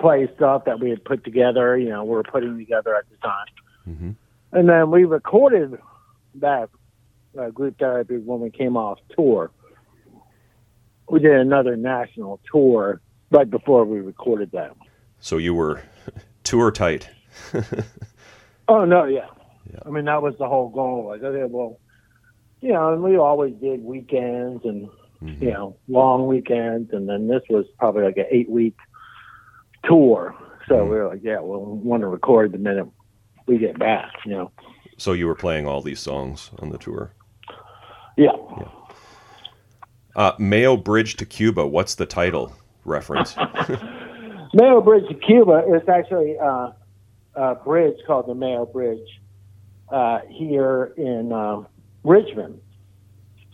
play 0.00 0.28
stuff 0.36 0.64
that 0.64 0.80
we 0.80 0.90
had 0.90 1.04
put 1.04 1.22
together. 1.22 1.76
You 1.78 1.90
know, 1.90 2.04
we 2.04 2.10
were 2.10 2.22
putting 2.24 2.58
together 2.58 2.96
at 2.96 3.08
the 3.10 3.16
time, 3.18 3.46
Mm-hmm. 3.88 4.10
and 4.52 4.68
then 4.68 4.90
we 4.90 5.04
recorded 5.04 5.78
that 6.36 6.68
uh, 7.38 7.48
group 7.50 7.78
therapy 7.78 8.18
when 8.18 8.40
we 8.40 8.50
came 8.50 8.76
off 8.76 8.98
tour. 9.16 9.50
We 11.10 11.20
did 11.20 11.32
another 11.32 11.76
national 11.76 12.40
tour 12.50 13.00
right 13.30 13.48
before 13.50 13.84
we 13.84 14.00
recorded 14.00 14.50
that. 14.52 14.76
one. 14.78 14.88
So 15.20 15.36
you 15.38 15.54
were 15.54 15.82
tour 16.44 16.70
tight. 16.70 17.08
Oh 18.68 18.84
no, 18.84 19.04
yeah. 19.04 19.26
Yeah. 19.72 19.80
I 19.84 19.90
mean 19.90 20.04
that 20.04 20.22
was 20.22 20.34
the 20.38 20.46
whole 20.46 20.68
goal. 20.68 21.08
Like, 21.08 21.24
okay, 21.24 21.42
well, 21.50 21.80
you 22.60 22.72
know, 22.72 22.92
and 22.92 23.02
we 23.02 23.16
always 23.16 23.52
did 23.54 23.82
weekends 23.82 24.64
and 24.64 24.88
Mhm. 25.20 25.40
you 25.42 25.50
know 25.50 25.76
long 25.88 26.28
weekends, 26.28 26.92
and 26.92 27.08
then 27.08 27.26
this 27.26 27.42
was 27.50 27.66
probably 27.80 28.04
like 28.04 28.16
an 28.16 28.26
eight 28.30 28.48
week 28.48 28.76
tour. 29.84 30.36
So 30.68 30.76
Mhm. 30.76 30.84
we 30.84 30.90
were 30.90 31.08
like, 31.08 31.20
yeah, 31.24 31.40
we'll 31.40 31.64
want 31.64 32.02
to 32.02 32.06
record 32.06 32.52
the 32.52 32.58
minute 32.58 32.86
we 33.46 33.58
get 33.58 33.76
back. 33.76 34.12
You 34.24 34.32
know, 34.32 34.50
So 34.98 35.12
you 35.14 35.26
were 35.26 35.34
playing 35.34 35.66
all 35.66 35.80
these 35.82 35.98
songs 36.00 36.52
on 36.60 36.70
the 36.70 36.78
tour. 36.78 37.10
Yeah. 38.16 38.36
yeah. 38.56 38.68
Uh, 40.16 40.32
Mayo 40.38 40.76
Bridge 40.76 41.16
to 41.16 41.26
Cuba. 41.26 41.66
What's 41.66 41.94
the 41.94 42.06
title 42.06 42.52
reference? 42.84 43.36
Mayo 44.54 44.80
Bridge 44.80 45.08
to 45.08 45.14
Cuba 45.14 45.64
is 45.74 45.88
actually 45.88 46.36
uh, 46.38 46.72
a 47.34 47.54
bridge 47.54 47.96
called 48.06 48.26
the 48.26 48.34
Mayo 48.34 48.66
Bridge 48.66 49.20
uh, 49.90 50.20
here 50.28 50.92
in 50.96 51.32
um, 51.32 51.66
Richmond. 52.02 52.60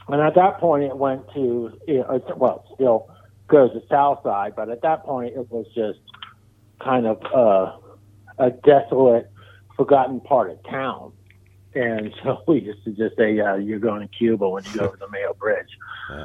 And 0.08 0.20
at 0.20 0.34
that 0.36 0.58
point, 0.58 0.84
it 0.84 0.96
went 0.96 1.28
to, 1.34 1.72
you 1.86 1.98
know, 1.98 2.22
well, 2.36 2.64
still 2.74 3.10
goes 3.48 3.72
to 3.72 3.82
South 3.88 4.22
Side, 4.22 4.54
but 4.56 4.70
at 4.70 4.82
that 4.82 5.04
point, 5.04 5.34
it 5.34 5.50
was 5.50 5.66
just 5.74 5.98
kind 6.80 7.06
of 7.06 7.22
uh, 7.34 7.76
a 8.38 8.50
desolate, 8.50 9.30
forgotten 9.76 10.20
part 10.20 10.50
of 10.50 10.62
town. 10.64 11.12
And 11.74 12.14
so 12.22 12.42
we 12.46 12.60
used 12.60 12.84
to 12.84 12.92
just 12.92 13.16
say, 13.16 13.38
uh, 13.40 13.56
you're 13.56 13.78
going 13.78 14.00
to 14.00 14.08
Cuba 14.08 14.48
when 14.48 14.64
you 14.64 14.74
go 14.74 14.86
over 14.86 14.96
the 14.96 15.08
Mayo 15.10 15.34
Bridge. 15.34 15.68
Yeah. 16.10 16.24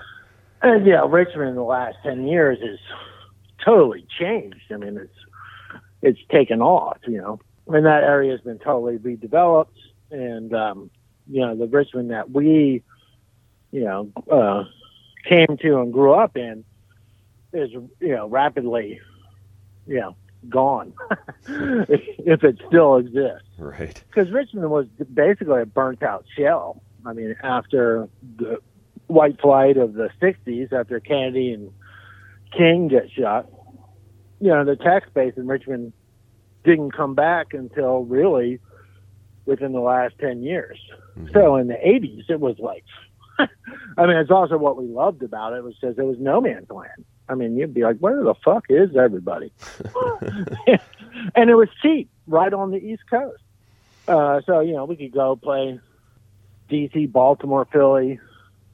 And, 0.63 0.85
yeah, 0.85 1.03
Richmond 1.07 1.49
in 1.49 1.55
the 1.55 1.63
last 1.63 1.97
10 2.03 2.27
years 2.27 2.59
has 2.61 2.79
totally 3.63 4.05
changed. 4.19 4.71
I 4.71 4.77
mean, 4.77 4.97
it's 4.97 5.15
it's 6.01 6.19
taken 6.31 6.61
off, 6.61 6.97
you 7.07 7.17
know, 7.17 7.39
and 7.67 7.85
that 7.85 8.03
area 8.03 8.31
has 8.31 8.41
been 8.41 8.59
totally 8.59 8.97
redeveloped. 8.97 9.67
And 10.09 10.53
um, 10.53 10.89
you 11.29 11.41
know, 11.41 11.55
the 11.55 11.67
Richmond 11.67 12.11
that 12.11 12.31
we, 12.31 12.83
you 13.71 13.83
know, 13.83 14.11
uh, 14.31 14.63
came 15.27 15.57
to 15.61 15.79
and 15.79 15.93
grew 15.93 16.13
up 16.13 16.35
in 16.35 16.63
is 17.53 17.71
you 17.71 18.15
know 18.15 18.27
rapidly, 18.27 18.99
you 19.87 19.99
know, 19.99 20.15
gone 20.49 20.93
if, 21.47 22.01
if 22.19 22.43
it 22.43 22.59
still 22.67 22.97
exists. 22.97 23.47
right. 23.57 24.03
Because 24.09 24.31
Richmond 24.31 24.69
was 24.69 24.87
basically 25.13 25.61
a 25.61 25.65
burnt 25.65 26.03
out 26.03 26.25
shell. 26.37 26.81
I 27.05 27.13
mean, 27.13 27.35
after 27.43 28.09
the 28.37 28.59
white 29.11 29.39
flight 29.41 29.77
of 29.77 29.93
the 29.93 30.09
60s, 30.21 30.71
after 30.73 30.99
Kennedy 30.99 31.53
and 31.53 31.71
King 32.57 32.87
get 32.87 33.09
shot, 33.11 33.49
you 34.39 34.49
know, 34.49 34.65
the 34.65 34.75
tax 34.75 35.07
base 35.13 35.33
in 35.37 35.47
Richmond 35.47 35.93
didn't 36.63 36.91
come 36.91 37.15
back 37.15 37.53
until 37.53 38.03
really 38.03 38.59
within 39.45 39.73
the 39.73 39.79
last 39.79 40.15
10 40.19 40.43
years. 40.43 40.77
Mhm. 41.17 41.33
So 41.33 41.55
in 41.55 41.67
the 41.67 41.77
80s, 41.85 42.29
it 42.29 42.39
was 42.39 42.57
like, 42.59 42.83
I 43.39 44.05
mean, 44.05 44.17
it's 44.17 44.31
also 44.31 44.57
what 44.57 44.77
we 44.77 44.85
loved 44.85 45.23
about 45.23 45.53
it 45.53 45.63
was 45.63 45.75
because 45.79 45.97
it 45.97 46.03
was 46.03 46.17
no 46.19 46.41
man's 46.41 46.69
land. 46.69 47.05
I 47.27 47.35
mean, 47.35 47.57
you'd 47.57 47.73
be 47.73 47.83
like, 47.83 47.97
where 47.97 48.23
the 48.23 48.35
fuck 48.43 48.65
is 48.69 48.95
everybody? 48.95 49.51
and 51.35 51.49
it 51.49 51.55
was 51.55 51.69
cheap 51.81 52.09
right 52.27 52.53
on 52.53 52.71
the 52.71 52.77
East 52.77 53.03
Coast. 53.09 53.41
Uh, 54.07 54.41
so, 54.45 54.59
you 54.59 54.73
know, 54.73 54.85
we 54.85 54.95
could 54.95 55.11
go 55.11 55.35
play 55.35 55.79
DC, 56.69 57.11
Baltimore, 57.11 57.65
Philly, 57.71 58.19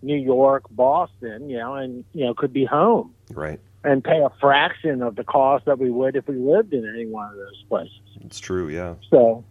New 0.01 0.15
York, 0.15 0.63
Boston, 0.69 1.49
you 1.49 1.57
know, 1.57 1.75
and, 1.75 2.05
you 2.13 2.25
know, 2.25 2.33
could 2.33 2.53
be 2.53 2.65
home 2.65 3.13
Right. 3.31 3.59
and 3.83 4.03
pay 4.03 4.21
a 4.21 4.29
fraction 4.39 5.01
of 5.01 5.15
the 5.15 5.23
cost 5.23 5.65
that 5.65 5.79
we 5.79 5.89
would 5.89 6.15
if 6.15 6.27
we 6.27 6.35
lived 6.35 6.73
in 6.73 6.87
any 6.87 7.05
one 7.07 7.31
of 7.31 7.37
those 7.37 7.63
places. 7.67 7.99
It's 8.21 8.39
true. 8.39 8.69
Yeah. 8.69 8.95
So, 9.09 9.43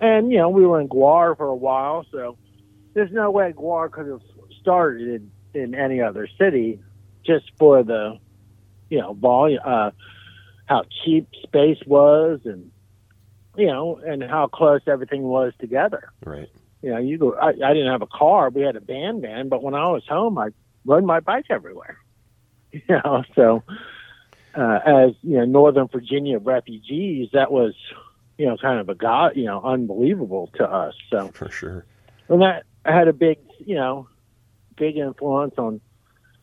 and 0.00 0.32
you 0.32 0.38
know, 0.38 0.48
we 0.48 0.66
were 0.66 0.80
in 0.80 0.88
Gwar 0.88 1.36
for 1.36 1.46
a 1.46 1.54
while, 1.54 2.04
so 2.10 2.36
there's 2.94 3.12
no 3.12 3.30
way 3.30 3.52
Gwar 3.52 3.90
could 3.90 4.06
have 4.08 4.22
started 4.60 5.08
in, 5.54 5.60
in 5.60 5.74
any 5.74 6.00
other 6.00 6.28
city 6.38 6.80
just 7.24 7.52
for 7.58 7.82
the, 7.84 8.18
you 8.90 8.98
know, 8.98 9.12
volume, 9.14 9.60
uh, 9.64 9.90
how 10.66 10.84
cheap 11.04 11.28
space 11.42 11.78
was, 11.86 12.40
and 12.44 12.70
you 13.56 13.66
know, 13.66 14.00
and 14.04 14.22
how 14.22 14.46
close 14.46 14.80
everything 14.86 15.22
was 15.22 15.52
together. 15.60 16.10
Right. 16.24 16.48
You 16.82 16.90
know, 16.90 16.98
you 16.98 17.16
go. 17.18 17.34
I, 17.34 17.48
I 17.48 17.74
didn't 17.74 17.92
have 17.92 18.02
a 18.02 18.06
car. 18.06 18.50
We 18.50 18.62
had 18.62 18.76
a 18.76 18.80
band 18.80 19.22
van, 19.22 19.48
but 19.48 19.62
when 19.62 19.74
I 19.74 19.86
was 19.88 20.02
home, 20.08 20.36
I 20.36 20.48
rode 20.84 21.04
my 21.04 21.20
bike 21.20 21.46
everywhere. 21.50 21.98
You 22.88 23.00
know, 23.04 23.22
so 23.34 23.62
uh, 24.54 24.78
as 24.84 25.10
you 25.22 25.36
know, 25.36 25.44
Northern 25.44 25.88
Virginia 25.88 26.38
refugees, 26.38 27.28
that 27.34 27.52
was 27.52 27.74
you 28.38 28.46
know 28.46 28.56
kind 28.56 28.80
of 28.80 28.88
a 28.88 28.94
god, 28.94 29.36
you 29.36 29.44
know, 29.44 29.60
unbelievable 29.62 30.50
to 30.54 30.64
us. 30.64 30.94
So 31.10 31.28
For 31.28 31.50
sure. 31.50 31.84
and 32.28 32.40
that 32.40 32.64
had 32.84 33.08
a 33.08 33.12
big, 33.12 33.38
you 33.58 33.74
know, 33.74 34.08
big 34.76 34.96
influence 34.96 35.54
on 35.58 35.82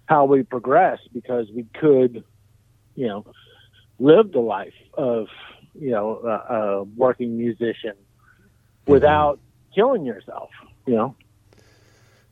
how 0.06 0.26
we 0.26 0.44
progressed 0.44 1.10
because 1.14 1.48
we 1.52 1.66
could, 1.74 2.24
you 2.96 3.08
know, 3.08 3.26
live 4.00 4.32
the 4.32 4.40
life 4.40 4.74
of, 4.94 5.28
you 5.74 5.92
know, 5.92 6.20
a, 6.24 6.54
a 6.54 6.84
working 6.84 7.38
musician 7.38 7.96
without 8.88 9.40
killing 9.74 10.06
yourself, 10.06 10.50
you 10.86 10.96
know. 10.96 11.16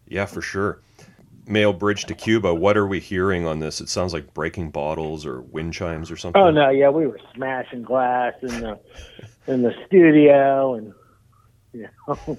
Yeah, 0.07 0.25
for 0.25 0.41
sure. 0.41 0.81
Mayo 1.47 1.71
Bridge 1.73 2.05
to 2.05 2.13
Cuba. 2.13 2.53
What 2.53 2.75
are 2.77 2.85
we 2.87 2.99
hearing 2.99 3.45
on 3.47 3.59
this? 3.59 3.79
It 3.79 3.89
sounds 3.89 4.13
like 4.13 4.33
breaking 4.33 4.71
bottles 4.71 5.25
or 5.25 5.41
wind 5.41 5.73
chimes 5.73 6.11
or 6.11 6.17
something. 6.17 6.41
Oh 6.41 6.51
no, 6.51 6.69
yeah, 6.69 6.89
we 6.89 7.07
were 7.07 7.19
smashing 7.35 7.83
glass 7.83 8.33
in 8.41 8.59
the 8.61 8.79
in 9.47 9.61
the 9.61 9.73
studio, 9.85 10.75
and 10.75 10.93
you 11.73 11.87
know, 12.07 12.37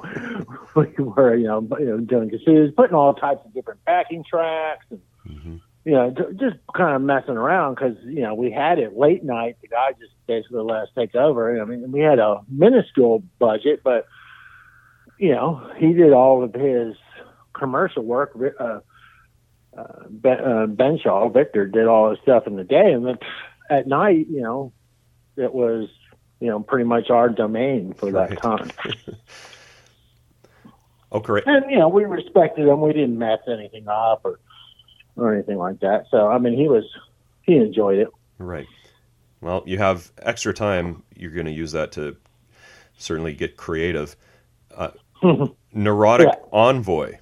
we 0.77 0.87
were 1.05 1.35
you 1.35 1.47
know 1.47 1.67
you 1.79 1.87
know 1.87 1.99
doing 2.01 2.31
kazooz, 2.31 2.75
putting 2.77 2.95
all 2.95 3.15
types 3.15 3.41
of 3.47 3.55
different 3.55 3.83
backing 3.85 4.25
tracks, 4.29 4.85
and 4.91 5.01
Mhm. 5.27 5.61
you 5.85 5.93
know 5.93 6.11
just 6.11 6.57
kind 6.75 6.95
of 6.97 7.03
messing 7.03 7.37
around 7.37 7.75
because 7.77 7.97
you 8.05 8.21
know 8.23 8.35
we 8.35 8.51
had 8.51 8.79
it 8.79 8.95
late 8.97 9.25
night. 9.25 9.57
The 9.63 9.69
guy 9.69 9.93
just 9.93 10.13
basically 10.27 10.63
let 10.63 10.83
us 10.83 10.89
take 10.95 11.15
over. 11.15 11.61
I 11.61 11.65
mean, 11.65 11.91
we 11.93 12.01
had 12.01 12.19
a 12.19 12.43
minuscule 12.49 13.23
budget, 13.39 13.81
but 13.83 14.07
you 15.19 15.33
know 15.33 15.71
he 15.77 15.93
did 15.93 16.13
all 16.13 16.43
of 16.43 16.55
his 16.55 16.97
commercial 17.53 18.03
work. 18.03 18.37
Uh, 18.59 18.81
uh, 19.77 20.03
ben, 20.09 20.41
uh, 20.41 20.67
Benshaw, 20.67 21.33
Victor 21.33 21.67
did 21.67 21.87
all 21.87 22.11
his 22.11 22.19
stuff 22.21 22.47
in 22.47 22.57
the 22.57 22.65
day, 22.65 22.93
and 22.93 23.07
then 23.07 23.19
at 23.71 23.87
night, 23.87 24.27
you 24.29 24.41
know, 24.41 24.73
it 25.37 25.55
was, 25.55 25.89
you 26.41 26.49
know, 26.49 26.61
pretty 26.61 26.85
much 26.85 27.11
our 27.11 27.29
domain 27.29 27.93
for 27.93 28.11
that 28.13 28.41
time. 28.43 28.71
Oh, 31.11 31.21
great. 31.21 31.45
And 31.47 31.71
you 31.71 31.79
know, 31.79 31.89
we 31.89 32.05
respected 32.05 32.69
him. 32.69 32.81
We 32.81 32.93
didn't 32.93 33.19
mess 33.19 33.39
anything 33.49 33.89
up 33.89 34.23
or 34.25 34.41
or 35.17 35.35
anything 35.35 35.57
like 35.57 35.81
that. 35.81 36.05
So 36.11 36.29
I 36.29 36.39
mean, 36.39 36.57
he 36.57 36.69
was 36.69 36.85
he 37.43 37.57
enjoyed 37.57 37.99
it. 37.99 38.09
Right. 38.39 38.67
Well, 39.41 39.63
you 39.67 39.79
have 39.79 40.13
extra 40.19 40.53
time. 40.53 41.03
You're 41.17 41.31
going 41.31 41.47
to 41.47 41.53
use 41.53 41.73
that 41.73 41.93
to 41.93 42.17
certainly 42.99 43.33
get 43.33 43.57
creative. 43.57 44.17
Uh, 44.75 44.91
neurotic 45.73 46.29
Yeah. 46.29 46.35
envoy, 46.53 47.19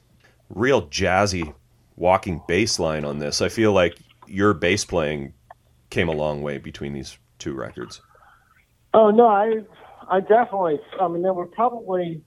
real 0.51 0.89
jazzy 0.89 1.55
walking 1.97 2.43
bass 2.47 2.79
line 2.79 3.05
on 3.05 3.19
this. 3.19 3.41
I 3.41 3.49
feel 3.49 3.73
like 3.73 3.99
your 4.27 4.55
bass 4.55 4.85
playing 4.85 5.35
came 5.91 6.09
a 6.09 6.13
long 6.13 6.43
way 6.43 6.59
between 6.59 6.93
these 6.93 7.19
two 7.39 7.55
records. 7.55 8.01
Oh 8.95 9.11
no, 9.11 9.27
I 9.29 9.61
I 10.09 10.21
definitely. 10.21 10.81
I 11.01 11.09
mean, 11.09 11.23
there 11.23 11.35
were 11.35 11.47
probably 11.47 12.23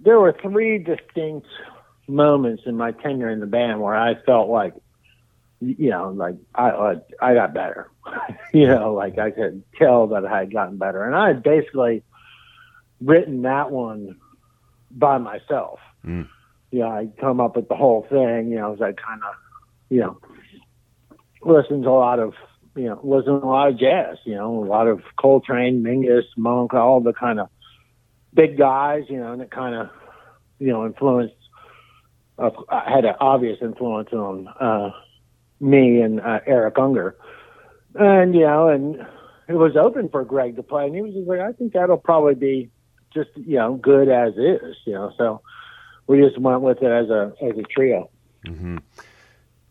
there 0.00 0.18
were 0.18 0.36
three 0.42 0.78
distinct 0.78 1.46
moments 2.08 2.64
in 2.66 2.76
my 2.76 2.90
tenure 2.92 3.30
in 3.30 3.40
the 3.40 3.46
band 3.46 3.80
where 3.80 3.94
I 3.94 4.14
felt 4.24 4.48
like, 4.48 4.74
you 5.60 5.90
know, 5.90 6.10
like 6.10 6.36
I 6.54 6.70
I, 6.70 6.94
I 7.20 7.34
got 7.34 7.54
better. 7.54 7.90
you 8.52 8.66
know, 8.66 8.94
like 8.94 9.18
I 9.18 9.30
could 9.30 9.62
tell 9.78 10.08
that 10.08 10.26
I 10.26 10.40
had 10.40 10.52
gotten 10.52 10.76
better, 10.76 11.04
and 11.04 11.14
I 11.14 11.28
had 11.28 11.42
basically, 11.42 12.02
written 13.04 13.42
that 13.42 13.70
one 13.70 14.16
by 14.90 15.18
myself. 15.18 15.80
Mm. 16.04 16.28
You 16.70 16.80
know, 16.80 16.88
I 16.88 17.08
come 17.20 17.40
up 17.40 17.56
with 17.56 17.68
the 17.68 17.74
whole 17.74 18.06
thing. 18.08 18.50
You 18.50 18.56
know, 18.56 18.74
as 18.74 18.80
I 18.80 18.92
kind 18.92 19.22
of, 19.22 19.34
you 19.90 20.00
know, 20.00 20.18
listen 21.42 21.82
to 21.82 21.88
a 21.88 21.90
lot 21.90 22.18
of, 22.18 22.34
you 22.74 22.84
know, 22.84 23.00
listen 23.02 23.40
to 23.40 23.46
a 23.46 23.46
lot 23.46 23.68
of 23.68 23.78
jazz. 23.78 24.18
You 24.24 24.34
know, 24.34 24.62
a 24.62 24.66
lot 24.66 24.88
of 24.88 25.02
Coltrane, 25.16 25.82
Mingus, 25.82 26.24
Monk, 26.36 26.74
all 26.74 27.00
the 27.00 27.12
kind 27.12 27.40
of 27.40 27.48
big 28.32 28.56
guys. 28.56 29.04
You 29.08 29.18
know, 29.18 29.32
and 29.32 29.42
it 29.42 29.50
kind 29.50 29.74
of, 29.74 29.90
you 30.58 30.68
know, 30.68 30.86
influenced. 30.86 31.34
Uh, 32.38 32.50
had 32.70 33.04
an 33.04 33.14
obvious 33.20 33.58
influence 33.60 34.08
on 34.12 34.48
uh, 34.48 34.90
me 35.60 36.00
and 36.00 36.18
uh, 36.18 36.40
Eric 36.46 36.78
Unger, 36.78 37.14
and 37.94 38.34
you 38.34 38.40
know, 38.40 38.68
and 38.68 38.96
it 39.48 39.54
was 39.54 39.76
open 39.76 40.08
for 40.08 40.24
Greg 40.24 40.56
to 40.56 40.62
play, 40.62 40.86
and 40.86 40.94
he 40.94 41.02
was 41.02 41.12
just 41.12 41.28
like, 41.28 41.40
I 41.40 41.52
think 41.52 41.74
that'll 41.74 41.98
probably 41.98 42.34
be 42.34 42.70
just 43.14 43.30
you 43.36 43.56
know 43.56 43.74
good 43.74 44.08
as 44.08 44.34
is, 44.34 44.76
you 44.84 44.92
know. 44.92 45.12
So 45.16 45.40
we 46.06 46.20
just 46.20 46.38
went 46.38 46.62
with 46.62 46.82
it 46.82 46.90
as 46.90 47.10
a 47.10 47.32
as 47.42 47.58
a 47.58 47.62
trio. 47.62 48.10
hmm 48.46 48.78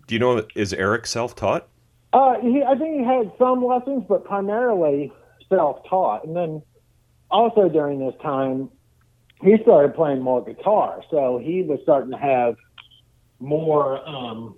Do 0.07 0.15
you 0.15 0.19
know 0.19 0.45
is 0.55 0.73
Eric 0.73 1.05
self-taught? 1.05 1.67
Uh, 2.13 2.35
he, 2.41 2.61
I 2.61 2.75
think 2.75 2.99
he 2.99 3.05
had 3.05 3.31
some 3.39 3.63
lessons, 3.63 4.03
but 4.09 4.25
primarily 4.25 5.13
self-taught. 5.47 6.25
And 6.25 6.35
then 6.35 6.61
also 7.29 7.69
during 7.69 7.99
this 7.99 8.15
time, 8.21 8.69
he 9.41 9.55
started 9.63 9.95
playing 9.95 10.21
more 10.21 10.43
guitar, 10.43 11.01
so 11.09 11.39
he 11.41 11.63
was 11.63 11.79
starting 11.83 12.11
to 12.11 12.17
have 12.17 12.55
more 13.39 14.07
um, 14.07 14.55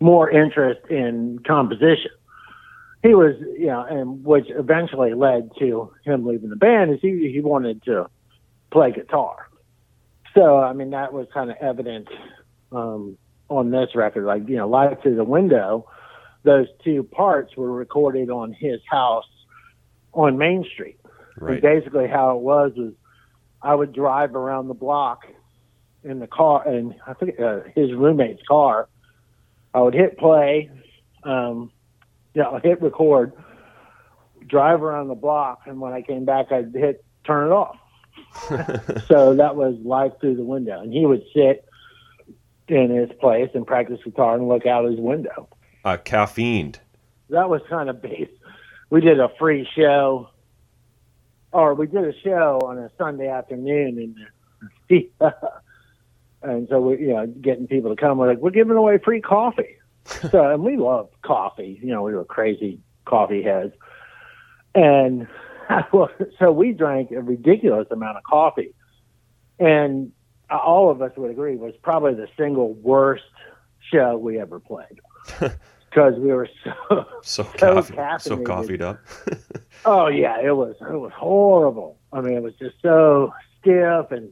more 0.00 0.30
interest 0.30 0.80
in 0.90 1.38
composition. 1.46 2.10
He 3.02 3.14
was, 3.14 3.34
you 3.58 3.66
know, 3.66 3.84
and 3.88 4.24
which 4.24 4.46
eventually 4.50 5.14
led 5.14 5.50
to 5.58 5.92
him 6.04 6.26
leaving 6.26 6.50
the 6.50 6.56
band. 6.56 6.92
Is 6.92 7.00
he 7.00 7.30
he 7.32 7.40
wanted 7.40 7.82
to 7.84 8.08
play 8.70 8.92
guitar. 8.92 9.48
So 10.34 10.58
I 10.58 10.72
mean 10.72 10.90
that 10.90 11.12
was 11.12 11.26
kind 11.32 11.50
of 11.50 11.56
evident 11.60 12.08
um, 12.72 13.16
on 13.48 13.70
this 13.70 13.94
record. 13.94 14.26
Like 14.26 14.48
you 14.48 14.56
know, 14.56 14.68
Life 14.68 14.98
Through 15.02 15.16
the 15.16 15.24
Window, 15.24 15.88
those 16.42 16.66
two 16.84 17.02
parts 17.02 17.56
were 17.56 17.72
recorded 17.72 18.30
on 18.30 18.52
his 18.52 18.80
house 18.88 19.24
on 20.12 20.38
Main 20.38 20.64
Street. 20.72 20.98
Right. 21.36 21.54
And 21.54 21.62
basically, 21.62 22.06
how 22.06 22.36
it 22.36 22.42
was 22.42 22.72
was 22.76 22.92
I 23.62 23.74
would 23.74 23.92
drive 23.92 24.34
around 24.34 24.68
the 24.68 24.74
block 24.74 25.26
in 26.02 26.18
the 26.18 26.26
car, 26.26 26.66
and 26.66 26.94
I 27.06 27.14
think 27.14 27.38
uh, 27.40 27.60
his 27.74 27.92
roommate's 27.92 28.42
car. 28.46 28.88
I 29.72 29.80
would 29.80 29.94
hit 29.94 30.18
play, 30.18 30.68
um, 31.22 31.70
you 32.34 32.42
know, 32.42 32.60
hit 32.62 32.80
record, 32.80 33.32
drive 34.46 34.82
around 34.82 35.08
the 35.08 35.14
block, 35.14 35.62
and 35.66 35.80
when 35.80 35.92
I 35.92 36.02
came 36.02 36.24
back, 36.24 36.52
I'd 36.52 36.74
hit 36.74 37.04
turn 37.24 37.48
it 37.48 37.52
off. 37.52 37.76
so 39.06 39.34
that 39.34 39.56
was 39.56 39.76
life 39.84 40.12
through 40.20 40.36
the 40.36 40.44
window, 40.44 40.80
and 40.80 40.92
he 40.92 41.06
would 41.06 41.22
sit 41.34 41.64
in 42.68 42.90
his 42.90 43.10
place 43.20 43.50
and 43.54 43.66
practice 43.66 44.00
guitar 44.04 44.36
and 44.36 44.48
look 44.48 44.66
out 44.66 44.84
his 44.84 44.98
window. 44.98 45.48
Uh, 45.84 45.96
caffeined. 45.96 46.76
That 47.30 47.48
was 47.48 47.62
kind 47.68 47.88
of 47.88 48.02
based. 48.02 48.32
We 48.90 49.00
did 49.00 49.20
a 49.20 49.28
free 49.38 49.68
show, 49.76 50.30
or 51.52 51.74
we 51.74 51.86
did 51.86 52.04
a 52.04 52.12
show 52.20 52.60
on 52.64 52.78
a 52.78 52.90
Sunday 52.98 53.28
afternoon, 53.28 54.16
and 54.90 55.06
and 56.42 56.68
so 56.68 56.80
we, 56.80 56.98
you 56.98 57.14
know, 57.14 57.26
getting 57.26 57.66
people 57.66 57.94
to 57.94 58.00
come. 58.00 58.18
We're 58.18 58.28
like, 58.28 58.38
we're 58.38 58.50
giving 58.50 58.76
away 58.76 58.98
free 58.98 59.20
coffee. 59.20 59.76
So, 60.30 60.50
and 60.50 60.62
we 60.62 60.76
love 60.76 61.08
coffee. 61.22 61.78
You 61.82 61.88
know, 61.88 62.02
we 62.02 62.14
were 62.14 62.24
crazy 62.24 62.80
coffee 63.04 63.42
heads, 63.42 63.74
and 64.74 65.26
so 66.38 66.52
we 66.52 66.72
drank 66.72 67.10
a 67.10 67.20
ridiculous 67.20 67.88
amount 67.90 68.16
of 68.16 68.22
coffee, 68.24 68.74
and 69.58 70.12
all 70.50 70.90
of 70.90 71.00
us 71.02 71.12
would 71.16 71.30
agree 71.30 71.56
was 71.56 71.74
probably 71.82 72.14
the 72.14 72.28
single 72.36 72.74
worst 72.74 73.24
show 73.92 74.16
we 74.16 74.40
ever 74.40 74.58
played 74.58 75.00
because 75.40 76.14
we 76.18 76.32
were 76.32 76.48
so 76.64 77.06
So, 77.22 77.42
So 77.44 77.44
caffeine, 77.82 78.18
so 78.20 78.42
coffeeed 78.42 78.82
up. 78.82 78.98
Oh 79.86 80.08
yeah, 80.08 80.38
it 80.42 80.54
was 80.54 80.76
it 80.80 80.98
was 80.98 81.12
horrible. 81.16 81.98
I 82.12 82.20
mean, 82.20 82.34
it 82.34 82.42
was 82.42 82.52
just 82.58 82.74
so 82.82 83.32
stiff 83.58 84.10
and 84.10 84.30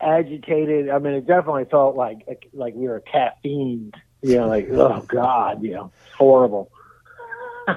agitated. 0.00 0.90
I 0.90 0.98
mean, 0.98 1.14
it 1.14 1.26
definitely 1.26 1.66
felt 1.66 1.94
like 1.94 2.26
like 2.52 2.74
we 2.74 2.88
were 2.88 3.00
caffeined. 3.00 3.94
You 4.22 4.36
know, 4.36 4.48
like 4.48 4.68
oh 4.70 5.04
god, 5.06 5.62
you 5.62 5.72
know, 5.74 5.92
horrible. 6.16 6.70
I 7.68 7.70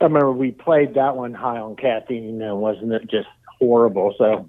remember 0.00 0.32
we 0.32 0.50
played 0.50 0.94
that 0.94 1.16
one 1.16 1.34
high 1.34 1.58
on 1.58 1.76
caffeine, 1.76 2.40
and 2.42 2.58
wasn't 2.58 2.92
it 2.92 3.08
just 3.10 3.28
horrible? 3.58 4.14
So 4.18 4.48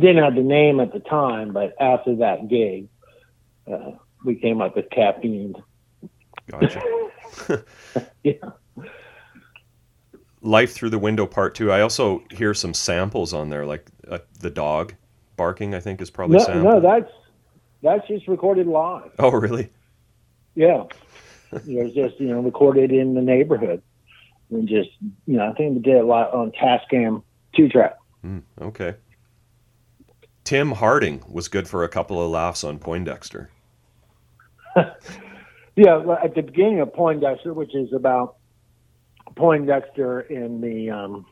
didn't 0.00 0.22
have 0.22 0.34
the 0.34 0.42
name 0.42 0.80
at 0.80 0.92
the 0.92 1.00
time, 1.00 1.52
but 1.52 1.74
after 1.80 2.16
that 2.16 2.48
gig, 2.48 2.88
uh, 3.70 3.92
we 4.24 4.36
came 4.36 4.60
up 4.60 4.76
with 4.76 4.88
caffeine. 4.90 5.54
Gotcha. 6.50 6.82
Yeah. 8.22 8.32
Life 10.42 10.74
through 10.74 10.90
the 10.90 10.98
window 10.98 11.26
part 11.26 11.54
two. 11.54 11.72
I 11.72 11.80
also 11.80 12.22
hear 12.30 12.54
some 12.54 12.72
samples 12.74 13.32
on 13.32 13.48
there, 13.50 13.66
like 13.66 13.86
uh, 14.08 14.18
the 14.38 14.50
dog 14.50 14.94
barking. 15.36 15.74
I 15.74 15.80
think 15.80 16.00
is 16.00 16.10
probably 16.10 16.38
No, 16.38 16.44
sampled. 16.44 16.64
no, 16.74 16.80
that's 16.80 17.10
that's 17.82 18.06
just 18.08 18.28
recorded 18.28 18.66
live. 18.66 19.10
oh, 19.18 19.30
really? 19.30 19.70
Yeah. 20.54 20.84
it 21.52 21.84
was 21.84 21.94
just, 21.94 22.20
you 22.20 22.28
know, 22.28 22.40
recorded 22.40 22.92
in 22.92 23.14
the 23.14 23.22
neighborhood. 23.22 23.82
And 24.50 24.68
just, 24.68 24.90
you 25.26 25.36
know, 25.36 25.50
I 25.50 25.52
think 25.54 25.74
we 25.74 25.82
did 25.82 25.96
a 25.96 26.04
lot 26.04 26.32
on 26.32 26.52
Tascam 26.52 27.22
two 27.54 27.68
track. 27.68 27.96
Mm, 28.24 28.42
okay. 28.60 28.94
Tim 30.44 30.72
Harding 30.72 31.24
was 31.28 31.48
good 31.48 31.68
for 31.68 31.82
a 31.82 31.88
couple 31.88 32.22
of 32.22 32.30
laughs 32.30 32.62
on 32.62 32.78
Poindexter. 32.78 33.50
Yeah, 35.76 35.98
well, 35.98 36.18
at 36.24 36.34
the 36.34 36.40
beginning 36.40 36.80
of 36.80 36.92
Poindexter, 36.94 37.52
which 37.52 37.74
is 37.74 37.92
about 37.92 38.36
Poindexter 39.36 40.20
in 40.20 40.62
the, 40.62 40.90
um, 40.90 41.26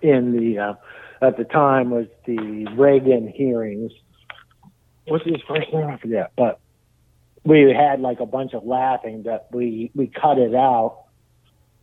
in 0.00 0.34
the, 0.34 0.58
uh, 0.58 0.74
at 1.20 1.36
the 1.36 1.44
time 1.44 1.90
was 1.90 2.06
the 2.24 2.66
Reagan 2.74 3.28
hearings. 3.28 3.92
What's 5.08 5.24
his 5.24 5.40
first 5.46 5.72
name? 5.72 5.86
I 5.88 5.96
forget. 5.96 6.32
But 6.36 6.60
we 7.44 7.72
had 7.72 8.00
like 8.00 8.20
a 8.20 8.26
bunch 8.26 8.52
of 8.54 8.64
laughing 8.64 9.22
that 9.24 9.48
we, 9.52 9.90
we 9.94 10.06
cut 10.08 10.38
it 10.38 10.54
out 10.54 11.04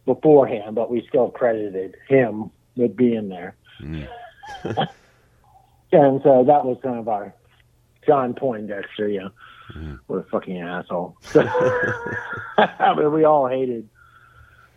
beforehand, 0.06 0.76
but 0.76 0.90
we 0.92 1.06
still 1.08 1.30
credited 1.30 1.96
him 2.08 2.52
with 2.76 2.96
being 2.96 3.30
there. 3.30 3.56
Mm. 3.82 4.08
And 5.92 6.20
so 6.24 6.44
that 6.46 6.66
was 6.66 6.78
kind 6.84 7.00
of 7.00 7.08
our 7.08 7.34
John 8.06 8.34
Poindexter, 8.34 9.08
you 9.08 9.22
know. 9.22 9.30
Mhm. 9.74 10.00
What 10.08 10.18
a 10.18 10.24
fucking 10.24 10.60
asshole. 10.60 11.16
I 12.58 12.94
mean, 12.98 13.12
we 13.14 13.24
all 13.24 13.48
hated, 13.48 13.88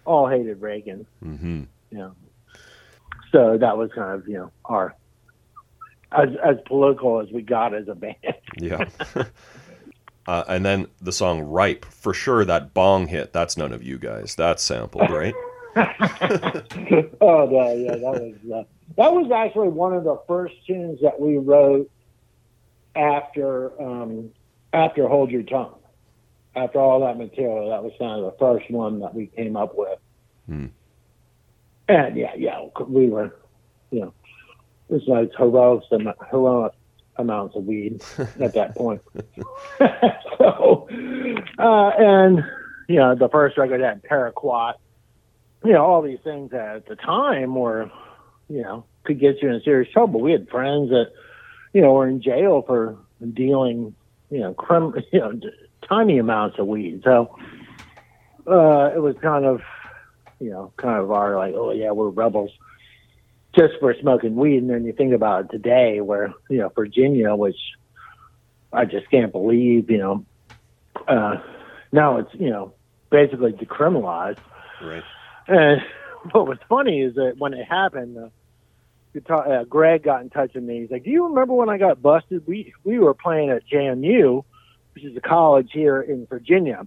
all 0.05 0.28
hated 0.28 0.61
Reagan, 0.62 1.07
hmm 1.20 1.64
you 1.90 1.99
know. 1.99 2.14
So 3.32 3.59
that 3.59 3.76
was 3.76 3.90
kind 3.94 4.12
of, 4.14 4.28
you 4.28 4.34
know, 4.34 4.53
our, 4.64 4.94
as, 6.13 6.29
as 6.43 6.57
political 6.67 7.21
as 7.21 7.31
we 7.31 7.43
got 7.43 7.75
as 7.75 7.89
a 7.89 7.95
band. 7.95 8.17
Yeah. 8.57 8.89
uh, 10.27 10.45
and 10.49 10.65
then 10.65 10.87
the 11.01 11.13
song 11.13 11.41
"Ripe," 11.41 11.85
for 11.85 12.15
sure. 12.15 12.45
That 12.45 12.75
bong 12.75 13.09
hit. 13.09 13.33
That's 13.33 13.57
none 13.57 13.73
of 13.73 13.83
you 13.83 13.99
guys. 13.99 14.35
That's 14.35 14.63
sampled, 14.63 15.11
right? 15.11 15.35
oh, 15.77 17.47
no, 17.47 17.73
yeah, 17.75 17.93
that 17.93 18.01
was, 18.01 18.35
uh, 18.53 18.63
that 18.97 19.13
was 19.13 19.31
actually 19.31 19.69
one 19.69 19.93
of 19.93 20.05
the 20.05 20.21
first 20.27 20.55
tunes 20.67 21.01
that 21.03 21.21
we 21.21 21.37
wrote 21.37 21.91
after, 22.97 23.81
um, 23.81 24.31
after 24.73 25.07
Hold 25.07 25.31
Your 25.31 25.43
Tongue. 25.43 25.75
After 26.57 26.81
all 26.81 27.01
that 27.01 27.17
material, 27.17 27.69
that 27.71 27.85
was 27.85 27.93
kind 28.01 28.21
of 28.21 28.33
the 28.33 28.39
first 28.39 28.69
one 28.71 28.99
that 29.01 29.15
we 29.15 29.27
came 29.27 29.57
up 29.57 29.77
with. 29.77 29.99
Hmm. 30.47 30.67
And 31.89 32.17
yeah, 32.17 32.35
yeah, 32.37 32.65
we 32.89 33.09
were, 33.09 33.37
you 33.93 34.01
know, 34.01 34.15
was 34.89 35.03
like 35.07 35.30
heroic, 35.36 35.84
heroic 36.30 36.72
amounts 37.16 37.57
of 37.57 37.64
weed 37.64 38.03
at 38.41 38.55
that 38.55 38.74
point. 38.74 39.03
so, 40.39 40.89
uh, 41.59 41.91
and, 41.99 42.45
you 42.89 42.97
know, 42.97 43.14
the 43.14 43.28
first 43.28 43.59
record 43.59 43.80
had 43.80 44.03
Paraquat, 44.03 44.74
you 45.64 45.72
know, 45.72 45.84
all 45.84 46.03
these 46.03 46.20
things 46.22 46.53
that 46.53 46.76
at 46.76 46.86
the 46.86 46.97
time 46.97 47.55
were, 47.55 47.91
you 48.49 48.62
know, 48.62 48.84
could 49.05 49.18
get 49.18 49.43
you 49.43 49.51
in 49.51 49.61
serious 49.62 49.93
trouble. 49.93 50.20
We 50.20 50.32
had 50.32 50.49
friends 50.49 50.91
that, 50.91 51.12
you 51.72 51.80
know, 51.80 51.93
were 51.93 52.09
in 52.09 52.22
jail 52.22 52.62
for 52.66 52.97
dealing, 53.32 53.95
you 54.30 54.41
know, 54.41 54.55
crim, 54.55 54.95
you 55.12 55.20
know, 55.20 55.32
d- 55.32 55.51
tiny 55.89 56.18
amounts 56.18 56.59
of 56.59 56.66
weed. 56.66 57.03
So, 57.05 57.36
uh, 58.47 58.93
it 58.95 59.01
was 59.01 59.16
kind 59.20 59.45
of, 59.45 59.61
you 60.41 60.51
know, 60.51 60.72
kind 60.76 60.99
of 61.01 61.11
our 61.11 61.36
like, 61.36 61.55
oh 61.55 61.72
yeah, 61.72 61.91
we're 61.91 62.09
rebels 62.09 62.53
just 63.59 63.75
for 63.81 63.95
smoking 64.01 64.37
weed. 64.37 64.59
And 64.59 64.71
then 64.71 64.85
you 64.85 64.93
think 64.93 65.13
about 65.13 65.47
it 65.47 65.51
today 65.51 66.01
where, 66.01 66.33
you 66.49 66.59
know, 66.59 66.69
Virginia, 66.69 67.35
which 67.35 67.59
I 68.73 68.85
just 68.85 69.11
can't 69.11 69.33
believe, 69.33 69.91
you 69.91 69.99
know, 69.99 70.25
uh, 71.09 71.37
now 71.91 72.19
it's, 72.19 72.31
you 72.35 72.51
know, 72.51 72.75
basically 73.11 73.53
decriminalized. 73.53 74.39
Right. 74.83 75.03
And 75.47 75.81
what 76.33 76.47
was 76.47 76.59
funny 76.69 77.03
is 77.03 77.15
that 77.15 77.35
when 77.39 77.55
it 77.55 77.65
happened, 77.65 78.17
the, 78.17 78.31
guitar, 79.13 79.61
uh, 79.61 79.65
Greg 79.65 80.03
got 80.03 80.21
in 80.21 80.31
touch 80.31 80.55
with 80.55 80.65
me. 80.65 80.81
He's 80.81 80.91
like, 80.91 81.05
"Do 81.05 81.11
you 81.11 81.27
remember 81.27 81.55
when 81.55 81.69
I 81.69 81.79
got 81.79 82.01
busted? 82.01 82.47
We 82.47 82.75
we 82.85 82.99
were 82.99 83.15
playing 83.15 83.51
at 83.51 83.67
JMU, 83.67 84.45
which 84.95 85.05
is 85.05 85.17
a 85.17 85.21
college 85.21 85.71
here 85.73 86.01
in 86.01 86.27
Virginia, 86.27 86.87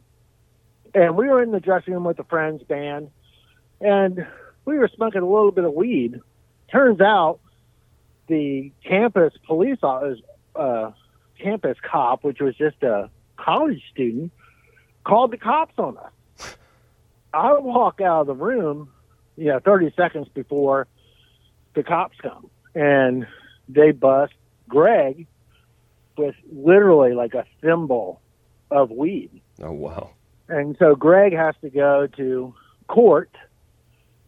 and 0.93 1.15
we 1.17 1.27
were 1.27 1.41
in 1.41 1.51
the 1.51 1.59
dressing 1.59 1.93
room 1.93 2.03
with 2.03 2.19
a 2.19 2.23
friend's 2.23 2.63
band, 2.63 3.09
and 3.79 4.25
we 4.65 4.77
were 4.77 4.89
smoking 4.95 5.21
a 5.21 5.25
little 5.25 5.51
bit 5.51 5.65
of 5.65 5.73
weed. 5.73 6.21
Turns 6.71 7.01
out, 7.01 7.39
the 8.27 8.71
campus 8.83 9.33
police 9.45 9.79
officer, 9.83 10.21
uh, 10.55 10.91
campus 11.37 11.77
cop, 11.81 12.23
which 12.23 12.39
was 12.39 12.55
just 12.55 12.81
a 12.81 13.09
college 13.35 13.81
student, 13.91 14.31
called 15.03 15.31
the 15.31 15.37
cops 15.37 15.73
on 15.77 15.97
us. 15.97 16.55
I 17.33 17.53
walk 17.59 18.01
out 18.01 18.21
of 18.21 18.27
the 18.27 18.35
room, 18.35 18.89
you 19.37 19.45
know, 19.45 19.59
30 19.59 19.93
seconds 19.97 20.27
before 20.33 20.87
the 21.73 21.83
cops 21.83 22.17
come, 22.21 22.49
and 22.75 23.27
they 23.67 23.91
bust 23.91 24.33
Greg 24.67 25.27
with 26.17 26.35
literally 26.51 27.13
like 27.13 27.33
a 27.33 27.45
thimble 27.61 28.21
of 28.69 28.91
weed. 28.91 29.41
Oh 29.61 29.71
wow. 29.71 30.11
And 30.47 30.75
so 30.79 30.95
Greg 30.95 31.33
has 31.33 31.55
to 31.61 31.69
go 31.69 32.07
to 32.17 32.53
court, 32.87 33.31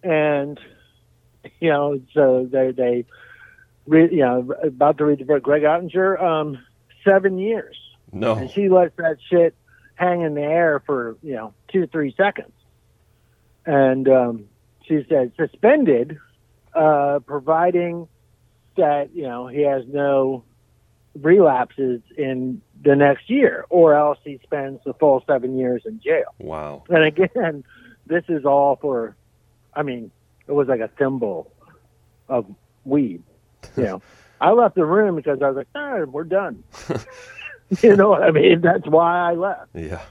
and 0.01 0.59
you 1.59 1.69
know, 1.69 1.99
so 2.13 2.47
they 2.51 2.71
they, 2.71 3.05
read, 3.85 4.11
you 4.11 4.19
know, 4.19 4.53
about 4.63 4.97
to 4.99 5.05
read 5.05 5.19
the 5.19 5.25
verdict. 5.25 5.45
Greg 5.45 5.63
Ottinger, 5.63 6.21
um, 6.21 6.57
seven 7.03 7.37
years, 7.37 7.77
No. 8.11 8.35
and 8.35 8.49
she 8.49 8.69
lets 8.69 8.95
that 8.97 9.17
shit 9.29 9.55
hang 9.95 10.21
in 10.21 10.33
the 10.35 10.41
air 10.41 10.81
for 10.85 11.17
you 11.21 11.33
know 11.35 11.53
two 11.71 11.87
three 11.87 12.13
seconds, 12.15 12.53
and 13.65 14.07
um, 14.07 14.45
she 14.87 15.05
said 15.09 15.31
suspended, 15.37 16.17
uh, 16.73 17.19
providing 17.25 18.07
that 18.77 19.13
you 19.15 19.23
know 19.23 19.47
he 19.47 19.61
has 19.61 19.83
no 19.87 20.43
relapses 21.21 22.01
in 22.17 22.61
the 22.83 22.95
next 22.95 23.29
year, 23.29 23.65
or 23.69 23.93
else 23.95 24.17
he 24.23 24.39
spends 24.43 24.79
the 24.83 24.93
full 24.95 25.23
seven 25.27 25.57
years 25.57 25.83
in 25.85 25.99
jail. 26.01 26.33
Wow. 26.39 26.83
And 26.89 27.03
again, 27.03 27.63
this 28.07 28.23
is 28.27 28.45
all 28.45 28.77
for, 28.77 29.15
I 29.75 29.83
mean, 29.83 30.11
it 30.47 30.51
was 30.51 30.67
like 30.67 30.79
a 30.79 30.87
thimble 30.87 31.51
of 32.27 32.45
weed. 32.85 33.23
You 33.77 33.83
know, 33.83 34.01
I 34.41 34.51
left 34.51 34.75
the 34.75 34.85
room 34.85 35.15
because 35.15 35.41
I 35.41 35.47
was 35.47 35.57
like, 35.57 35.67
ah, 35.75 36.03
we're 36.03 36.25
done. 36.25 36.63
you 37.81 37.95
know 37.95 38.09
what 38.09 38.23
I 38.23 38.31
mean? 38.31 38.61
That's 38.61 38.85
why 38.87 39.29
I 39.29 39.33
left. 39.33 39.69
Yeah. 39.73 40.01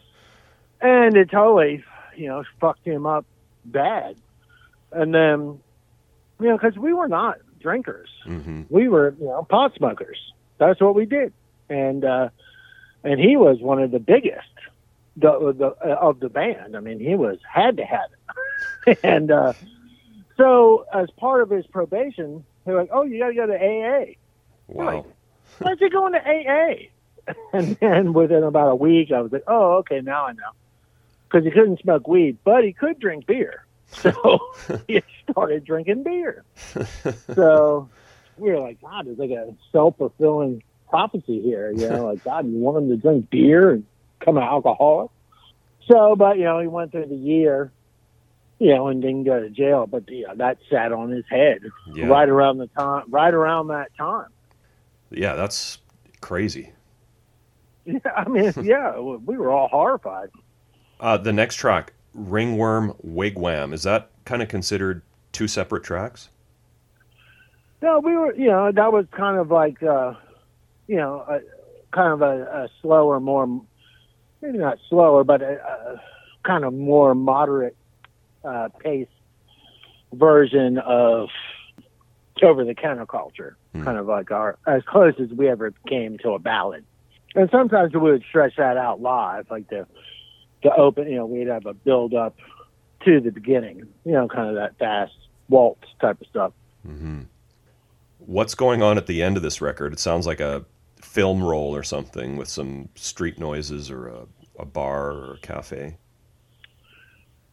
And 0.81 1.17
it 1.17 1.31
totally, 1.31 1.85
you 2.17 2.29
know, 2.29 2.43
fucked 2.61 2.87
him 2.87 3.07
up 3.07 3.27
bad. 3.65 4.17
And 4.91 5.15
then, 5.15 5.61
you 6.41 6.49
know, 6.49 6.59
because 6.59 6.77
we 6.77 6.93
were 6.93 7.09
not 7.09 7.39
drinkers, 7.61 8.09
hmm 8.25 8.63
we 8.69 8.89
were, 8.89 9.15
you 9.21 9.27
know, 9.27 9.47
pot 9.49 9.75
smokers. 9.77 10.19
That's 10.59 10.81
what 10.81 10.95
we 10.95 11.07
did. 11.07 11.33
And, 11.69 12.05
uh, 12.05 12.31
and 13.05 13.21
he 13.21 13.37
was 13.37 13.61
one 13.61 13.81
of 13.81 13.91
the 13.91 14.01
biggest 14.01 14.49
the, 15.17 15.53
the 15.53 15.67
of 15.89 16.21
the 16.21 16.29
band. 16.29 16.77
I 16.77 16.81
mean, 16.81 16.99
he 16.99 17.15
was 17.15 17.39
had 17.51 17.77
to 17.77 17.85
have 17.85 18.11
it. 18.87 18.99
and 19.05 19.31
uh, 19.31 19.53
so, 20.37 20.87
as 20.93 21.11
part 21.17 21.43
of 21.43 21.51
his 21.51 21.67
probation, 21.67 22.45
they're 22.65 22.77
like, 22.77 22.91
"Oh, 22.93 23.03
you 23.03 23.19
got 23.19 23.29
to 23.29 23.35
go 23.35 23.47
to 23.47 23.55
AA." 23.55 24.15
Wow. 24.69 25.07
Why'd 25.59 25.81
you 25.81 25.91
going 25.91 26.13
to 26.13 26.19
AA? 26.19 26.75
And 27.53 27.77
then 27.77 28.15
within 28.15 28.43
about 28.43 28.71
a 28.71 28.75
week, 28.75 29.13
I 29.13 29.21
was 29.21 29.31
like, 29.31 29.45
"Oh, 29.47 29.75
okay, 29.79 30.01
now 30.01 30.27
I 30.27 30.33
know." 30.33 30.51
Because 31.29 31.45
he 31.45 31.53
couldn't 31.53 31.81
smoke 31.81 32.09
weed, 32.09 32.39
but 32.43 32.65
he 32.65 32.73
could 32.73 32.99
drink 32.99 33.27
beer. 33.27 33.65
So 33.93 34.41
he 34.89 35.03
started 35.31 35.65
drinking 35.65 36.03
beer. 36.03 36.45
So 37.35 37.91
we 38.39 38.51
were 38.51 38.59
like, 38.59 38.81
God, 38.81 39.07
it's 39.07 39.19
like 39.19 39.31
a 39.31 39.55
self 39.71 39.99
fulfilling 39.99 40.63
prophecy 40.89 41.43
here. 41.43 41.71
You 41.71 41.89
know, 41.89 42.07
like 42.07 42.25
God, 42.25 42.47
you 42.47 42.59
want 42.59 42.79
him 42.79 42.89
to 42.89 42.97
drink 42.97 43.29
beer 43.31 43.71
and 43.71 43.85
become 44.19 44.39
an 44.39 44.43
alcoholic. 44.43 45.11
So, 45.87 46.17
but 46.17 46.39
you 46.39 46.45
know, 46.45 46.59
he 46.61 46.69
went 46.69 46.93
through 46.93 47.07
the 47.07 47.17
year, 47.17 47.71
you 48.63 48.73
know, 48.73 48.87
and 48.87 49.03
didn't 49.03 49.25
go 49.25 49.41
to 49.41 49.51
jail. 49.51 49.89
But 49.89 50.09
you 50.09 50.25
know, 50.25 50.37
that 50.37 50.59
sat 50.71 50.93
on 50.93 51.11
his 51.11 51.25
head 51.29 51.63
Yeah. 51.95 52.07
right 52.07 52.29
around 52.29 52.59
the 52.59 52.69
time, 52.69 53.05
right 53.09 53.35
around 53.35 53.67
that 53.69 53.89
time. 53.99 54.29
Yeah, 55.11 55.35
that's 55.35 55.79
crazy. 56.21 56.71
Yeah, 57.85 57.99
I 58.17 58.29
mean, 58.29 58.53
yeah, 58.63 59.01
we 59.01 59.37
were 59.37 59.51
all 59.51 59.67
horrified. 59.67 60.31
Uh, 61.01 61.17
the 61.17 61.33
next 61.33 61.57
track, 61.57 61.93
Ringworm 62.15 62.95
Wigwam, 63.05 63.73
is 63.73 63.83
that 63.83 64.11
kind 64.25 64.43
of 64.43 64.49
considered 64.49 65.03
two 65.33 65.49
separate 65.49 65.83
tracks? 65.83 66.29
No, 67.83 67.99
we 67.99 68.17
were, 68.17 68.33
you 68.35 68.47
know, 68.47 68.71
that 68.71 68.93
was 68.93 69.07
kind 69.11 69.39
of 69.39 69.51
like, 69.51 69.83
uh, 69.83 70.15
you 70.87 70.99
know, 70.99 71.25
a, 71.29 71.41
kind 71.91 72.13
of 72.13 72.23
a, 72.23 72.45
a 72.45 72.69
slower, 72.81 73.19
more, 73.19 73.61
maybe 74.41 74.59
not 74.59 74.79
slower, 74.89 75.25
but 75.25 75.43
a, 75.43 75.55
a 75.61 76.01
kind 76.45 76.65
of 76.65 76.73
more 76.73 77.17
moderate 77.17 77.77
uh, 78.45 78.69
pace 78.81 79.09
version 80.13 80.79
of 80.79 81.29
over 82.43 82.65
the 82.65 82.75
counterculture, 82.75 83.55
Hmm. 83.73 83.85
kind 83.85 83.99
of 83.99 84.07
like 84.07 84.31
our 84.31 84.59
as 84.67 84.83
close 84.85 85.15
as 85.21 85.31
we 85.31 85.49
ever 85.49 85.73
came 85.89 86.19
to 86.19 86.31
a 86.33 86.39
ballad. 86.39 86.85
And 87.35 87.49
sometimes 87.51 87.95
we 87.95 88.01
would 88.01 88.25
stretch 88.29 88.57
that 88.57 88.77
out 88.77 89.01
live, 89.01 89.51
like 89.51 89.69
the 89.69 89.87
the 90.63 90.75
open, 90.75 91.09
you 91.09 91.17
know, 91.17 91.27
we'd 91.27 91.47
have 91.49 91.67
a 91.67 91.75
build 91.75 92.15
up 92.15 92.37
to 93.05 93.21
the 93.21 93.31
beginning, 93.31 93.87
you 94.05 94.13
know, 94.13 94.29
kind 94.29 94.49
of 94.49 94.55
that 94.57 94.77
fast 94.79 95.13
waltz 95.49 95.89
type 96.01 96.21
of 96.21 96.27
stuff. 96.27 96.53
hmm 96.85 97.23
What's 98.19 98.55
going 98.55 98.83
on 98.83 98.99
at 98.99 99.07
the 99.07 99.21
end 99.23 99.37
of 99.37 99.43
this 99.43 99.61
record? 99.61 99.93
It 99.93 99.99
sounds 99.99 100.27
like 100.27 100.39
a 100.39 100.65
film 101.01 101.43
roll 101.43 101.75
or 101.75 101.83
something 101.83 102.37
with 102.37 102.47
some 102.49 102.89
street 102.95 103.39
noises 103.39 103.91
or 103.91 104.07
a, 104.07 104.27
a 104.61 104.65
bar 104.65 105.11
or 105.11 105.35
a 105.35 105.39
cafe. 105.39 105.97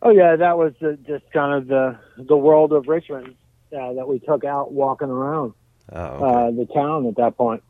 Oh 0.01 0.11
yeah, 0.11 0.35
that 0.37 0.57
was 0.57 0.73
the, 0.79 0.97
just 1.07 1.29
kind 1.31 1.53
of 1.53 1.67
the 1.67 1.97
the 2.17 2.37
world 2.37 2.71
of 2.73 2.87
Richmond 2.87 3.35
uh, 3.77 3.93
that 3.93 4.07
we 4.07 4.19
took 4.19 4.43
out 4.45 4.71
walking 4.71 5.09
around 5.09 5.53
Oh, 5.91 5.99
okay. 6.01 6.25
uh, 6.25 6.51
the 6.51 6.67
town 6.73 7.05
at 7.07 7.15
that 7.17 7.35
point. 7.37 7.63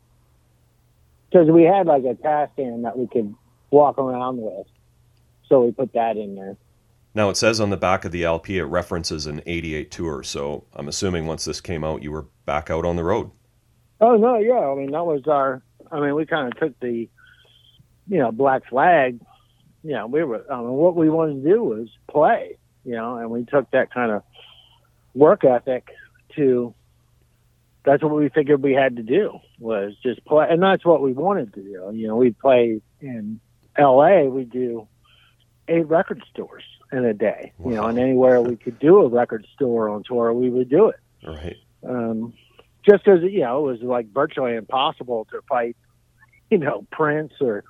Because 1.30 1.48
we 1.48 1.62
had 1.62 1.86
like 1.86 2.04
a 2.04 2.14
Tascam 2.14 2.82
that 2.82 2.96
we 2.98 3.06
could 3.06 3.34
walk 3.70 3.98
around 3.98 4.38
with, 4.38 4.66
so 5.48 5.64
we 5.64 5.70
put 5.72 5.92
that 5.94 6.16
in 6.16 6.34
there. 6.34 6.56
now 7.14 7.30
it 7.30 7.36
says 7.36 7.60
on 7.60 7.70
the 7.70 7.76
back 7.76 8.04
of 8.04 8.10
the 8.12 8.24
LP 8.24 8.58
it 8.58 8.64
references 8.64 9.26
an 9.26 9.40
88 9.46 9.90
tour, 9.90 10.22
so 10.22 10.64
I'm 10.74 10.88
assuming 10.88 11.26
once 11.26 11.44
this 11.44 11.60
came 11.60 11.84
out 11.84 12.02
you 12.02 12.10
were 12.12 12.26
back 12.46 12.68
out 12.70 12.84
on 12.84 12.96
the 12.96 13.04
road. 13.04 13.30
Oh 14.00 14.16
no, 14.16 14.38
yeah, 14.38 14.58
I 14.58 14.74
mean 14.74 14.90
that 14.92 15.04
was 15.04 15.22
our. 15.26 15.62
I 15.92 16.00
mean 16.00 16.14
we 16.14 16.26
kind 16.26 16.52
of 16.52 16.58
took 16.58 16.78
the, 16.80 17.08
you 18.08 18.18
know, 18.18 18.30
Black 18.32 18.64
Flag. 18.68 19.20
You 19.82 19.92
know, 19.92 20.06
we 20.06 20.22
were. 20.24 20.44
I 20.52 20.58
mean, 20.58 20.70
what 20.72 20.94
we 20.96 21.08
wanted 21.08 21.42
to 21.42 21.48
do 21.48 21.62
was 21.62 21.88
play. 22.08 22.56
You 22.84 22.92
know, 22.96 23.16
and 23.16 23.30
we 23.30 23.44
took 23.44 23.70
that 23.72 23.92
kind 23.92 24.10
of 24.10 24.22
work 25.14 25.44
ethic 25.44 25.90
to. 26.36 26.74
That's 27.82 28.02
what 28.02 28.14
we 28.14 28.28
figured 28.28 28.62
we 28.62 28.74
had 28.74 28.96
to 28.96 29.02
do 29.02 29.38
was 29.58 29.94
just 30.02 30.22
play, 30.26 30.46
and 30.50 30.62
that's 30.62 30.84
what 30.84 31.00
we 31.00 31.12
wanted 31.14 31.54
to 31.54 31.62
do. 31.62 31.90
You 31.94 32.08
know, 32.08 32.16
we 32.16 32.30
play 32.32 32.82
in 33.00 33.40
L.A. 33.76 34.28
We 34.28 34.44
do 34.44 34.86
eight 35.66 35.86
record 35.88 36.22
stores 36.30 36.64
in 36.92 37.04
a 37.06 37.14
day. 37.14 37.52
You 37.64 37.72
know, 37.72 37.84
and 37.86 37.98
anywhere 37.98 38.42
we 38.42 38.56
could 38.56 38.78
do 38.78 38.98
a 38.98 39.08
record 39.08 39.46
store 39.54 39.88
on 39.88 40.02
tour, 40.02 40.32
we 40.34 40.50
would 40.50 40.68
do 40.68 40.88
it 40.88 40.96
Right. 41.26 41.56
um, 41.88 42.34
just 42.84 43.04
because 43.04 43.22
you 43.22 43.40
know 43.40 43.66
it 43.66 43.72
was 43.72 43.82
like 43.82 44.12
virtually 44.12 44.56
impossible 44.56 45.26
to 45.30 45.40
fight, 45.48 45.76
you 46.50 46.58
know, 46.58 46.86
Prince 46.92 47.32
or 47.40 47.64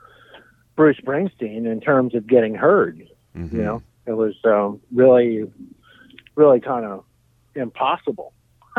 Bruce 0.81 0.97
Springsteen 0.97 1.71
in 1.71 1.79
terms 1.79 2.15
of 2.15 2.27
getting 2.27 2.55
heard. 2.55 3.07
Mhm. 3.37 3.53
You 3.53 3.63
know, 3.63 3.83
it 4.07 4.15
was 4.15 4.35
um, 4.45 4.81
really, 4.91 5.45
really 6.37 6.61
kind 6.61 6.87
of 6.87 7.05
impossible. 7.55 8.33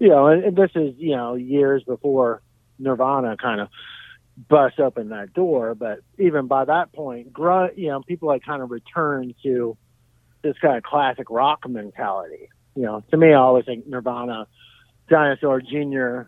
you 0.00 0.08
know, 0.08 0.26
and, 0.26 0.42
and 0.42 0.56
this 0.56 0.72
is 0.74 0.96
you 0.98 1.14
know 1.14 1.36
years 1.36 1.84
before 1.84 2.42
Nirvana 2.80 3.36
kind 3.36 3.60
of 3.60 3.68
bust 4.48 4.80
open 4.80 5.10
that 5.10 5.32
door. 5.32 5.76
But 5.76 6.00
even 6.18 6.48
by 6.48 6.64
that 6.64 6.92
point, 6.92 7.32
gr- 7.32 7.72
you 7.76 7.86
know, 7.90 8.00
people 8.02 8.32
had 8.32 8.44
kind 8.44 8.60
of 8.60 8.72
returned 8.72 9.36
to 9.44 9.76
this 10.42 10.56
kind 10.60 10.76
of 10.76 10.82
classic 10.82 11.30
rock 11.30 11.68
mentality. 11.68 12.48
You 12.74 12.82
know, 12.82 13.04
to 13.12 13.16
me, 13.16 13.28
I 13.28 13.34
always 13.34 13.64
think 13.64 13.86
Nirvana, 13.86 14.48
Dinosaur 15.08 15.60
Jr. 15.60 16.22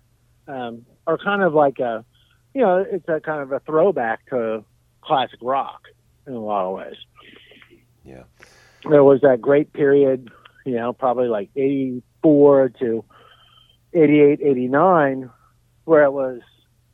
Um, 0.46 0.86
are 1.04 1.18
kind 1.18 1.42
of 1.42 1.52
like 1.52 1.80
a, 1.80 2.04
you 2.54 2.62
know, 2.62 2.84
it's 2.88 3.08
a 3.08 3.20
kind 3.20 3.42
of 3.42 3.52
a 3.52 3.60
throwback 3.60 4.26
to 4.30 4.64
classic 5.02 5.38
rock 5.42 5.88
in 6.26 6.34
a 6.34 6.38
lot 6.38 6.66
of 6.66 6.74
ways. 6.74 6.96
Yeah. 8.04 8.24
There 8.88 9.04
was 9.04 9.20
that 9.22 9.40
great 9.40 9.72
period, 9.72 10.30
you 10.66 10.74
know, 10.74 10.92
probably 10.92 11.28
like 11.28 11.50
84 11.56 12.70
to 12.80 13.04
88, 13.92 14.40
89, 14.42 15.30
where 15.84 16.04
it 16.04 16.12
was, 16.12 16.40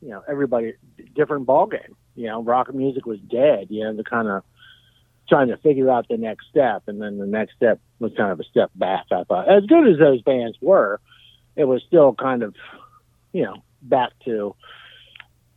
you 0.01 0.09
know, 0.09 0.23
everybody 0.27 0.73
different 1.15 1.45
ball 1.45 1.67
game. 1.67 1.95
You 2.15 2.27
know, 2.27 2.43
rock 2.43 2.73
music 2.73 3.05
was 3.05 3.19
dead. 3.19 3.67
You 3.69 3.85
know, 3.85 3.95
the 3.95 4.03
kind 4.03 4.27
of 4.27 4.43
trying 5.29 5.47
to 5.49 5.57
figure 5.57 5.89
out 5.89 6.07
the 6.09 6.17
next 6.17 6.47
step, 6.49 6.83
and 6.87 7.01
then 7.01 7.17
the 7.17 7.27
next 7.27 7.55
step 7.55 7.79
was 7.99 8.11
kind 8.17 8.31
of 8.31 8.39
a 8.39 8.43
step 8.43 8.71
back. 8.75 9.05
I 9.11 9.23
thought, 9.23 9.49
as 9.49 9.65
good 9.65 9.87
as 9.87 9.99
those 9.99 10.21
bands 10.21 10.57
were, 10.59 10.99
it 11.55 11.65
was 11.65 11.81
still 11.87 12.13
kind 12.13 12.43
of, 12.43 12.55
you 13.31 13.43
know, 13.43 13.63
back 13.81 14.11
to 14.25 14.55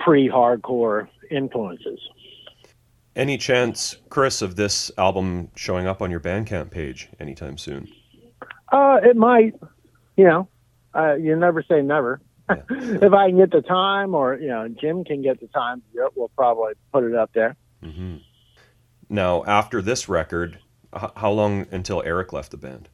pre-hardcore 0.04 1.08
influences. 1.30 2.00
Any 3.14 3.36
chance, 3.36 3.96
Chris, 4.08 4.40
of 4.40 4.56
this 4.56 4.90
album 4.96 5.50
showing 5.54 5.86
up 5.86 6.00
on 6.00 6.10
your 6.10 6.20
Bandcamp 6.20 6.70
page 6.70 7.08
anytime 7.20 7.58
soon? 7.58 7.88
Uh, 8.70 9.00
it 9.02 9.16
might, 9.16 9.54
you 10.16 10.24
know, 10.24 10.48
uh, 10.94 11.14
you 11.14 11.36
never 11.36 11.62
say 11.62 11.82
never. 11.82 12.20
if 12.70 13.12
I 13.12 13.28
can 13.28 13.38
get 13.38 13.50
the 13.50 13.62
time, 13.62 14.14
or 14.14 14.38
you 14.38 14.48
know, 14.48 14.68
Jim 14.68 15.04
can 15.04 15.22
get 15.22 15.40
the 15.40 15.46
time, 15.48 15.82
we'll 16.16 16.30
probably 16.36 16.72
put 16.92 17.04
it 17.04 17.14
up 17.14 17.30
there. 17.34 17.56
Mm-hmm. 17.82 18.16
Now, 19.08 19.44
after 19.44 19.80
this 19.80 20.08
record, 20.08 20.58
h- 20.94 21.10
how 21.16 21.30
long 21.30 21.66
until 21.70 22.02
Eric 22.02 22.32
left 22.32 22.50
the 22.50 22.56
band? 22.56 22.88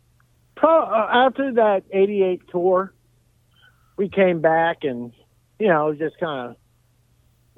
Pro- 0.56 0.84
uh, 0.84 1.08
after 1.12 1.52
that 1.54 1.84
'88 1.92 2.42
tour, 2.50 2.92
we 3.96 4.08
came 4.08 4.40
back, 4.40 4.78
and 4.82 5.12
you 5.58 5.68
know, 5.68 5.94
just 5.94 6.18
kind 6.18 6.50
of, 6.50 6.56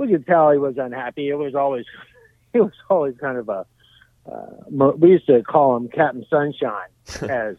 we 0.01 0.09
could 0.09 0.27
tell 0.27 0.51
he 0.51 0.59
was 0.59 0.77
unhappy. 0.79 1.29
It 1.29 1.35
was 1.35 1.55
always, 1.55 1.85
he 2.53 2.61
was 2.61 2.73
always 2.89 3.17
kind 3.19 3.39
of 3.39 3.49
a. 3.49 3.67
Uh, 4.31 4.93
we 4.97 5.11
used 5.11 5.27
to 5.27 5.43
call 5.43 5.77
him 5.77 5.89
Captain 5.89 6.25
Sunshine 6.29 6.89
as 7.23 7.57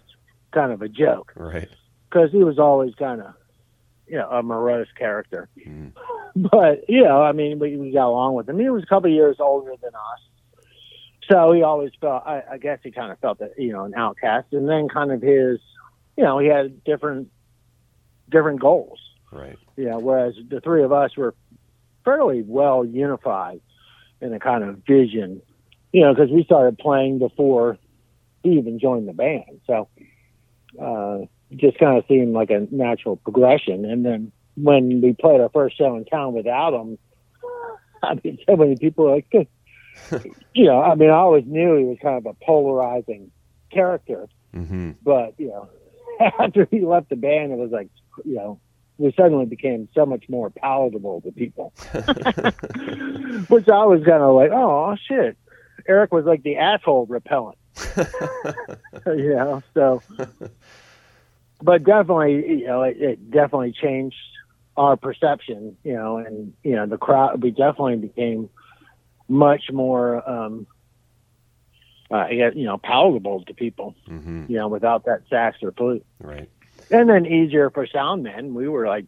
kind 0.51 0.71
of 0.71 0.81
a 0.81 0.87
joke, 0.87 1.33
right? 1.35 1.69
Because 2.09 2.31
he 2.31 2.43
was 2.43 2.59
always 2.59 2.93
kind 2.95 3.21
of 3.21 3.33
you 4.11 4.17
know, 4.17 4.29
a 4.29 4.43
morose 4.43 4.91
character. 4.97 5.49
Mm. 5.65 5.93
But, 6.33 6.87
you 6.87 7.03
know, 7.03 7.21
I 7.21 7.33
mean, 7.33 7.59
we, 7.59 7.75
we 7.75 7.91
got 7.91 8.07
along 8.07 8.35
with 8.35 8.47
him. 8.47 8.57
He 8.57 8.69
was 8.69 8.83
a 8.83 8.85
couple 8.85 9.09
of 9.09 9.13
years 9.13 9.35
older 9.41 9.73
than 9.81 9.91
us. 9.93 10.63
So 11.29 11.51
he 11.51 11.61
always 11.61 11.91
felt, 11.99 12.23
I, 12.25 12.41
I 12.53 12.57
guess 12.57 12.79
he 12.81 12.91
kind 12.91 13.11
of 13.11 13.19
felt 13.19 13.39
that, 13.39 13.51
you 13.57 13.73
know, 13.73 13.83
an 13.83 13.93
outcast. 13.93 14.47
And 14.53 14.69
then 14.69 14.87
kind 14.87 15.11
of 15.11 15.21
his, 15.21 15.59
you 16.15 16.23
know, 16.23 16.39
he 16.39 16.47
had 16.47 16.85
different, 16.85 17.29
different 18.29 18.61
goals. 18.61 18.97
Right. 19.29 19.57
You 19.75 19.89
know, 19.89 19.99
whereas 19.99 20.35
the 20.49 20.61
three 20.61 20.83
of 20.83 20.93
us 20.93 21.17
were 21.17 21.35
fairly 22.03 22.43
well 22.45 22.85
unified 22.85 23.61
in 24.21 24.33
a 24.33 24.39
kind 24.39 24.63
of 24.63 24.77
vision, 24.85 25.41
you 25.91 26.01
know, 26.01 26.13
because 26.13 26.29
we 26.29 26.43
started 26.43 26.77
playing 26.77 27.19
before 27.19 27.77
he 28.43 28.51
even 28.51 28.79
joined 28.79 29.07
the 29.07 29.13
band. 29.13 29.61
So, 29.67 29.87
uh, 30.81 31.25
just 31.55 31.77
kind 31.77 31.97
of 31.97 32.05
seemed 32.07 32.33
like 32.33 32.49
a 32.49 32.67
natural 32.71 33.17
progression. 33.17 33.85
And 33.85 34.05
then 34.05 34.31
when 34.55 35.01
we 35.01 35.13
played 35.13 35.41
our 35.41 35.49
first 35.49 35.77
show 35.77 35.95
in 35.97 36.05
town 36.05 36.33
without 36.33 36.73
him, 36.73 36.97
I 38.03 38.15
mean, 38.23 38.37
so 38.47 38.55
many 38.55 38.77
people 38.77 39.05
were 39.05 39.15
like, 39.15 39.27
you 40.53 40.65
know, 40.65 40.81
I 40.81 40.95
mean, 40.95 41.09
I 41.09 41.13
always 41.13 41.45
knew 41.45 41.77
he 41.77 41.85
was 41.85 41.97
kind 42.01 42.17
of 42.17 42.25
a 42.25 42.45
polarizing 42.45 43.31
character, 43.71 44.27
mm-hmm. 44.55 44.91
but 45.03 45.33
you 45.37 45.47
know, 45.47 45.69
after 46.39 46.67
he 46.69 46.81
left 46.81 47.09
the 47.09 47.15
band, 47.15 47.51
it 47.51 47.57
was 47.57 47.71
like, 47.71 47.89
you 48.23 48.35
know, 48.35 48.59
we 49.01 49.13
suddenly 49.13 49.45
became 49.45 49.89
so 49.93 50.05
much 50.05 50.25
more 50.29 50.49
palatable 50.49 51.21
to 51.21 51.31
people, 51.31 51.73
which 53.47 53.67
I 53.67 53.85
was 53.85 54.03
kind 54.05 54.23
of 54.23 54.35
like, 54.35 54.51
oh 54.51 54.95
shit, 55.07 55.37
Eric 55.87 56.13
was 56.13 56.25
like 56.25 56.43
the 56.43 56.57
asshole 56.57 57.05
repellent, 57.07 57.57
you 59.05 59.35
know, 59.35 59.63
so 59.73 60.01
but 61.61 61.83
definitely, 61.83 62.59
you 62.59 62.67
know, 62.67 62.83
it, 62.83 62.97
it, 62.99 63.31
definitely 63.31 63.71
changed 63.71 64.15
our 64.77 64.97
perception, 64.97 65.77
you 65.83 65.93
know, 65.93 66.17
and 66.17 66.53
you 66.63 66.75
know, 66.75 66.85
the 66.85 66.97
crowd. 66.97 67.41
We 67.43 67.51
definitely 67.51 67.97
became 67.97 68.49
much 69.27 69.65
more, 69.71 70.27
um, 70.29 70.67
uh, 72.09 72.27
you 72.29 72.65
know, 72.65 72.77
palatable 72.77 73.43
to 73.45 73.53
people, 73.53 73.95
mm-hmm. 74.07 74.45
you 74.47 74.57
know, 74.57 74.67
without 74.67 75.05
that 75.05 75.21
sax 75.29 75.57
or 75.61 75.71
flute. 75.71 76.05
Right. 76.19 76.49
And 76.91 77.09
then 77.09 77.25
easier 77.25 77.69
for 77.69 77.87
sound 77.87 78.23
men. 78.23 78.53
We 78.53 78.67
were 78.67 78.87
like 78.87 79.05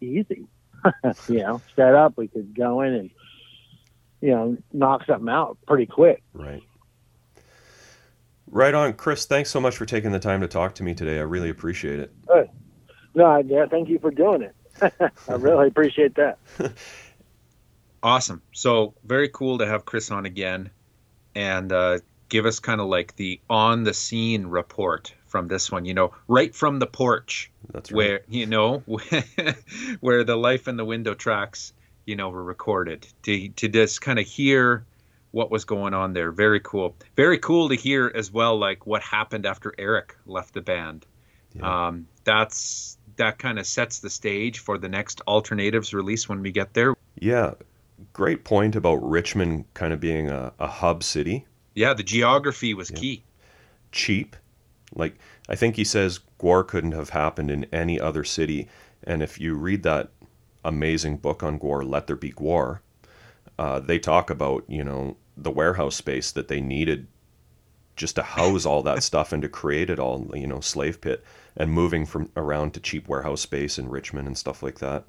easy, 0.00 0.46
you 1.28 1.38
know, 1.38 1.60
set 1.76 1.94
up. 1.94 2.14
We 2.16 2.28
could 2.28 2.54
go 2.54 2.80
in 2.80 2.94
and 2.94 3.10
you 4.20 4.30
know 4.30 4.56
knock 4.72 5.04
something 5.06 5.28
out 5.28 5.58
pretty 5.66 5.86
quick. 5.86 6.22
Right. 6.32 6.62
Right 8.48 8.74
on, 8.74 8.94
Chris. 8.94 9.26
Thanks 9.26 9.50
so 9.50 9.60
much 9.60 9.76
for 9.76 9.86
taking 9.86 10.12
the 10.12 10.18
time 10.18 10.40
to 10.40 10.48
talk 10.48 10.76
to 10.76 10.82
me 10.82 10.94
today. 10.94 11.18
I 11.18 11.22
really 11.22 11.50
appreciate 11.50 11.98
it. 11.98 12.12
Good. 12.26 12.48
No, 13.14 13.38
yeah, 13.38 13.66
thank 13.66 13.88
you 13.88 13.98
for 13.98 14.10
doing 14.10 14.42
it. 14.42 14.54
I 15.28 15.32
really 15.34 15.68
appreciate 15.68 16.14
that. 16.14 16.38
awesome. 18.02 18.42
So 18.52 18.94
very 19.04 19.28
cool 19.28 19.58
to 19.58 19.66
have 19.66 19.84
Chris 19.84 20.10
on 20.10 20.26
again, 20.26 20.70
and 21.34 21.72
uh, 21.72 21.98
give 22.28 22.46
us 22.46 22.60
kind 22.60 22.80
of 22.80 22.86
like 22.86 23.16
the 23.16 23.40
on 23.50 23.82
the 23.82 23.94
scene 23.94 24.46
report 24.46 25.12
from 25.36 25.48
this 25.48 25.70
one. 25.70 25.84
You 25.84 25.92
know, 25.92 26.14
right 26.28 26.54
from 26.54 26.78
the 26.78 26.86
porch. 26.86 27.50
That's 27.70 27.92
right. 27.92 27.96
Where 27.96 28.20
you 28.28 28.46
know 28.46 28.78
where 30.00 30.24
the 30.24 30.36
life 30.36 30.66
in 30.66 30.78
the 30.78 30.84
window 30.84 31.12
tracks 31.12 31.74
you 32.06 32.16
know 32.16 32.30
were 32.30 32.42
recorded 32.42 33.06
to 33.24 33.48
to 33.50 33.68
just 33.68 34.00
kind 34.00 34.18
of 34.18 34.26
hear 34.26 34.86
what 35.32 35.50
was 35.50 35.66
going 35.66 35.92
on 35.92 36.14
there. 36.14 36.32
Very 36.32 36.60
cool. 36.60 36.96
Very 37.16 37.36
cool 37.36 37.68
to 37.68 37.74
hear 37.74 38.10
as 38.14 38.32
well, 38.32 38.58
like 38.58 38.86
what 38.86 39.02
happened 39.02 39.44
after 39.44 39.74
Eric 39.76 40.16
left 40.24 40.54
the 40.54 40.62
band. 40.62 41.04
Yeah. 41.54 41.88
Um, 41.88 42.06
that's 42.24 42.96
that 43.16 43.38
kind 43.38 43.58
of 43.58 43.66
sets 43.66 43.98
the 43.98 44.08
stage 44.08 44.60
for 44.60 44.78
the 44.78 44.88
next 44.88 45.20
Alter 45.26 45.54
Natives 45.54 45.92
release 45.92 46.26
when 46.26 46.40
we 46.40 46.50
get 46.50 46.72
there. 46.72 46.94
Yeah, 47.18 47.52
great 48.14 48.44
point 48.44 48.74
about 48.74 48.96
Richmond 48.96 49.66
kind 49.74 49.92
of 49.92 50.00
being 50.00 50.30
a, 50.30 50.54
a 50.58 50.66
hub 50.66 51.02
city. 51.02 51.44
Yeah, 51.74 51.92
the 51.92 52.02
geography 52.02 52.72
was 52.72 52.90
yeah. 52.90 52.98
key. 52.98 53.22
Cheap, 53.92 54.36
like 54.94 55.16
I 55.48 55.56
think 55.56 55.76
he 55.76 55.84
says, 55.84 56.20
Gwar 56.40 56.66
couldn't 56.66 56.92
have 56.92 57.10
happened 57.10 57.50
in 57.50 57.64
any 57.72 58.00
other 58.00 58.24
city. 58.24 58.68
And 59.04 59.22
if 59.22 59.40
you 59.40 59.54
read 59.54 59.82
that 59.82 60.10
amazing 60.64 61.18
book 61.18 61.42
on 61.42 61.58
Gwar, 61.58 61.88
Let 61.88 62.06
There 62.06 62.16
Be 62.16 62.32
Gwar, 62.32 62.80
uh, 63.58 63.80
they 63.80 63.98
talk 63.98 64.30
about 64.30 64.64
you 64.68 64.84
know 64.84 65.16
the 65.36 65.50
warehouse 65.50 65.96
space 65.96 66.32
that 66.32 66.48
they 66.48 66.60
needed 66.60 67.06
just 67.96 68.16
to 68.16 68.22
house 68.22 68.66
all 68.66 68.82
that 68.82 69.02
stuff 69.02 69.32
and 69.32 69.42
to 69.42 69.48
create 69.48 69.90
it 69.90 69.98
all, 69.98 70.30
you 70.34 70.46
know, 70.46 70.60
slave 70.60 71.00
pit 71.00 71.24
and 71.56 71.72
moving 71.72 72.04
from 72.06 72.30
around 72.36 72.74
to 72.74 72.80
cheap 72.80 73.08
warehouse 73.08 73.40
space 73.40 73.78
in 73.78 73.88
Richmond 73.88 74.26
and 74.26 74.36
stuff 74.36 74.62
like 74.62 74.78
that. 74.78 75.04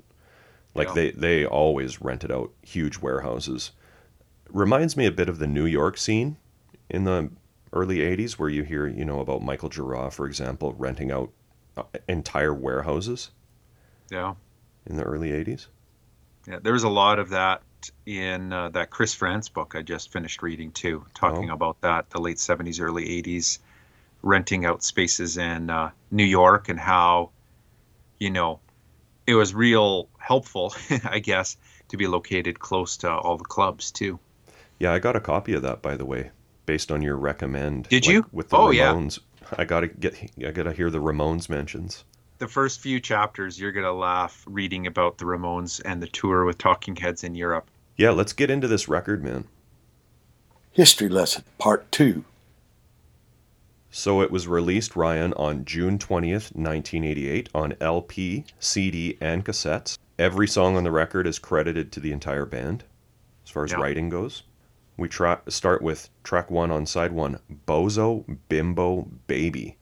Like 0.74 0.90
yeah. 0.90 0.94
they 0.94 1.12
they 1.12 1.46
always 1.46 2.02
rented 2.02 2.32
out 2.32 2.52
huge 2.62 3.00
warehouses. 3.00 3.72
Reminds 4.50 4.96
me 4.96 5.06
a 5.06 5.12
bit 5.12 5.28
of 5.28 5.40
the 5.40 5.48
New 5.48 5.66
York 5.66 5.98
scene 5.98 6.38
in 6.90 7.04
the 7.04 7.32
early 7.74 7.98
80s 7.98 8.34
where 8.34 8.50
you 8.50 8.64
hear, 8.64 8.88
you 8.88 9.06
know, 9.06 9.20
about 9.20 9.42
Michael 9.42 9.70
Gira, 9.70 10.12
for 10.12 10.26
example, 10.26 10.74
renting 10.78 11.12
out 11.12 11.32
uh, 11.76 11.84
entire 12.08 12.54
warehouses. 12.54 13.32
Yeah. 14.10 14.36
In 14.86 14.96
the 14.96 15.04
early 15.04 15.32
80s. 15.32 15.68
Yeah, 16.48 16.60
there 16.62 16.74
was 16.74 16.84
a 16.84 16.90
lot 16.90 17.20
of 17.20 17.30
that 17.30 17.62
in 18.06 18.54
uh, 18.54 18.70
that 18.70 18.90
Chris 18.90 19.14
Frantz 19.14 19.50
book 19.50 19.76
I 19.76 19.82
just 19.82 20.12
finished 20.12 20.42
reading 20.42 20.72
too, 20.72 21.06
talking 21.14 21.52
oh. 21.52 21.54
about 21.54 21.82
that 21.82 22.10
the 22.10 22.20
late 22.20 22.38
70s, 22.38 22.82
early 22.82 23.22
80s, 23.22 23.60
renting 24.22 24.66
out 24.66 24.84
spaces 24.84 25.38
in 25.38 25.70
uh, 25.70 25.92
New 26.10 26.24
York 26.24 26.70
and 26.70 26.80
how, 26.80 27.32
you 28.20 28.30
know, 28.30 28.60
it 29.26 29.36
was 29.36 29.54
real 29.54 30.08
helpful, 30.18 30.74
I 31.04 31.20
guess, 31.20 31.58
to 31.90 31.98
be 31.98 32.08
located 32.08 32.60
close 32.60 32.98
to 32.98 33.12
all 33.12 33.38
the 33.38 33.44
clubs 33.44 33.92
too. 33.92 34.20
Yeah, 34.80 34.94
I 34.94 35.00
got 35.00 35.16
a 35.16 35.20
copy 35.20 35.54
of 35.54 35.64
that, 35.64 35.82
by 35.82 35.98
the 35.98 36.06
way, 36.06 36.32
based 36.68 36.92
on 36.92 37.02
your 37.02 37.18
recommend. 37.18 37.90
Did 37.90 38.06
like, 38.06 38.14
you? 38.14 38.26
With 38.32 38.50
the 38.50 38.58
oh, 38.58 38.68
Ramones. 38.68 39.18
Yeah. 39.42 39.48
I 39.58 39.66
gotta 39.66 39.88
get. 39.88 40.16
I 40.46 40.52
gotta 40.52 40.74
hear 40.74 40.92
the 40.92 41.02
Ramones 41.02 41.50
mentions 41.50 42.04
the 42.38 42.48
first 42.48 42.80
few 42.80 43.00
chapters, 43.00 43.60
you're 43.60 43.72
gonna 43.72 43.94
laugh 43.94 44.44
reading 44.48 44.88
about 44.88 45.18
the 45.18 45.26
Ramones 45.26 45.82
and 45.84 46.02
the 46.02 46.08
tour 46.08 46.46
with 46.46 46.58
Talking 46.58 46.96
Heads 46.96 47.24
in 47.24 47.36
Europe. 47.36 47.70
Yeah, 47.96 48.12
let's 48.12 48.34
get 48.34 48.52
into 48.52 48.68
this 48.68 48.88
record, 48.88 49.24
man. 49.24 49.46
History 50.72 51.10
lesson, 51.10 51.44
part 51.58 51.92
two. 51.92 52.24
So 53.90 54.22
it 54.22 54.30
was 54.30 54.48
released, 54.48 54.96
Ryan, 54.96 55.34
on 55.34 55.66
June 55.66 55.98
20th, 55.98 56.56
1988, 56.56 57.50
on 57.56 57.74
LP, 57.82 58.46
CD, 58.60 59.18
and 59.20 59.44
cassettes. 59.44 59.98
Every 60.20 60.48
song 60.48 60.76
on 60.76 60.84
the 60.84 60.92
record 60.92 61.26
is 61.26 61.40
credited 61.40 61.92
to 61.94 62.00
the 62.00 62.12
entire 62.12 62.46
band, 62.46 62.84
as 63.44 63.50
far 63.50 63.64
as 63.64 63.72
yeah. 63.72 63.80
writing 63.80 64.10
goes. 64.10 64.44
We 64.98 65.08
tra- 65.08 65.42
start 65.48 65.82
with 65.82 66.10
track 66.24 66.50
one 66.50 66.72
on 66.72 66.86
side 66.86 67.12
one 67.12 67.40
Bozo 67.68 68.38
Bimbo 68.50 69.08
Baby 69.28 69.78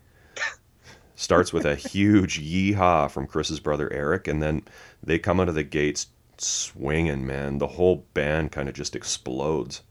starts 1.16 1.54
with 1.54 1.66
a 1.66 1.76
huge 1.94 2.40
yeehaw 2.40 3.10
from 3.10 3.28
Chris's 3.28 3.60
brother 3.60 3.92
Eric, 3.92 4.28
and 4.28 4.42
then 4.42 4.64
they 5.02 5.18
come 5.18 5.40
out 5.40 5.50
of 5.50 5.56
the 5.56 5.64
gates 5.64 6.08
swinging, 6.38 7.26
man. 7.26 7.58
The 7.58 7.68
whole 7.68 8.06
band 8.14 8.52
kind 8.52 8.70
of 8.70 8.76
just 8.76 8.96
explodes. 8.96 9.82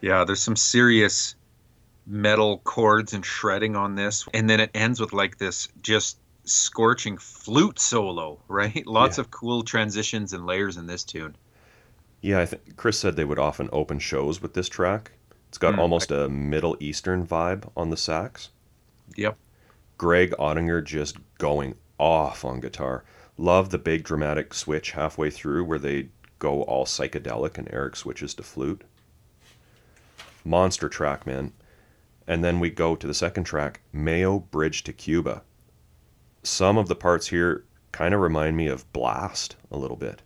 Yeah, 0.00 0.24
there's 0.24 0.42
some 0.42 0.56
serious 0.56 1.34
metal 2.06 2.58
chords 2.58 3.14
and 3.14 3.24
shredding 3.24 3.76
on 3.76 3.94
this, 3.94 4.26
and 4.34 4.50
then 4.50 4.60
it 4.60 4.70
ends 4.74 5.00
with 5.00 5.12
like 5.12 5.38
this 5.38 5.68
just 5.80 6.18
scorching 6.44 7.16
flute 7.16 7.78
solo, 7.78 8.38
right? 8.48 8.86
Lots 8.86 9.16
yeah. 9.16 9.22
of 9.22 9.30
cool 9.30 9.62
transitions 9.62 10.32
and 10.32 10.44
layers 10.44 10.76
in 10.76 10.86
this 10.86 11.04
tune. 11.04 11.36
Yeah, 12.24 12.40
I 12.40 12.46
think 12.46 12.78
Chris 12.78 12.98
said 12.98 13.16
they 13.16 13.26
would 13.26 13.38
often 13.38 13.68
open 13.70 13.98
shows 13.98 14.40
with 14.40 14.54
this 14.54 14.70
track. 14.70 15.12
It's 15.50 15.58
got 15.58 15.74
mm, 15.74 15.78
almost 15.78 16.10
a 16.10 16.26
Middle 16.26 16.74
Eastern 16.80 17.26
vibe 17.26 17.70
on 17.76 17.90
the 17.90 17.98
sax. 17.98 18.48
Yep. 19.14 19.36
Greg 19.98 20.30
Ottinger 20.38 20.82
just 20.82 21.18
going 21.36 21.74
off 21.98 22.42
on 22.42 22.60
guitar. 22.60 23.04
Love 23.36 23.68
the 23.68 23.76
big 23.76 24.04
dramatic 24.04 24.54
switch 24.54 24.92
halfway 24.92 25.28
through 25.28 25.64
where 25.64 25.78
they 25.78 26.08
go 26.38 26.62
all 26.62 26.86
psychedelic 26.86 27.58
and 27.58 27.68
Eric 27.70 27.94
switches 27.94 28.32
to 28.32 28.42
flute. 28.42 28.84
Monster 30.46 30.88
track, 30.88 31.26
man. 31.26 31.52
And 32.26 32.42
then 32.42 32.58
we 32.58 32.70
go 32.70 32.96
to 32.96 33.06
the 33.06 33.12
second 33.12 33.44
track, 33.44 33.82
Mayo 33.92 34.38
Bridge 34.38 34.82
to 34.84 34.94
Cuba. 34.94 35.42
Some 36.42 36.78
of 36.78 36.88
the 36.88 36.96
parts 36.96 37.26
here 37.26 37.64
kind 37.92 38.14
of 38.14 38.20
remind 38.20 38.56
me 38.56 38.66
of 38.68 38.90
Blast 38.94 39.56
a 39.70 39.76
little 39.76 39.98
bit. 39.98 40.22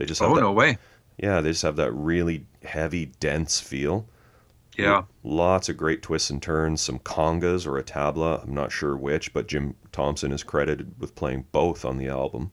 They 0.00 0.06
just 0.06 0.20
have 0.22 0.30
Oh 0.30 0.34
that, 0.34 0.40
no 0.40 0.52
way. 0.52 0.78
Yeah, 1.22 1.40
they 1.40 1.50
just 1.50 1.62
have 1.62 1.76
that 1.76 1.92
really 1.92 2.46
heavy, 2.64 3.06
dense 3.20 3.60
feel. 3.60 4.06
Yeah. 4.78 5.02
Lots 5.22 5.68
of 5.68 5.76
great 5.76 6.00
twists 6.02 6.30
and 6.30 6.42
turns, 6.42 6.80
some 6.80 6.98
congas 7.00 7.66
or 7.66 7.76
a 7.76 7.82
tabla. 7.82 8.42
I'm 8.42 8.54
not 8.54 8.72
sure 8.72 8.96
which, 8.96 9.32
but 9.34 9.46
Jim 9.46 9.74
Thompson 9.92 10.32
is 10.32 10.42
credited 10.42 10.94
with 10.98 11.14
playing 11.14 11.44
both 11.52 11.84
on 11.84 11.98
the 11.98 12.08
album. 12.08 12.50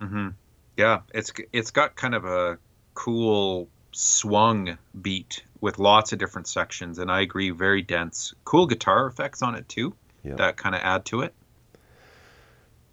Mm-hmm. 0.00 0.28
Yeah, 0.76 1.00
it's 1.14 1.32
it's 1.52 1.70
got 1.70 1.96
kind 1.96 2.14
of 2.14 2.24
a 2.24 2.58
cool 2.94 3.68
swung 3.92 4.76
beat 5.00 5.42
with 5.60 5.78
lots 5.78 6.12
of 6.12 6.18
different 6.18 6.48
sections, 6.48 6.98
and 6.98 7.10
I 7.10 7.20
agree, 7.20 7.50
very 7.50 7.82
dense. 7.82 8.34
Cool 8.44 8.66
guitar 8.66 9.06
effects 9.06 9.42
on 9.42 9.54
it 9.54 9.68
too, 9.68 9.94
Yeah. 10.22 10.34
that 10.36 10.56
kind 10.56 10.74
of 10.74 10.80
add 10.82 11.04
to 11.06 11.22
it. 11.22 11.34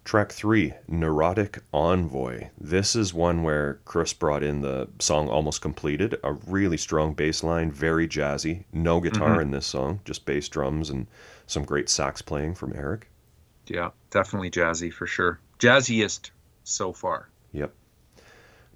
Track 0.07 0.31
three, 0.31 0.73
Neurotic 0.87 1.59
Envoy. 1.73 2.47
This 2.57 2.95
is 2.95 3.13
one 3.13 3.43
where 3.43 3.81
Chris 3.83 4.13
brought 4.13 4.41
in 4.41 4.61
the 4.61 4.87
song 4.99 5.27
almost 5.27 5.59
completed. 5.61 6.17
A 6.23 6.31
really 6.31 6.77
strong 6.77 7.13
bass 7.13 7.43
line, 7.43 7.73
very 7.73 8.07
jazzy. 8.07 8.63
No 8.71 9.01
guitar 9.01 9.39
Mhm. 9.39 9.41
in 9.41 9.51
this 9.51 9.65
song, 9.65 9.99
just 10.05 10.25
bass 10.25 10.47
drums 10.47 10.89
and 10.89 11.07
some 11.45 11.65
great 11.65 11.89
sax 11.89 12.21
playing 12.21 12.55
from 12.55 12.71
Eric. 12.73 13.09
Yeah, 13.65 13.89
definitely 14.09 14.49
jazzy 14.49 14.93
for 14.93 15.07
sure. 15.07 15.41
Jazziest 15.59 16.29
so 16.63 16.93
far. 16.93 17.27
Yep. 17.51 17.73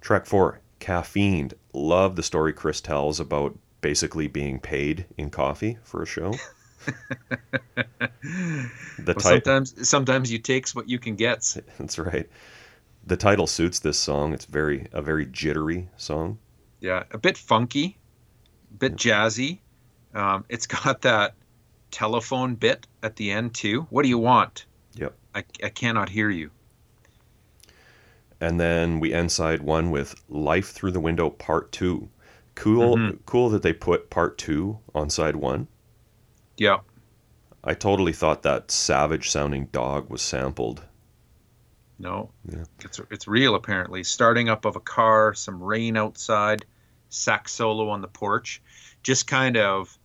Track 0.02 0.26
four, 0.26 0.60
Caffeined. 0.80 1.54
Love 1.72 2.16
the 2.16 2.22
story 2.22 2.52
Chris 2.52 2.82
tells 2.82 3.18
about 3.18 3.58
basically 3.80 4.28
being 4.28 4.60
paid 4.60 5.06
in 5.16 5.30
coffee 5.30 5.78
for 5.82 6.02
a 6.02 6.06
show. 6.06 6.34
The 8.98 9.14
Well, 9.14 9.20
sometimes 9.20 9.88
sometimes 9.88 10.30
you 10.30 10.38
takes 10.38 10.74
what 10.74 10.88
you 10.88 10.98
can 10.98 11.16
get. 11.16 11.56
That's 11.78 11.98
right. 11.98 12.28
The 13.04 13.16
title 13.16 13.46
suits 13.46 13.80
this 13.80 13.98
song. 13.98 14.32
It's 14.32 14.44
very 14.44 14.86
a 14.92 15.02
very 15.02 15.26
jittery 15.26 15.88
song. 15.96 16.38
Yeah, 16.80 17.04
a 17.10 17.18
bit 17.18 17.36
funky, 17.36 17.96
a 18.72 18.76
bit 18.78 18.96
jazzy. 18.96 19.58
Um, 20.14 20.44
it's 20.48 20.66
got 20.84 21.02
that 21.02 21.34
telephone 21.90 22.54
bit 22.54 22.86
at 23.02 23.16
the 23.16 23.30
end 23.30 23.54
too. 23.54 23.82
What 23.90 24.02
do 24.02 24.08
you 24.08 24.18
want? 24.18 24.66
Yep. 24.94 25.14
I, 25.34 25.44
I 25.64 25.68
cannot 25.70 26.08
hear 26.10 26.30
you. 26.30 26.50
And 28.40 28.58
then 28.60 29.00
we 29.00 29.12
end 29.12 29.30
side 29.32 29.62
one 29.62 29.90
with 29.90 30.14
Life 30.28 30.70
Through 30.70 30.92
the 30.92 31.00
Window 31.00 31.30
Part 31.30 31.72
Two. 31.72 32.08
Cool 32.54 32.96
Mhm. 32.96 33.18
cool 33.24 33.48
that 33.48 33.62
they 33.62 33.72
put 33.72 34.10
part 34.10 34.36
two 34.36 34.78
on 34.94 35.08
side 35.10 35.36
one. 35.36 35.68
Yeah. 36.56 36.78
I 37.64 37.74
totally 37.74 38.12
thought 38.12 38.42
that 38.42 38.70
savage 38.70 39.30
sounding 39.30 39.66
dog 39.66 40.10
was 40.10 40.20
sampled. 40.22 40.82
No. 41.98 42.30
Yeah. 42.50 42.64
It's 42.80 43.00
it's 43.10 43.28
real 43.28 43.54
apparently. 43.54 44.02
Starting 44.02 44.48
up 44.48 44.64
of 44.64 44.74
a 44.76 44.80
car, 44.80 45.34
some 45.34 45.62
rain 45.62 45.96
outside, 45.96 46.64
sax 47.10 47.52
solo 47.52 47.88
on 47.90 48.00
the 48.00 48.08
porch, 48.08 48.60
just 49.02 49.26
kind 49.28 49.56
of 49.56 49.96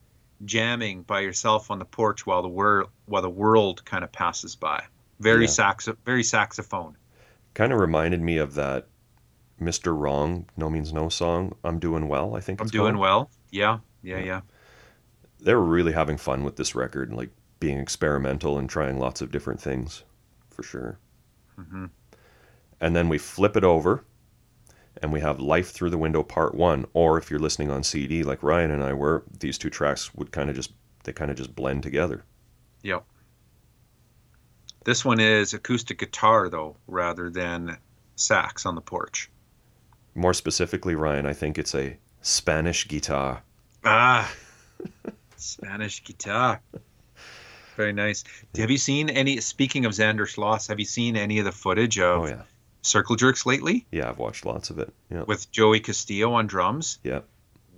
jamming 0.45 1.01
by 1.01 1.21
yourself 1.21 1.71
on 1.71 1.79
the 1.79 1.85
porch 1.85 2.25
while 2.27 2.43
the 2.43 2.47
world 2.47 2.89
while 3.07 3.23
the 3.23 3.29
world 3.29 3.83
kind 3.85 4.03
of 4.03 4.11
passes 4.11 4.55
by. 4.55 4.83
Very 5.19 5.45
Yeah. 5.45 5.49
sax 5.51 5.89
very 6.05 6.23
saxophone. 6.23 6.95
Kind 7.55 7.73
of 7.73 7.79
reminded 7.79 8.21
me 8.21 8.37
of 8.37 8.53
that 8.53 8.87
Mr. 9.59 9.97
Wrong, 9.97 10.45
NoMeansNo 10.59 11.11
song, 11.11 11.55
I'm 11.63 11.79
Doing 11.79 12.07
Well, 12.07 12.35
I 12.35 12.39
think 12.41 12.61
I'm 12.61 12.67
doing 12.67 12.93
called. 12.93 13.01
well. 13.01 13.31
Yeah. 13.49 13.79
Yeah, 14.03 14.17
Yeah. 14.19 14.23
yeah. 14.25 14.41
They 15.39 15.53
were 15.53 15.63
really 15.63 15.93
having 15.93 16.17
fun 16.17 16.43
with 16.43 16.55
this 16.55 16.75
record, 16.75 17.09
and 17.09 17.17
like 17.17 17.29
being 17.59 17.77
experimental 17.79 18.57
and 18.57 18.69
trying 18.69 18.99
lots 18.99 19.21
of 19.21 19.31
different 19.31 19.61
things, 19.61 20.03
for 20.49 20.63
sure. 20.63 20.99
hmm 21.55 21.85
And 22.79 22.95
then 22.95 23.09
we 23.09 23.17
flip 23.17 23.57
it 23.57 23.63
over 23.63 24.03
and 25.01 25.11
we 25.13 25.19
have 25.21 25.39
Life 25.39 25.71
Through 25.71 25.91
the 25.91 25.97
Window 25.97 26.23
Part 26.23 26.55
1. 26.55 26.85
Or 26.93 27.17
if 27.17 27.29
you're 27.29 27.39
listening 27.39 27.69
on 27.71 27.83
CD 27.83 28.23
like 28.23 28.41
Ryan 28.43 28.71
and 28.71 28.83
I 28.83 28.93
were, 28.93 29.23
these 29.39 29.57
two 29.57 29.69
tracks 29.69 30.13
would 30.15 30.31
kind 30.31 30.49
of 30.49 30.55
just, 30.55 30.71
they 31.03 31.13
kind 31.13 31.29
of 31.31 31.37
just 31.37 31.55
blend 31.55 31.83
together. 31.83 32.23
Yep. 32.83 33.03
This 34.85 35.03
one 35.03 35.19
is 35.19 35.53
acoustic 35.53 35.99
guitar 35.99 36.49
though, 36.49 36.77
rather 36.87 37.29
than 37.29 37.77
sax 38.15 38.65
on 38.65 38.75
the 38.75 38.81
porch. 38.81 39.29
More 40.15 40.33
specifically, 40.33 40.95
Ryan, 40.95 41.25
I 41.25 41.33
think 41.33 41.57
it's 41.57 41.75
a 41.75 41.97
Spanish 42.21 42.87
guitar. 42.87 43.43
Ah, 43.83 44.31
Spanish 45.39 46.03
guitar. 46.03 46.61
Very 47.75 47.93
nice. 47.93 48.23
Have 48.57 48.71
you 48.71 48.77
seen 48.77 49.09
any? 49.09 49.39
Speaking 49.39 49.85
of 49.85 49.91
Zander 49.93 50.27
Schloss, 50.27 50.67
have 50.69 50.79
you 50.79 50.85
seen 50.85 51.15
any 51.15 51.39
of 51.39 51.45
the 51.45 51.51
footage 51.51 51.99
of 51.99 52.21
Oh, 52.23 52.27
yeah. 52.27 52.41
Circle 52.81 53.15
Jerks 53.17 53.45
lately 53.45 53.85
Yeah, 53.91 54.09
I've 54.09 54.17
watched 54.17 54.45
lots 54.45 54.69
of 54.69 54.79
it. 54.79 54.93
Yeah. 55.11 55.23
with 55.23 55.51
Joey 55.51 55.79
Castillo 55.79 56.33
on 56.33 56.47
drums? 56.47 56.99
Yeah. 57.03 57.19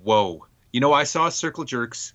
Whoa! 0.03 0.45
You 0.72 0.80
know, 0.80 0.93
I 0.93 1.03
saw 1.03 1.28
Circle 1.30 1.66
Jerks. 1.66 2.14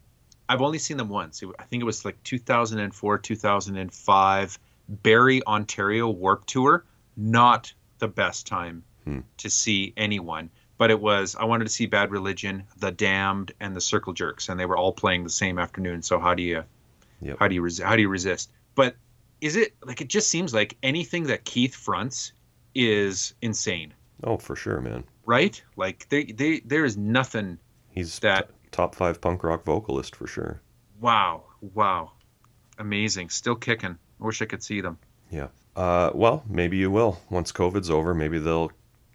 I've 0.49 0.63
only 0.63 0.79
seen 0.79 0.97
them 0.97 1.09
once. 1.09 1.43
I 1.59 1.65
think 1.65 1.81
it 1.83 1.85
was 1.87 2.05
like 2.05 2.23
2004, 2.23 3.19
2005, 3.19 4.59
Barrie, 4.89 5.43
Ontario 5.47 6.09
Warp 6.09 6.47
Tour. 6.47 6.85
Not 7.17 7.73
the 7.99 8.09
best 8.09 8.47
time 8.47 8.85
Hmm. 9.05 9.21
to 9.39 9.51
see 9.51 9.93
anyone, 9.97 10.51
but 10.79 10.91
it 10.91 11.01
was. 11.01 11.37
I 11.37 11.45
wanted 11.45 11.65
to 11.65 11.71
see 11.71 11.87
Bad 11.87 12.11
Religion, 12.11 12.65
The 12.79 12.91
Damned, 12.91 13.53
and 13.61 13.75
the 13.77 13.81
Circle 13.81 14.13
Jerks, 14.13 14.49
and 14.49 14.59
they 14.59 14.67
were 14.67 14.77
all 14.77 14.93
playing 14.93 15.25
the 15.25 15.31
same 15.31 15.59
afternoon. 15.59 16.03
So 16.03 16.19
how 16.19 16.35
do 16.35 16.43
you, 16.43 16.65
Yep. 17.21 17.37
how 17.39 17.49
do 17.49 17.55
you, 17.55 17.63
res- 17.63 17.79
how 17.81 17.97
do 17.97 18.03
you 18.03 18.09
resist? 18.09 18.51
But 18.75 18.97
is 19.41 19.57
it 19.57 19.75
like 19.85 20.01
it 20.01 20.09
just 20.09 20.29
seems 20.29 20.53
like 20.55 20.77
anything 20.83 21.25
that 21.25 21.45
Keith 21.45 21.75
fronts 21.75 22.33
is 22.75 23.35
insane, 23.43 23.95
Oh, 24.25 24.37
for 24.37 24.57
sure, 24.57 24.81
man. 24.81 25.05
right? 25.27 25.63
Like 25.77 26.09
they, 26.09 26.25
they, 26.25 26.61
there 26.61 26.85
is 26.85 26.97
nothing. 26.97 27.59
He's 27.91 28.19
That- 28.21 28.49
t- 28.49 28.55
top 28.73 28.95
five 28.95 29.21
punk 29.21 29.45
rock 29.45 29.65
vocalist 29.65 30.17
for 30.17 30.27
sure. 30.27 30.61
Wow, 31.01 31.45
wow, 31.75 32.13
amazing, 32.79 33.29
still 33.29 33.55
kicking. 33.55 33.97
I 34.21 34.25
wish 34.25 34.41
I 34.43 34.47
could 34.47 34.63
see 34.63 34.81
them. 34.81 34.99
Yeah. 35.31 35.49
Uh, 35.77 36.11
well, 36.15 36.45
maybe 36.49 36.77
you 36.77 36.91
will. 36.91 37.21
Once 37.31 37.51
COVID's 37.53 37.91
over, 37.91 38.15
maybe 38.15 38.39
they'll 38.39 38.71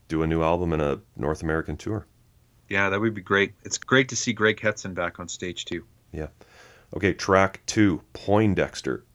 do 0.10 0.22
a 0.24 0.28
new 0.28 0.44
album 0.44 0.74
and 0.74 0.82
a 0.82 1.00
North 1.16 1.42
American 1.42 1.78
tour. 1.78 2.06
Yeah, 2.68 2.90
that 2.90 3.00
would 3.00 3.14
be 3.14 3.22
great. 3.22 3.54
It's 3.64 3.78
great 3.78 4.10
to 4.10 4.16
see 4.16 4.34
Greg 4.34 4.60
Hetson 4.60 4.94
back 4.94 5.20
on 5.20 5.30
stage 5.30 5.64
too. 5.64 5.86
Yeah. 6.12 6.28
Okay, 6.94 7.14
track 7.14 7.62
two, 7.66 8.02
Poindexter. 8.14 9.06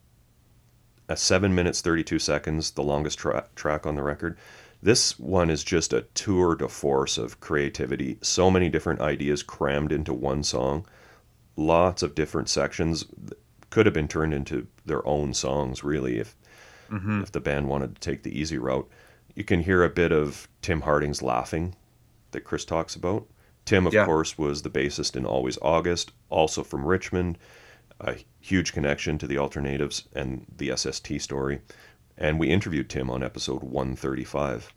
At 1.07 1.19
seven 1.19 1.53
minutes 1.53 1.81
thirty-two 1.81 2.17
seconds, 2.17 2.71
the 2.71 2.81
longest 2.81 3.19
tra- 3.19 3.47
track 3.55 3.85
on 3.85 3.95
the 3.95 4.01
record. 4.01 4.37
This 4.81 5.19
one 5.19 5.49
is 5.49 5.63
just 5.63 5.93
a 5.93 6.01
tour 6.13 6.55
de 6.55 6.67
force 6.67 7.17
of 7.17 7.39
creativity. 7.39 8.17
So 8.21 8.49
many 8.49 8.69
different 8.69 9.01
ideas 9.01 9.43
crammed 9.43 9.91
into 9.91 10.13
one 10.13 10.43
song. 10.43 10.85
Lots 11.55 12.03
of 12.03 12.15
different 12.15 12.49
sections 12.49 13.05
could 13.69 13.85
have 13.85 13.93
been 13.93 14.07
turned 14.07 14.33
into 14.33 14.67
their 14.85 15.05
own 15.07 15.33
songs, 15.33 15.83
really, 15.83 16.17
if 16.19 16.35
hmm 16.89 17.21
if 17.21 17.31
the 17.31 17.39
band 17.39 17.67
wanted 17.67 17.95
to 17.95 18.01
take 18.01 18.23
the 18.23 18.37
easy 18.37 18.57
route. 18.57 18.89
You 19.35 19.43
can 19.43 19.61
hear 19.61 19.83
a 19.83 19.89
bit 19.89 20.11
of 20.11 20.47
Tim 20.61 20.81
Harding's 20.81 21.21
laughing 21.21 21.75
that 22.31 22.41
Chris 22.45 22.65
talks 22.65 22.95
about. 22.95 23.27
Tim, 23.65 23.85
of 23.87 23.93
Yeah. 23.93 24.05
course, 24.05 24.37
was 24.37 24.61
the 24.61 24.69
bassist 24.69 25.15
in 25.15 25.25
Always 25.25 25.57
August, 25.61 26.11
also 26.29 26.63
from 26.63 26.85
Richmond. 26.85 27.37
A 27.99 28.17
huge 28.39 28.73
connection 28.73 29.17
to 29.17 29.27
the 29.27 29.37
Alter 29.37 29.61
Natives 29.61 30.07
and 30.13 30.45
the 30.55 30.69
SST 30.71 31.19
story. 31.19 31.61
And 32.17 32.39
we 32.39 32.49
interviewed 32.49 32.89
Tim 32.89 33.09
on 33.09 33.23
episode 33.23 33.63
135. 33.63 34.73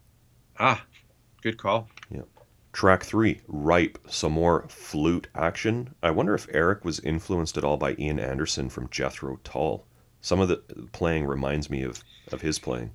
Ah, 0.59 0.85
good 1.43 1.57
call. 1.59 1.89
Yeah. 2.11 2.23
Track 2.73 3.03
three, 3.05 3.41
Ripe, 3.49 3.99
some 4.09 4.33
more 4.33 4.67
flute 4.69 5.27
action. 5.35 5.95
I 6.03 6.11
wonder 6.11 6.35
if 6.35 6.47
Eric 6.53 6.85
was 6.85 7.01
influenced 7.01 7.57
at 7.57 7.65
all 7.65 7.77
by 7.77 7.95
Ian 7.99 8.19
Anderson 8.21 8.69
from 8.69 8.89
Jethro 8.91 9.39
Tull. 9.45 9.85
Some 10.21 10.41
of 10.41 10.49
the 10.49 10.57
playing 10.93 11.27
reminds 11.27 11.71
me 11.71 11.83
of, 11.83 12.03
of 12.33 12.41
his 12.41 12.59
playing. 12.59 12.91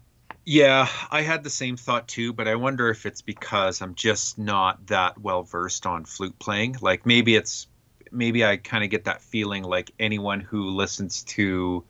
Yeah, 0.46 0.89
I 1.10 1.22
had 1.22 1.44
the 1.44 1.50
same 1.50 1.78
thought 1.78 2.08
too, 2.08 2.34
but 2.34 2.48
I 2.48 2.56
wonder 2.56 2.89
if 2.89 3.06
it's 3.06 3.22
because 3.22 3.82
I'm 3.82 3.96
just 3.96 4.38
not 4.38 4.88
that 4.88 5.18
well 5.18 5.44
versed 5.44 5.86
on 5.86 6.04
flute 6.04 6.38
playing. 6.38 6.78
Like 6.82 7.06
maybe 7.06 7.36
it's 7.36 7.68
maybe 8.12 8.46
I 8.46 8.58
kind 8.58 8.84
of 8.84 8.89
get 8.89 9.06
that 9.06 9.22
feeling 9.22 9.64
like 9.64 9.91
anyone 10.00 10.41
who 10.41 10.70
listens 10.72 11.24
to 11.24 11.84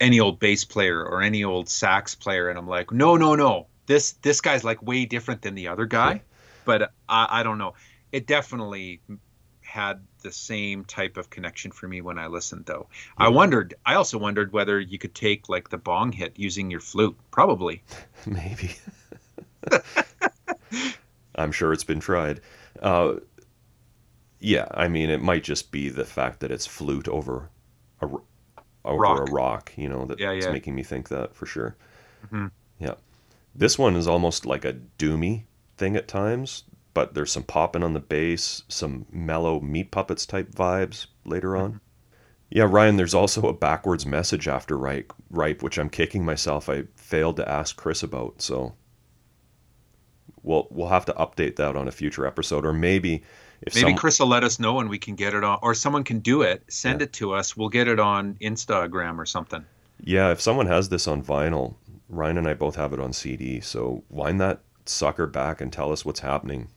any 0.00 0.20
old 0.20 0.38
bass 0.38 0.64
player 0.64 1.02
or 1.02 1.22
any 1.22 1.42
old 1.42 1.68
sax 1.68 2.14
player 2.14 2.50
and 2.50 2.58
I'm 2.58 2.68
like, 2.68 2.92
"No, 2.92 3.16
no, 3.16 3.34
no. 3.34 3.66
This 3.86 4.12
this 4.22 4.42
guy's 4.42 4.62
like 4.62 4.82
way 4.82 5.06
different 5.06 5.40
than 5.42 5.54
the 5.54 5.68
other 5.68 5.86
guy." 5.86 6.22
But 6.66 6.92
I 7.08 7.40
I 7.40 7.42
don't 7.42 7.58
know. 7.58 7.74
It 8.12 8.26
definitely 8.26 9.00
had 9.68 10.00
the 10.22 10.32
same 10.32 10.82
type 10.84 11.18
of 11.18 11.28
connection 11.28 11.70
for 11.70 11.86
me 11.86 12.00
when 12.00 12.18
I 12.18 12.26
listened, 12.28 12.64
though. 12.64 12.88
I 13.18 13.28
wondered. 13.28 13.74
I 13.84 13.94
also 13.94 14.16
wondered 14.16 14.50
whether 14.52 14.80
you 14.80 14.98
could 14.98 15.14
take 15.14 15.48
like 15.50 15.68
the 15.68 15.76
bong 15.76 16.10
hit 16.12 16.32
using 16.38 16.70
your 16.70 16.80
flute. 16.80 17.16
Probably. 17.30 17.82
Maybe. 18.26 18.76
I'm 21.34 21.52
sure 21.52 21.72
it's 21.72 21.84
been 21.84 22.00
tried. 22.00 22.40
Uh, 22.80 23.16
yeah, 24.40 24.66
I 24.72 24.88
mean, 24.88 25.10
it 25.10 25.20
might 25.22 25.44
just 25.44 25.70
be 25.70 25.88
the 25.88 26.04
fact 26.04 26.40
that 26.40 26.50
it's 26.50 26.66
flute 26.66 27.08
over 27.08 27.50
a 28.00 28.06
over 28.84 29.02
Rock. 29.02 29.28
a 29.28 29.32
rock. 29.32 29.72
You 29.76 29.88
know, 29.88 30.04
that's 30.06 30.20
Yeah, 30.20 30.32
yeah. 30.32 30.50
making 30.50 30.74
me 30.74 30.82
think 30.82 31.08
that 31.10 31.34
for 31.34 31.46
sure. 31.46 31.76
Mhm. 32.32 32.50
Yeah, 32.80 32.94
this 33.54 33.78
one 33.78 33.96
is 33.96 34.06
almost 34.08 34.46
like 34.46 34.64
a 34.64 34.74
doomy 34.98 35.44
thing 35.76 35.94
at 35.96 36.08
times, 36.08 36.64
but 36.98 37.14
there's 37.14 37.30
some 37.30 37.44
popping 37.44 37.84
on 37.84 37.92
the 37.94 38.00
bass, 38.00 38.64
some 38.66 39.06
mellow 39.12 39.60
meat 39.60 39.92
puppets 39.92 40.26
type 40.26 40.50
vibes 40.50 41.06
later 41.24 41.56
on. 41.56 41.68
Mm-hmm. 41.74 41.78
Yeah, 42.50 42.66
Ryan, 42.68 42.96
there's 42.96 43.14
also 43.14 43.42
a 43.42 43.52
backwards 43.52 44.04
message 44.04 44.48
after 44.48 44.76
ripe, 44.76 45.12
ripe, 45.30 45.62
which 45.62 45.78
I'm 45.78 45.90
kicking 45.90 46.24
myself. 46.24 46.68
I 46.68 46.86
failed 46.96 47.36
to 47.36 47.48
ask 47.48 47.76
Chris 47.76 48.02
about, 48.02 48.42
so 48.42 48.74
we'll 50.42 50.66
we'll 50.72 50.88
have 50.88 51.04
to 51.04 51.12
update 51.12 51.54
that 51.54 51.76
on 51.76 51.86
a 51.86 51.92
future 51.92 52.26
episode, 52.26 52.66
or 52.66 52.72
maybe 52.72 53.22
if 53.62 53.76
Maybe 53.76 53.90
some, 53.90 53.96
Chris 53.96 54.18
will 54.18 54.26
let 54.26 54.42
us 54.42 54.58
know 54.58 54.80
and 54.80 54.90
we 54.90 54.98
can 54.98 55.14
get 55.14 55.34
it 55.34 55.44
on, 55.44 55.60
or 55.62 55.72
someone 55.74 56.02
can 56.02 56.18
do 56.18 56.42
it. 56.42 56.64
Send 56.68 57.00
Yeah. 57.00 57.04
it 57.04 57.12
to 57.12 57.32
us. 57.32 57.56
We'll 57.56 57.68
get 57.68 57.86
it 57.86 58.00
on 58.00 58.34
Instagram 58.40 59.18
or 59.18 59.26
something. 59.26 59.64
yeah, 60.02 60.32
if 60.32 60.40
someone 60.40 60.66
has 60.66 60.88
this 60.88 61.06
on 61.06 61.22
vinyl, 61.22 61.76
Ryan 62.08 62.38
and 62.38 62.48
I 62.48 62.54
both 62.54 62.74
have 62.74 62.92
it 62.92 62.98
on 62.98 63.12
CD, 63.12 63.60
so 63.60 64.02
wind 64.08 64.40
that 64.40 64.62
sucker 64.84 65.28
back 65.28 65.60
and 65.60 65.72
tell 65.72 65.92
us 65.92 66.04
what's 66.04 66.20
happening. 66.20 66.70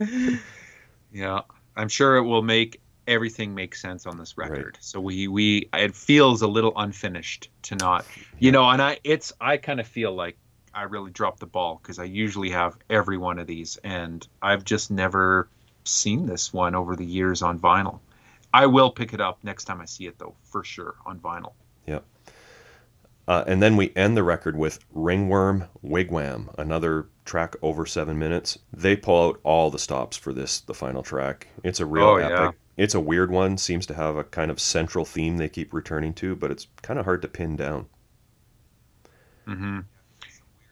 Yeah, 1.12 1.40
I'm 1.76 1.88
sure 1.88 2.16
it 2.16 2.24
will 2.24 2.42
make 2.42 2.80
everything 3.06 3.54
make 3.54 3.74
sense 3.74 4.06
on 4.06 4.18
this 4.18 4.36
record. 4.36 4.76
So 4.80 5.00
we 5.00 5.28
we 5.28 5.68
it 5.72 5.96
feels 5.96 6.42
a 6.42 6.46
little 6.46 6.72
unfinished 6.76 7.48
to 7.62 7.76
not, 7.76 8.04
you 8.38 8.52
know, 8.52 8.68
and 8.68 8.82
I 8.82 8.98
it's 9.04 9.32
I 9.40 9.56
kind 9.56 9.80
of 9.80 9.86
feel 9.86 10.14
like 10.14 10.36
I 10.74 10.82
really 10.82 11.10
dropped 11.10 11.40
the 11.40 11.46
ball 11.46 11.80
because 11.82 11.98
I 11.98 12.04
usually 12.04 12.50
have 12.50 12.76
every 12.90 13.16
one 13.16 13.38
of 13.38 13.46
these, 13.46 13.78
and 13.82 14.26
I've 14.42 14.64
just 14.64 14.90
never 14.90 15.48
seen 15.84 16.26
this 16.26 16.52
one 16.52 16.74
over 16.74 16.94
the 16.94 17.06
years 17.06 17.42
on 17.42 17.58
vinyl. 17.58 18.00
I 18.52 18.66
will 18.66 18.90
pick 18.90 19.14
it 19.14 19.20
up 19.20 19.42
next 19.42 19.64
time 19.64 19.80
I 19.80 19.86
see 19.86 20.06
it 20.06 20.18
though, 20.18 20.34
for 20.42 20.62
sure 20.62 20.94
on 21.06 21.18
vinyl. 21.18 21.52
Yep. 21.86 22.04
Uh, 23.26 23.44
and 23.46 23.62
then 23.62 23.76
we 23.76 23.92
end 23.94 24.16
the 24.16 24.22
record 24.22 24.56
with 24.56 24.78
Ringworm 24.92 25.66
Wigwam, 25.84 26.48
another 26.56 27.06
track 27.28 27.54
over 27.62 27.86
seven 27.86 28.18
minutes. 28.18 28.58
They 28.72 28.96
pull 28.96 29.28
out 29.28 29.40
all 29.44 29.70
the 29.70 29.78
stops 29.78 30.16
for 30.16 30.32
this, 30.32 30.60
the 30.60 30.74
final 30.74 31.02
track. 31.04 31.46
It's 31.62 31.78
a 31.80 31.86
real 31.86 32.04
Oh, 32.04 32.16
epic. 32.16 32.30
yeah. 32.32 32.50
It's 32.76 32.94
a 32.94 33.00
weird 33.00 33.30
one, 33.30 33.58
seems 33.58 33.86
to 33.86 33.94
have 33.94 34.16
a 34.16 34.24
kind 34.24 34.50
of 34.50 34.58
central 34.60 35.04
theme 35.04 35.36
they 35.36 35.48
keep 35.48 35.72
returning 35.72 36.14
to, 36.14 36.34
but 36.36 36.50
it's 36.50 36.66
kind 36.82 36.98
of 36.98 37.04
hard 37.04 37.22
to 37.22 37.28
pin 37.28 37.54
down. 37.56 37.86
Mm-hmm. 39.46 39.80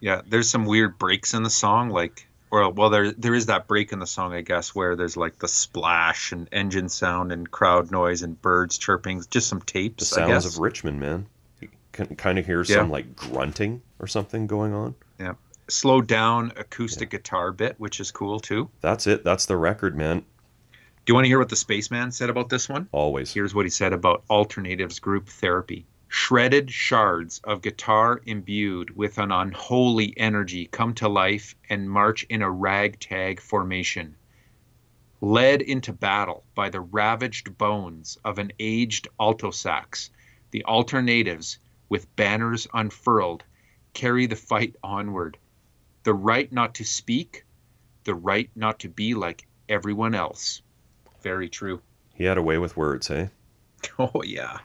Yeah, 0.01 0.23
there's 0.27 0.49
some 0.51 0.67
weird 0.67 0.99
breaks 0.99 1.35
in 1.35 1.43
the 1.43 1.51
song, 1.51 1.91
like, 1.91 2.27
or 2.51 2.71
well, 2.71 2.91
there 2.91 3.13
there 3.13 3.35
is 3.35 3.47
that 3.47 3.67
break 3.67 3.93
in 3.93 3.99
the 3.99 4.07
song, 4.07 4.35
I 4.35 4.43
guess, 4.43 4.75
where 4.75 4.95
there's 4.95 5.17
like 5.17 5.39
the 5.39 5.49
splash 5.49 6.33
and 6.33 6.49
engine 6.53 6.89
sound 6.89 7.33
and 7.33 7.51
crowd 7.51 7.91
noise 7.91 8.23
and 8.23 8.41
birds 8.41 8.79
chirping, 8.79 9.23
just 9.31 9.49
some 9.49 9.59
The 9.61 9.65
tapes. 9.67 10.13
I 10.13 10.17
sounds 10.21 10.45
guess. 10.45 10.55
of 10.55 10.61
Richmond, 10.61 11.01
man. 11.01 11.27
You 11.61 11.69
can 11.93 12.15
kind 12.17 12.39
of 12.39 12.47
hear 12.47 12.63
Yeah. 12.63 12.77
some 12.77 12.91
like 12.91 13.17
grunting 13.17 13.83
or 13.99 14.07
something 14.07 14.47
going 14.47 14.75
on. 14.75 14.95
Slowed 15.69 16.07
down 16.07 16.53
acoustic 16.57 17.11
guitar 17.11 17.51
bit, 17.51 17.75
which 17.79 17.99
is 17.99 18.13
cool 18.13 18.39
too. 18.39 18.71
That's 18.81 19.07
it. 19.09 19.25
That's 19.25 19.47
the 19.47 19.57
record, 19.57 19.97
man. 19.97 20.21
Do 20.21 21.11
you 21.11 21.15
want 21.15 21.25
to 21.25 21.29
hear 21.29 21.39
what 21.39 21.49
the 21.49 21.57
spaceman 21.57 22.13
said 22.13 22.31
about 22.31 22.49
this 22.49 22.69
one? 22.69 22.89
Always. 22.93 23.33
Here's 23.33 23.55
what 23.55 23.67
he 23.67 23.71
said 23.71 23.93
about 23.93 24.23
Alter 24.29 24.61
Natives 24.61 25.01
group 25.01 25.29
therapy. 25.29 25.87
Shredded 26.09 26.71
shards 26.71 27.41
of 27.43 27.63
guitar 27.63 28.21
imbued 28.27 28.97
with 28.97 29.19
an 29.19 29.33
unholy 29.33 30.15
energy 30.17 30.67
come 30.67 30.95
to 30.95 31.09
life 31.09 31.57
and 31.69 31.91
march 31.91 32.25
in 32.29 32.43
a 32.43 32.51
ragtag 32.51 33.41
formation. 33.41 34.17
Led 35.21 35.63
into 35.63 35.93
battle 35.93 36.45
by 36.55 36.71
the 36.71 36.81
ravaged 36.81 37.59
bones 37.59 38.19
of 38.25 38.39
an 38.39 38.53
aged 38.61 39.09
alto 39.19 39.51
sax, 39.51 40.11
the 40.53 40.63
Alter 40.63 41.03
Natives, 41.03 41.59
with 41.89 42.15
banners 42.15 42.69
unfurled, 42.73 43.43
carry 43.95 44.27
the 44.27 44.37
fight 44.37 44.77
onward. 44.83 45.39
The 46.07 46.15
right 46.15 46.53
not 46.53 46.77
to 46.77 46.85
speak, 46.85 47.45
the 48.05 48.15
right 48.15 48.49
not 48.55 48.79
to 48.79 48.89
be 48.89 49.15
like 49.15 49.45
everyone 49.69 50.15
else. 50.15 50.63
Very 51.21 51.49
true. 51.49 51.83
He 52.15 52.23
had 52.23 52.39
a 52.39 52.43
way 52.43 52.59
with 52.59 52.77
words, 52.77 53.09
hey? 53.09 53.23
Eh? 53.23 53.29
Oh, 53.99 54.23
yeah. 54.23 54.59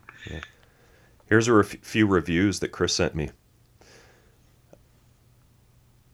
Here's 1.25 1.47
a 1.47 1.53
ref- 1.53 1.81
few 1.81 2.05
reviews 2.05 2.59
that 2.59 2.67
Chris 2.71 2.93
sent 2.93 3.15
me. 3.15 3.31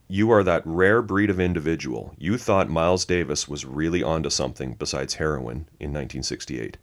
You 0.07 0.31
are 0.31 0.43
that 0.43 0.61
rare 0.63 1.01
breed 1.01 1.29
of 1.29 1.41
individual. 1.41 2.15
You 2.17 2.37
thought 2.37 2.69
Miles 2.69 3.03
Davis 3.03 3.49
was 3.49 3.65
really 3.65 4.01
onto 4.01 4.29
something 4.29 4.75
besides 4.75 5.15
heroin 5.15 5.67
in 5.77 5.91
1968. 5.91 6.77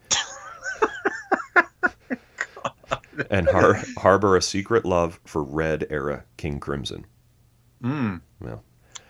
and 3.31 3.49
har- 3.49 3.81
harbor 3.97 4.37
a 4.37 4.43
secret 4.43 4.85
love 4.85 5.19
for 5.25 5.43
red 5.43 5.87
era 5.89 6.25
King 6.37 6.61
Crimson. 6.61 7.07
Mm. 7.85 8.21
Well, 8.41 8.63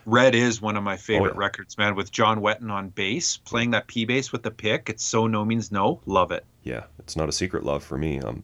Red 0.06 0.34
is 0.34 0.60
one 0.60 0.76
of 0.76 0.82
my 0.82 0.96
favorite 0.96 1.34
yeah. 1.34 1.38
records, 1.40 1.78
man. 1.78 1.94
With 1.94 2.10
John 2.12 2.40
Wetton 2.40 2.70
on 2.70 2.88
bass, 2.90 3.36
playing 3.38 3.70
that 3.70 3.86
P 3.86 4.04
bass 4.04 4.32
with 4.32 4.42
the 4.42 4.50
pick. 4.50 4.90
It's 4.90 5.04
so 5.04 5.26
NoMeansNo. 5.28 6.00
Love 6.06 6.32
it. 6.32 6.44
yeah, 6.62 6.84
it's 6.98 7.16
not 7.16 7.28
a 7.28 7.32
secret 7.32 7.64
love 7.64 7.82
for 7.84 7.96
me. 7.96 8.20
Um, 8.20 8.42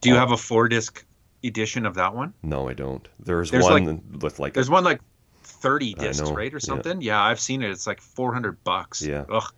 Do 0.00 0.10
you 0.10 0.16
Oh. 0.16 0.18
have 0.18 0.32
a 0.32 0.36
four 0.36 0.68
disc 0.68 1.04
edition 1.42 1.86
of 1.86 1.94
that 1.94 2.14
one? 2.14 2.34
no, 2.42 2.68
I 2.68 2.74
don't. 2.74 3.06
There's, 3.20 3.50
There's 3.50 3.64
one 3.64 4.02
with 4.20 4.38
like 4.38 4.52
There's 4.54 4.68
one 4.70 4.84
like 4.84 5.00
30 5.44 5.94
discs, 5.94 6.30
right, 6.30 6.52
or 6.52 6.60
something? 6.60 7.00
Yeah. 7.00 7.22
I've 7.22 7.40
seen 7.40 7.62
it. 7.62 7.70
It's 7.70 7.86
like 7.86 8.00
400 8.00 8.62
bucks. 8.64 9.00
Yeah. 9.02 9.24
Ugh, 9.30 9.50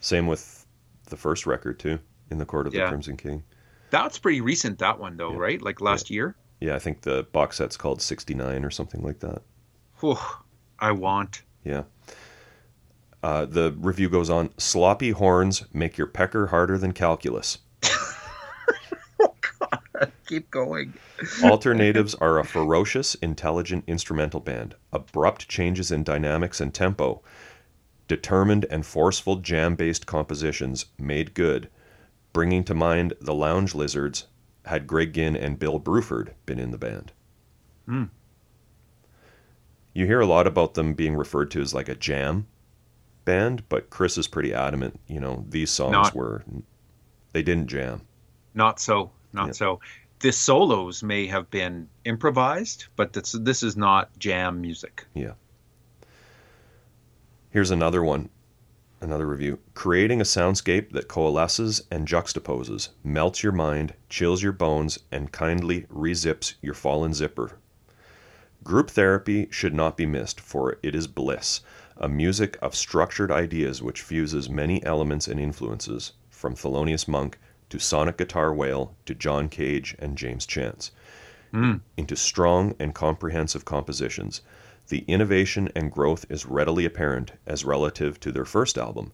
same 0.00 0.26
with 0.26 0.66
the 1.08 1.16
first 1.16 1.46
record 1.46 1.78
too, 1.78 1.98
in 2.30 2.38
the 2.38 2.44
Court 2.44 2.66
of 2.66 2.72
the 2.74 2.86
Crimson 2.86 3.16
King. 3.16 3.42
that's 3.90 4.18
pretty 4.18 4.40
recent. 4.42 4.78
That 4.80 4.98
one 4.98 5.16
though, 5.16 5.32
Yeah. 5.32 5.38
right? 5.38 5.62
Like 5.62 5.80
last 5.80 6.10
year. 6.10 6.34
Yeah, 6.60 6.74
I 6.74 6.78
think 6.78 7.02
the 7.02 7.26
box 7.32 7.56
set's 7.56 7.76
called 7.76 8.00
69 8.00 8.64
or 8.64 8.70
something 8.70 9.02
like 9.02 9.20
that. 9.20 9.42
Whew, 10.00 10.18
I 10.78 10.92
want. 10.92 11.42
Yeah. 11.64 11.84
Uh, 13.22 13.46
the 13.46 13.74
review 13.78 14.08
goes 14.10 14.28
on 14.28 14.50
sloppy 14.58 15.10
horns 15.10 15.64
make 15.72 15.96
your 15.96 16.06
pecker 16.06 16.48
harder 16.48 16.76
than 16.76 16.92
calculus. 16.92 17.58
Keep 20.26 20.50
going. 20.50 20.94
Alter 21.42 21.74
Natives 21.74 22.14
are 22.16 22.38
a 22.38 22.44
ferocious, 22.44 23.14
intelligent 23.16 23.84
instrumental 23.86 24.40
band, 24.40 24.74
abrupt 24.92 25.48
changes 25.48 25.90
in 25.90 26.04
dynamics 26.04 26.60
and 26.60 26.74
tempo, 26.74 27.22
determined 28.08 28.66
and 28.70 28.84
forceful 28.84 29.36
jam 29.36 29.74
based 29.74 30.06
compositions 30.06 30.86
made 30.98 31.34
good, 31.34 31.68
bringing 32.32 32.64
to 32.64 32.74
mind 32.74 33.14
the 33.20 33.34
Lounge 33.34 33.74
Lizards 33.74 34.26
had 34.66 34.86
Greg 34.86 35.12
Ginn 35.12 35.36
and 35.36 35.58
Bill 35.58 35.78
Bruford 35.80 36.30
been 36.46 36.58
in 36.58 36.70
the 36.70 36.78
band. 36.78 37.12
Hmm. 37.86 38.04
You 39.92 40.06
hear 40.06 40.20
a 40.20 40.26
lot 40.26 40.46
about 40.46 40.74
them 40.74 40.94
being 40.94 41.14
referred 41.16 41.50
to 41.52 41.60
as 41.60 41.74
like 41.74 41.88
a 41.88 41.94
jam 41.94 42.46
band, 43.24 43.62
but 43.68 43.90
Chris 43.90 44.18
is 44.18 44.26
pretty 44.26 44.52
adamant, 44.52 45.00
you 45.06 45.20
know, 45.20 45.44
these 45.48 45.70
songs 45.70 45.92
Not- 45.92 46.14
were, 46.14 46.44
they 47.32 47.42
didn't 47.42 47.68
jam. 47.68 48.02
Not 48.54 48.80
so. 48.80 49.10
Not 49.32 49.46
Yeah. 49.48 49.52
so. 49.52 49.80
The 50.20 50.32
solos 50.32 51.02
may 51.02 51.26
have 51.26 51.50
been 51.50 51.88
improvised, 52.04 52.86
but 52.96 53.12
this 53.12 53.32
this 53.32 53.62
is 53.62 53.76
not 53.76 54.16
jam 54.18 54.60
music. 54.60 55.04
Yeah. 55.12 55.32
Here's 57.50 57.70
another 57.70 58.02
one, 58.02 58.30
another 59.04 59.26
review. 59.26 59.58
Creating 59.74 60.20
a 60.20 60.24
soundscape 60.24 60.90
that 60.90 61.06
coalesces 61.06 61.82
and 61.90 62.08
juxtaposes, 62.08 62.88
melts 63.04 63.42
your 63.42 63.52
mind, 63.52 63.94
chills 64.08 64.42
your 64.42 64.52
bones, 64.52 64.98
and 65.12 65.30
kindly 65.30 65.82
rezips 65.82 66.54
your 66.62 66.74
fallen 66.74 67.14
zipper. 67.14 67.58
Group 68.64 68.90
therapy 68.90 69.46
should 69.50 69.74
not 69.74 69.96
be 69.96 70.06
missed, 70.06 70.40
for 70.40 70.78
it 70.82 70.94
is 70.94 71.06
bliss, 71.06 71.60
a 71.96 72.08
music 72.08 72.58
of 72.62 72.74
structured 72.74 73.30
ideas 73.30 73.82
which 73.82 74.02
fuses 74.02 74.48
many 74.48 74.82
elements 74.84 75.28
and 75.28 75.38
influences, 75.38 76.12
from 76.30 76.54
Thelonious 76.54 77.06
Monk 77.06 77.38
to 77.68 77.78
Sonic 77.78 78.16
Guitar 78.16 78.52
Whale 78.52 78.96
to 79.06 79.14
John 79.14 79.48
Cage 79.48 79.94
and 79.98 80.18
James 80.18 80.46
Chance 80.46 80.90
Mm. 81.52 81.82
into 81.96 82.16
strong 82.16 82.74
and 82.80 82.92
comprehensive 82.94 83.64
compositions. 83.64 84.40
The 84.88 85.04
innovation 85.08 85.70
and 85.74 85.90
growth 85.90 86.26
is 86.28 86.46
readily 86.46 86.84
apparent 86.84 87.32
as 87.46 87.64
relative 87.64 88.20
to 88.20 88.30
their 88.32 88.44
first 88.44 88.76
album. 88.76 89.12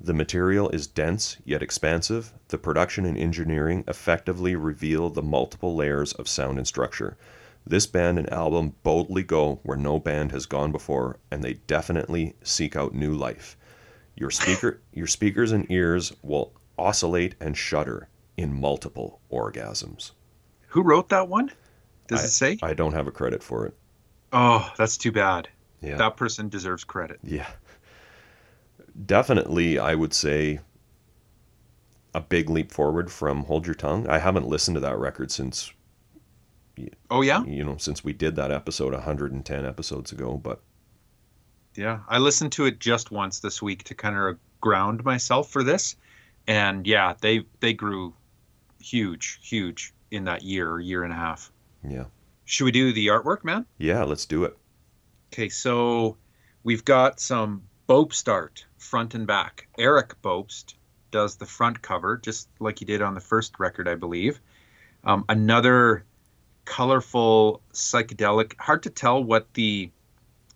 The 0.00 0.14
material 0.14 0.68
is 0.70 0.86
dense 0.86 1.36
yet 1.44 1.62
expansive. 1.62 2.32
The 2.48 2.58
production 2.58 3.04
and 3.04 3.16
engineering 3.16 3.84
effectively 3.86 4.56
reveal 4.56 5.10
the 5.10 5.22
multiple 5.22 5.74
layers 5.74 6.12
of 6.12 6.28
sound 6.28 6.58
and 6.58 6.66
structure. 6.66 7.16
This 7.64 7.86
band 7.86 8.18
and 8.18 8.32
album 8.32 8.74
boldly 8.82 9.22
go 9.22 9.60
where 9.62 9.76
no 9.76 10.00
band 10.00 10.32
has 10.32 10.46
gone 10.46 10.72
before, 10.72 11.18
and 11.30 11.42
they 11.44 11.54
definitely 11.54 12.34
seek 12.42 12.74
out 12.74 12.94
new 12.94 13.14
life. 13.14 13.56
Your 14.16 14.30
speaker, 14.30 14.80
your 14.92 15.06
speakers 15.06 15.52
and 15.52 15.70
ears 15.70 16.12
will 16.22 16.52
oscillate 16.76 17.36
and 17.40 17.56
shudder 17.56 18.08
in 18.36 18.60
multiple 18.60 19.20
orgasms. 19.30 20.10
Who 20.68 20.82
wrote 20.82 21.08
that 21.10 21.28
one? 21.28 21.52
Does 22.08 22.22
I- 22.22 22.24
it 22.24 22.28
say? 22.30 22.58
I 22.62 22.74
don't 22.74 22.94
have 22.94 23.06
a 23.06 23.12
credit 23.12 23.42
for 23.42 23.66
it. 23.66 23.74
Oh, 24.32 24.72
that's 24.76 24.96
too 24.96 25.12
bad. 25.12 25.48
Yeah. 25.80 25.96
That 25.96 26.16
person 26.16 26.48
deserves 26.48 26.84
credit. 26.84 27.18
Yeah. 27.22 27.48
Definitely, 29.06 29.78
I 29.78 29.94
would 29.94 30.12
say 30.14 30.60
a 32.14 32.20
big 32.20 32.50
leap 32.50 32.70
forward 32.70 33.10
from 33.10 33.44
Hold 33.44 33.66
Your 33.66 33.74
Tongue. 33.74 34.06
I 34.08 34.18
haven't 34.18 34.46
listened 34.46 34.74
to 34.76 34.80
that 34.80 34.98
record 34.98 35.30
since, 35.30 35.72
Oh 37.10 37.22
yeah, 37.22 37.44
you 37.44 37.64
know, 37.64 37.76
since 37.78 38.04
we 38.04 38.12
did 38.12 38.36
that 38.36 38.50
episode 38.50 38.92
110 38.92 39.64
episodes 39.64 40.12
ago, 40.12 40.36
but 40.36 40.60
yeah. 41.74 42.00
I 42.08 42.18
listened 42.18 42.52
to 42.52 42.66
it 42.66 42.80
just 42.80 43.10
once 43.10 43.40
this 43.40 43.62
week 43.62 43.84
to 43.84 43.94
kind 43.94 44.16
of 44.16 44.38
ground 44.60 45.04
myself 45.04 45.50
for 45.50 45.62
this, 45.62 45.96
and 46.46 46.86
yeah, 46.86 47.14
they 47.20 47.46
they 47.60 47.72
grew 47.72 48.14
huge, 48.78 49.38
huge 49.42 49.94
in 50.10 50.24
that 50.24 50.42
year, 50.42 50.78
year 50.80 51.04
and 51.04 51.12
a 51.12 51.16
half. 51.16 51.50
yeah. 51.88 52.04
Should 52.44 52.64
we 52.64 52.72
do 52.72 52.92
the 52.92 53.08
artwork, 53.08 53.44
man? 53.44 53.66
Yeah, 53.78 54.04
let's 54.04 54.26
do 54.26 54.44
it. 54.44 54.56
Okay, 55.32 55.48
so 55.48 56.16
we've 56.62 56.84
got 56.84 57.20
some 57.20 57.62
Bopst 57.88 58.30
art 58.30 58.66
front 58.78 59.14
and 59.14 59.26
back. 59.26 59.68
Eric 59.78 60.20
Bopst 60.22 60.74
does 61.10 61.36
the 61.36 61.46
front 61.46 61.82
cover, 61.82 62.16
just 62.16 62.48
like 62.58 62.78
he 62.78 62.84
did 62.84 63.02
on 63.02 63.14
the 63.14 63.20
first 63.20 63.58
record, 63.58 63.88
I 63.88 63.94
believe. 63.94 64.40
Um, 65.04 65.24
another 65.28 66.04
colorful 66.64 67.60
psychedelic. 67.72 68.58
Hard 68.58 68.82
to 68.84 68.90
tell 68.90 69.22
what 69.22 69.52
the 69.54 69.90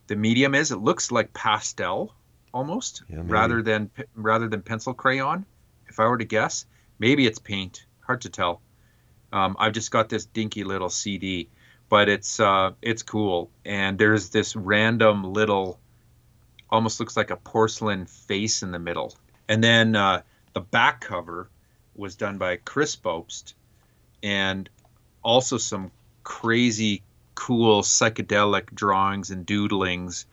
the 0.06 0.16
medium 0.16 0.54
is. 0.54 0.70
It 0.70 0.76
looks 0.76 1.10
like 1.10 1.32
pastel 1.34 2.14
almost, 2.54 3.02
Yeah, 3.08 3.22
rather 3.24 3.60
than 3.62 3.90
rather 4.14 4.48
than 4.48 4.62
pencil 4.62 4.94
crayon. 4.94 5.44
If 5.88 6.00
I 6.00 6.06
were 6.06 6.18
to 6.18 6.24
guess, 6.24 6.64
maybe 6.98 7.26
it's 7.26 7.38
paint. 7.38 7.86
Hard 8.00 8.20
to 8.22 8.30
tell. 8.30 8.60
Um, 9.32 9.56
I've 9.58 9.72
just 9.72 9.90
got 9.90 10.08
this 10.08 10.24
dinky 10.24 10.64
little 10.64 10.88
CD, 10.88 11.48
but 11.88 12.08
it's 12.08 12.40
uh, 12.40 12.72
it's 12.82 13.02
cool. 13.02 13.50
And 13.64 13.98
there's 13.98 14.30
this 14.30 14.56
random 14.56 15.32
little, 15.32 15.78
almost 16.70 17.00
looks 17.00 17.16
like 17.16 17.30
a 17.30 17.36
porcelain 17.36 18.06
face 18.06 18.62
in 18.62 18.72
the 18.72 18.78
middle. 18.78 19.14
And 19.48 19.62
then 19.62 19.94
uh, 19.94 20.22
the 20.52 20.60
back 20.60 21.00
cover 21.00 21.48
was 21.94 22.16
done 22.16 22.38
by 22.38 22.56
Chris 22.56 22.96
Bopst, 22.96 23.54
and 24.22 24.68
also 25.22 25.58
some 25.58 25.90
crazy 26.24 27.02
cool 27.34 27.82
psychedelic 27.82 28.74
drawings 28.74 29.30
and 29.30 29.46
doodlings 29.46 30.24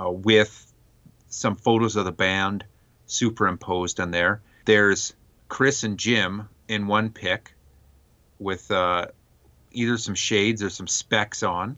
uh, 0.00 0.10
with 0.10 0.72
some 1.28 1.56
photos 1.56 1.96
of 1.96 2.04
the 2.04 2.12
band 2.12 2.64
superimposed 3.06 4.00
on 4.00 4.10
there. 4.10 4.40
There's 4.64 5.14
Chris 5.48 5.84
and 5.84 5.98
Jim 5.98 6.48
in 6.68 6.86
one 6.86 7.10
pic 7.10 7.52
with 8.38 8.70
uh, 8.70 9.08
either 9.76 9.98
some 9.98 10.14
shades 10.14 10.62
or 10.62 10.70
some 10.70 10.86
specs 10.86 11.42
on. 11.42 11.76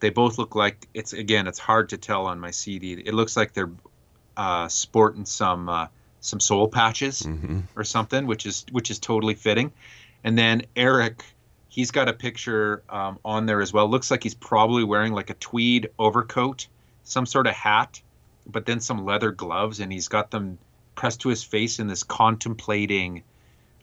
They 0.00 0.10
both 0.10 0.38
look 0.38 0.54
like 0.54 0.88
it's 0.94 1.12
again. 1.12 1.46
It's 1.48 1.58
hard 1.58 1.88
to 1.90 1.98
tell 1.98 2.26
on 2.26 2.38
my 2.38 2.52
CD. 2.52 2.92
It 2.92 3.14
looks 3.14 3.36
like 3.36 3.52
they're 3.52 3.70
uh, 4.36 4.68
sporting 4.68 5.26
some 5.26 5.68
uh, 5.68 5.86
some 6.20 6.40
soul 6.40 6.68
patches 6.68 7.22
hmm 7.24 7.60
or 7.76 7.84
something, 7.84 8.26
which 8.26 8.46
is 8.46 8.64
which 8.70 8.90
is 8.90 8.98
totally 8.98 9.34
fitting. 9.34 9.72
And 10.24 10.38
then 10.38 10.62
Eric, 10.76 11.24
he's 11.68 11.90
got 11.90 12.08
a 12.08 12.12
picture 12.12 12.82
um, 12.88 13.18
on 13.24 13.46
there 13.46 13.60
as 13.60 13.72
well. 13.72 13.88
Looks 13.88 14.10
like 14.10 14.22
he's 14.22 14.34
probably 14.34 14.84
wearing 14.84 15.12
like 15.12 15.30
a 15.30 15.34
tweed 15.34 15.90
overcoat, 15.98 16.68
some 17.04 17.26
sort 17.26 17.46
of 17.46 17.54
hat, 17.54 18.00
but 18.46 18.66
then 18.66 18.80
some 18.80 19.04
leather 19.04 19.32
gloves, 19.32 19.80
and 19.80 19.92
he's 19.92 20.08
got 20.08 20.30
them 20.30 20.58
pressed 20.94 21.20
to 21.20 21.28
his 21.28 21.44
face 21.44 21.78
in 21.78 21.86
this 21.86 22.02
contemplating, 22.02 23.22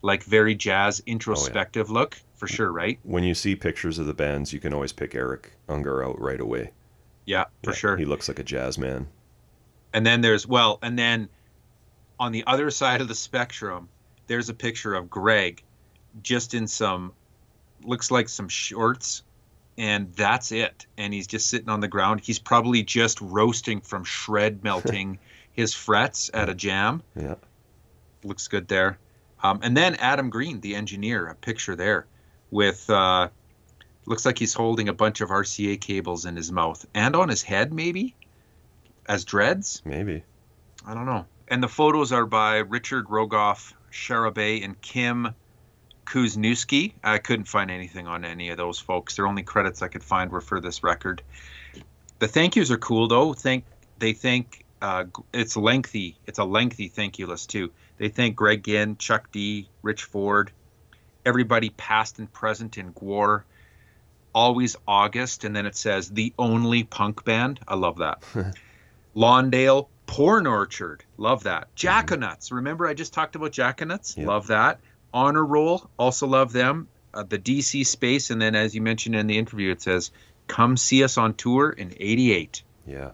like 0.06 0.22
very 0.22 0.54
jazz 0.54 1.00
oh, 1.00 1.10
introspective 1.10 1.90
look 1.90 2.16
for 2.36 2.46
sure, 2.46 2.70
right? 2.70 2.98
When 3.02 3.24
you 3.24 3.34
see 3.34 3.56
pictures 3.56 3.98
of 3.98 4.06
the 4.06 4.14
bands, 4.14 4.52
you 4.52 4.60
can 4.60 4.72
always 4.72 4.92
pick 4.92 5.14
Eric 5.14 5.52
Unger 5.68 6.04
out 6.04 6.20
right 6.20 6.40
away. 6.40 6.70
Yeah, 7.24 7.44
for 7.62 7.70
Yeah, 7.70 7.76
sure. 7.76 7.96
He 7.96 8.04
looks 8.04 8.28
like 8.28 8.38
a 8.38 8.44
jazz 8.44 8.78
man. 8.78 9.08
And 9.92 10.06
then 10.06 10.20
there's 10.20 10.46
well, 10.46 10.78
and 10.80 10.98
then 10.98 11.28
on 12.20 12.32
the 12.32 12.44
other 12.46 12.70
side 12.70 13.00
of 13.00 13.08
the 13.08 13.14
spectrum, 13.14 13.88
there's 14.28 14.48
a 14.48 14.54
picture 14.54 14.94
of 14.94 15.10
Greg 15.10 15.62
just 16.22 16.54
in 16.54 16.66
some 16.68 17.12
looks 17.82 18.10
like 18.10 18.28
some 18.28 18.48
shorts 18.48 19.22
and 19.76 20.12
that's 20.14 20.52
it. 20.52 20.86
And 20.96 21.12
he's 21.12 21.26
just 21.26 21.48
sitting 21.48 21.68
on 21.68 21.80
the 21.80 21.88
ground. 21.88 22.20
He's 22.20 22.38
probably 22.38 22.82
just 22.82 23.20
roasting 23.20 23.80
from 23.80 24.04
shred 24.04 24.64
melting 24.64 25.18
his 25.52 25.74
frets 25.74 26.30
at 26.32 26.48
a 26.48 26.54
jam. 26.54 27.02
Yeah. 27.14 27.34
Looks 28.24 28.48
good 28.48 28.68
there. 28.68 28.98
Um, 29.42 29.60
and 29.62 29.76
then 29.76 29.96
Adam 29.96 30.30
Green, 30.30 30.60
the 30.60 30.74
engineer, 30.74 31.26
a 31.26 31.34
picture 31.34 31.76
there 31.76 32.06
with 32.50 32.88
uh, 32.88 33.28
looks 34.06 34.24
like 34.24 34.38
he's 34.38 34.54
holding 34.54 34.88
a 34.88 34.94
bunch 34.94 35.20
of 35.20 35.28
RCA 35.30 35.80
cables 35.80 36.24
in 36.24 36.36
his 36.36 36.50
mouth 36.50 36.86
and 36.94 37.14
on 37.14 37.28
his 37.28 37.42
head, 37.42 37.72
maybe 37.72 38.14
as 39.08 39.24
dreads. 39.24 39.82
Maybe. 39.84 40.22
I 40.86 40.94
don't 40.94 41.06
know. 41.06 41.26
And 41.48 41.62
the 41.62 41.68
photos 41.68 42.12
are 42.12 42.26
by 42.26 42.58
Richard 42.58 43.06
Rogoff, 43.06 43.72
Sharabay, 43.92 44.64
and 44.64 44.80
Kim 44.80 45.34
Kuzniewski. 46.06 46.92
I 47.04 47.18
couldn't 47.18 47.46
find 47.46 47.70
anything 47.70 48.06
on 48.06 48.24
any 48.24 48.50
of 48.50 48.56
those 48.56 48.78
folks. 48.78 49.16
Their 49.16 49.26
only 49.26 49.42
credits 49.42 49.82
I 49.82 49.88
could 49.88 50.04
find 50.04 50.30
were 50.30 50.40
for 50.40 50.60
this 50.60 50.82
record. 50.82 51.22
The 52.18 52.28
thank 52.28 52.56
yous 52.56 52.70
are 52.70 52.78
cool 52.78 53.08
though. 53.08 53.32
Thank 53.32 53.64
they 53.98 54.12
thank 54.12 54.64
uh, 54.82 55.04
it's 55.32 55.56
lengthy. 55.56 56.16
It's 56.26 56.38
a 56.38 56.44
lengthy 56.44 56.88
thank 56.88 57.18
you 57.18 57.26
list 57.26 57.50
too. 57.50 57.72
They 57.98 58.08
thank 58.08 58.36
Greg 58.36 58.64
Ginn, 58.64 58.96
Chuck 58.96 59.30
D, 59.32 59.68
Rich 59.82 60.04
Ford, 60.04 60.50
everybody 61.24 61.70
past 61.70 62.18
and 62.18 62.32
present 62.32 62.78
in 62.78 62.92
Gwar. 62.92 63.42
Always 64.34 64.76
August, 64.86 65.44
and 65.44 65.56
then 65.56 65.64
it 65.64 65.74
says 65.76 66.10
the 66.10 66.34
only 66.38 66.84
punk 66.84 67.24
band. 67.24 67.58
I 67.66 67.74
love 67.74 67.98
that. 67.98 68.22
Lawndale, 69.16 69.88
Porn 70.06 70.46
Orchard. 70.46 71.04
Love 71.16 71.44
that. 71.44 71.74
Jackonuts. 71.74 72.52
Remember 72.52 72.86
I 72.86 72.92
just 72.92 73.14
talked 73.14 73.34
about 73.34 73.52
Jackonuts? 73.52 74.16
Yep. 74.16 74.26
Love 74.26 74.46
that. 74.48 74.80
Honor 75.14 75.44
Roll. 75.44 75.88
Also 75.98 76.26
love 76.26 76.52
them. 76.52 76.88
Uh, 77.14 77.22
the 77.22 77.38
DC 77.38 77.86
space. 77.86 78.30
And 78.30 78.40
then, 78.40 78.54
as 78.54 78.74
you 78.74 78.82
mentioned 78.82 79.14
in 79.16 79.26
the 79.26 79.38
interview, 79.38 79.70
it 79.70 79.80
says, 79.80 80.10
come 80.46 80.76
see 80.76 81.02
us 81.02 81.16
on 81.16 81.34
tour 81.34 81.70
in 81.70 81.94
88. 81.98 82.62
Yeah. 82.86 83.12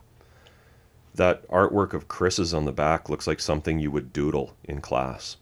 That 1.15 1.47
artwork 1.49 1.93
of 1.93 2.09
Chris's 2.09 2.55
on 2.55 2.65
the 2.65 2.73
back 2.73 3.09
looks 3.09 3.27
like 3.27 3.41
something 3.41 3.79
you 3.79 3.91
would 3.91 4.13
doodle 4.13 4.57
in 4.65 4.81
class. 4.81 5.37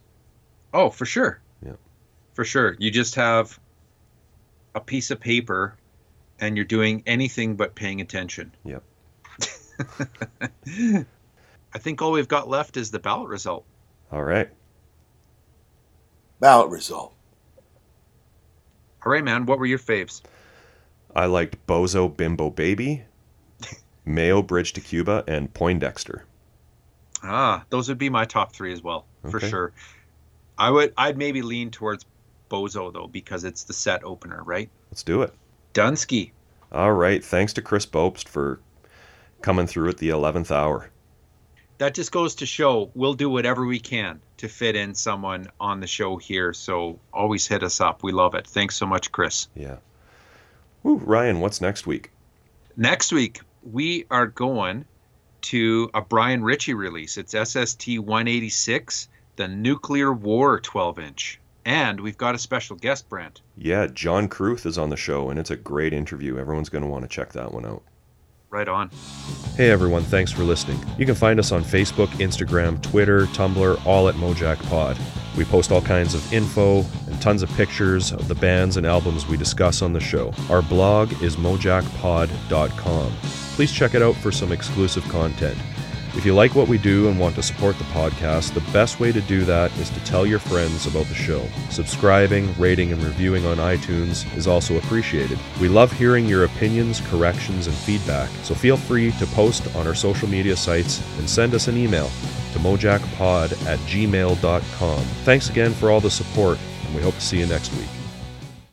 Oh, 0.74 0.90
for 0.90 1.06
sure. 1.06 1.40
Yeah. 1.64 1.76
For 2.34 2.44
sure. 2.44 2.76
You 2.78 2.90
just 2.90 3.14
have 3.14 3.58
a 4.74 4.80
piece 4.80 5.10
of 5.10 5.20
paper 5.20 5.76
and 6.40 6.56
you're 6.56 6.64
doing 6.64 7.02
anything 7.06 7.56
but 7.56 7.74
paying 7.74 8.00
attention. 8.00 8.52
Yep. 8.64 8.82
I 11.72 11.78
think 11.78 12.02
all 12.02 12.12
we've 12.12 12.28
got 12.28 12.48
left 12.48 12.76
is 12.76 12.90
the 12.90 12.98
ballot 12.98 13.28
result. 13.28 13.64
All 14.10 14.24
right. 14.24 14.50
Ballot 16.40 16.70
result. 16.70 17.14
All 19.04 19.12
right, 19.12 19.22
man. 19.24 19.46
What 19.46 19.58
were 19.58 19.66
your 19.66 19.78
faves? 19.78 20.22
I 21.14 21.26
liked 21.26 21.66
Bozo 21.66 22.14
Bimbo 22.14 22.50
Baby, 22.50 23.04
Mayo 24.14 24.42
Bridge 24.42 24.72
to 24.74 24.80
Cuba, 24.80 25.24
and 25.26 25.52
Poindexter. 25.52 26.24
Ah, 27.22 27.64
those 27.70 27.88
would 27.88 27.98
be 27.98 28.08
my 28.08 28.24
top 28.24 28.52
three 28.52 28.72
as 28.72 28.82
well, 28.82 29.06
for 29.28 29.40
sure. 29.40 29.72
I 30.58 30.70
would, 30.70 30.92
I'd 30.96 31.18
maybe 31.18 31.42
lean 31.42 31.70
towards 31.70 32.04
Bozo 32.50 32.92
though, 32.92 33.06
because 33.06 33.44
it's 33.44 33.64
the 33.64 33.72
set 33.72 34.04
opener, 34.04 34.42
right? 34.42 34.68
Let's 34.90 35.02
do 35.02 35.22
it. 35.22 35.32
Dunsky. 35.72 36.32
All 36.72 36.92
right. 36.92 37.24
Thanks 37.24 37.52
to 37.54 37.62
Chris 37.62 37.86
Bopst 37.86 38.28
for 38.28 38.60
coming 39.42 39.66
through 39.66 39.88
at 39.88 39.98
the 39.98 40.10
11th 40.10 40.50
hour. 40.50 40.90
That 41.78 41.94
just 41.94 42.12
goes 42.12 42.34
to 42.36 42.46
show 42.46 42.90
we'll 42.94 43.14
do 43.14 43.30
whatever 43.30 43.64
we 43.64 43.80
can 43.80 44.20
to 44.36 44.48
fit 44.48 44.76
in 44.76 44.94
someone 44.94 45.48
on 45.58 45.80
the 45.80 45.86
show 45.86 46.18
here. 46.18 46.52
So 46.52 46.98
always 47.12 47.46
hit 47.46 47.62
us 47.62 47.80
up. 47.80 48.02
We 48.02 48.12
love 48.12 48.34
it. 48.34 48.46
Thanks 48.46 48.76
so 48.76 48.86
much, 48.86 49.12
Chris. 49.12 49.48
Yeah. 49.54 49.76
Woo, 50.82 50.96
Ryan, 50.96 51.40
what's 51.40 51.60
next 51.60 51.86
week? 51.86 52.10
Next 52.76 53.12
week, 53.12 53.40
we 53.62 54.06
are 54.10 54.26
going 54.26 54.84
to 55.42 55.90
a 55.94 56.00
Brian 56.00 56.42
Ritchie 56.42 56.74
release. 56.74 57.16
It's 57.16 57.32
SST 57.32 57.98
186, 57.98 59.08
the 59.36 59.48
Nuclear 59.48 60.12
War 60.12 60.60
12 60.60 60.98
inch. 60.98 61.40
And 61.64 62.00
we've 62.00 62.16
got 62.16 62.34
a 62.34 62.38
special 62.38 62.76
guest, 62.76 63.08
Brent. 63.08 63.42
Yeah, 63.56 63.86
John 63.86 64.28
Kruth 64.28 64.64
is 64.64 64.78
on 64.78 64.90
the 64.90 64.96
show, 64.96 65.28
and 65.28 65.38
it's 65.38 65.50
a 65.50 65.56
great 65.56 65.92
interview. 65.92 66.38
Everyone's 66.38 66.70
going 66.70 66.82
to 66.82 66.88
want 66.88 67.02
to 67.02 67.08
check 67.08 67.32
that 67.32 67.52
one 67.52 67.66
out. 67.66 67.82
Right 68.48 68.66
on. 68.66 68.90
Hey 69.54 69.70
everyone, 69.70 70.02
thanks 70.02 70.32
for 70.32 70.42
listening. 70.42 70.84
You 70.98 71.06
can 71.06 71.14
find 71.14 71.38
us 71.38 71.52
on 71.52 71.62
Facebook, 71.62 72.08
Instagram, 72.18 72.82
Twitter, 72.82 73.26
Tumblr, 73.26 73.86
all 73.86 74.08
at 74.08 74.16
Mojack 74.16 74.60
Pod. 74.68 74.98
We 75.36 75.44
post 75.44 75.70
all 75.70 75.80
kinds 75.80 76.14
of 76.14 76.32
info 76.32 76.82
tons 77.20 77.42
of 77.42 77.50
pictures 77.56 78.12
of 78.12 78.28
the 78.28 78.34
bands 78.34 78.76
and 78.76 78.86
albums 78.86 79.26
we 79.26 79.36
discuss 79.36 79.82
on 79.82 79.92
the 79.92 80.00
show. 80.00 80.32
Our 80.48 80.62
blog 80.62 81.12
is 81.22 81.36
mojackpod.com. 81.36 83.12
Please 83.54 83.72
check 83.72 83.94
it 83.94 84.02
out 84.02 84.16
for 84.16 84.32
some 84.32 84.52
exclusive 84.52 85.06
content. 85.08 85.58
If 86.14 86.26
you 86.26 86.34
like 86.34 86.56
what 86.56 86.66
we 86.66 86.76
do 86.76 87.08
and 87.08 87.20
want 87.20 87.36
to 87.36 87.42
support 87.42 87.78
the 87.78 87.84
podcast, 87.84 88.52
the 88.52 88.72
best 88.72 88.98
way 88.98 89.12
to 89.12 89.20
do 89.20 89.44
that 89.44 89.70
is 89.78 89.90
to 89.90 90.04
tell 90.04 90.26
your 90.26 90.40
friends 90.40 90.86
about 90.86 91.06
the 91.06 91.14
show. 91.14 91.46
Subscribing, 91.70 92.52
rating, 92.58 92.92
and 92.92 93.00
reviewing 93.04 93.46
on 93.46 93.58
iTunes 93.58 94.26
is 94.36 94.48
also 94.48 94.76
appreciated. 94.76 95.38
We 95.60 95.68
love 95.68 95.92
hearing 95.92 96.26
your 96.26 96.44
opinions, 96.44 97.00
corrections, 97.02 97.68
and 97.68 97.76
feedback, 97.76 98.28
so 98.42 98.56
feel 98.56 98.76
free 98.76 99.12
to 99.12 99.26
post 99.26 99.72
on 99.76 99.86
our 99.86 99.94
social 99.94 100.28
media 100.28 100.56
sites 100.56 101.00
and 101.18 101.30
send 101.30 101.54
us 101.54 101.68
an 101.68 101.76
email 101.76 102.10
to 102.52 102.58
mojackpod 102.58 103.52
at 103.66 103.78
gmail.com. 103.80 105.00
Thanks 105.24 105.48
again 105.48 105.72
for 105.72 105.92
all 105.92 106.00
the 106.00 106.10
support, 106.10 106.58
and 106.90 106.96
we 106.96 107.02
hope 107.02 107.14
to 107.14 107.20
see 107.20 107.38
you 107.38 107.46
next 107.46 107.72
week. 107.76 107.99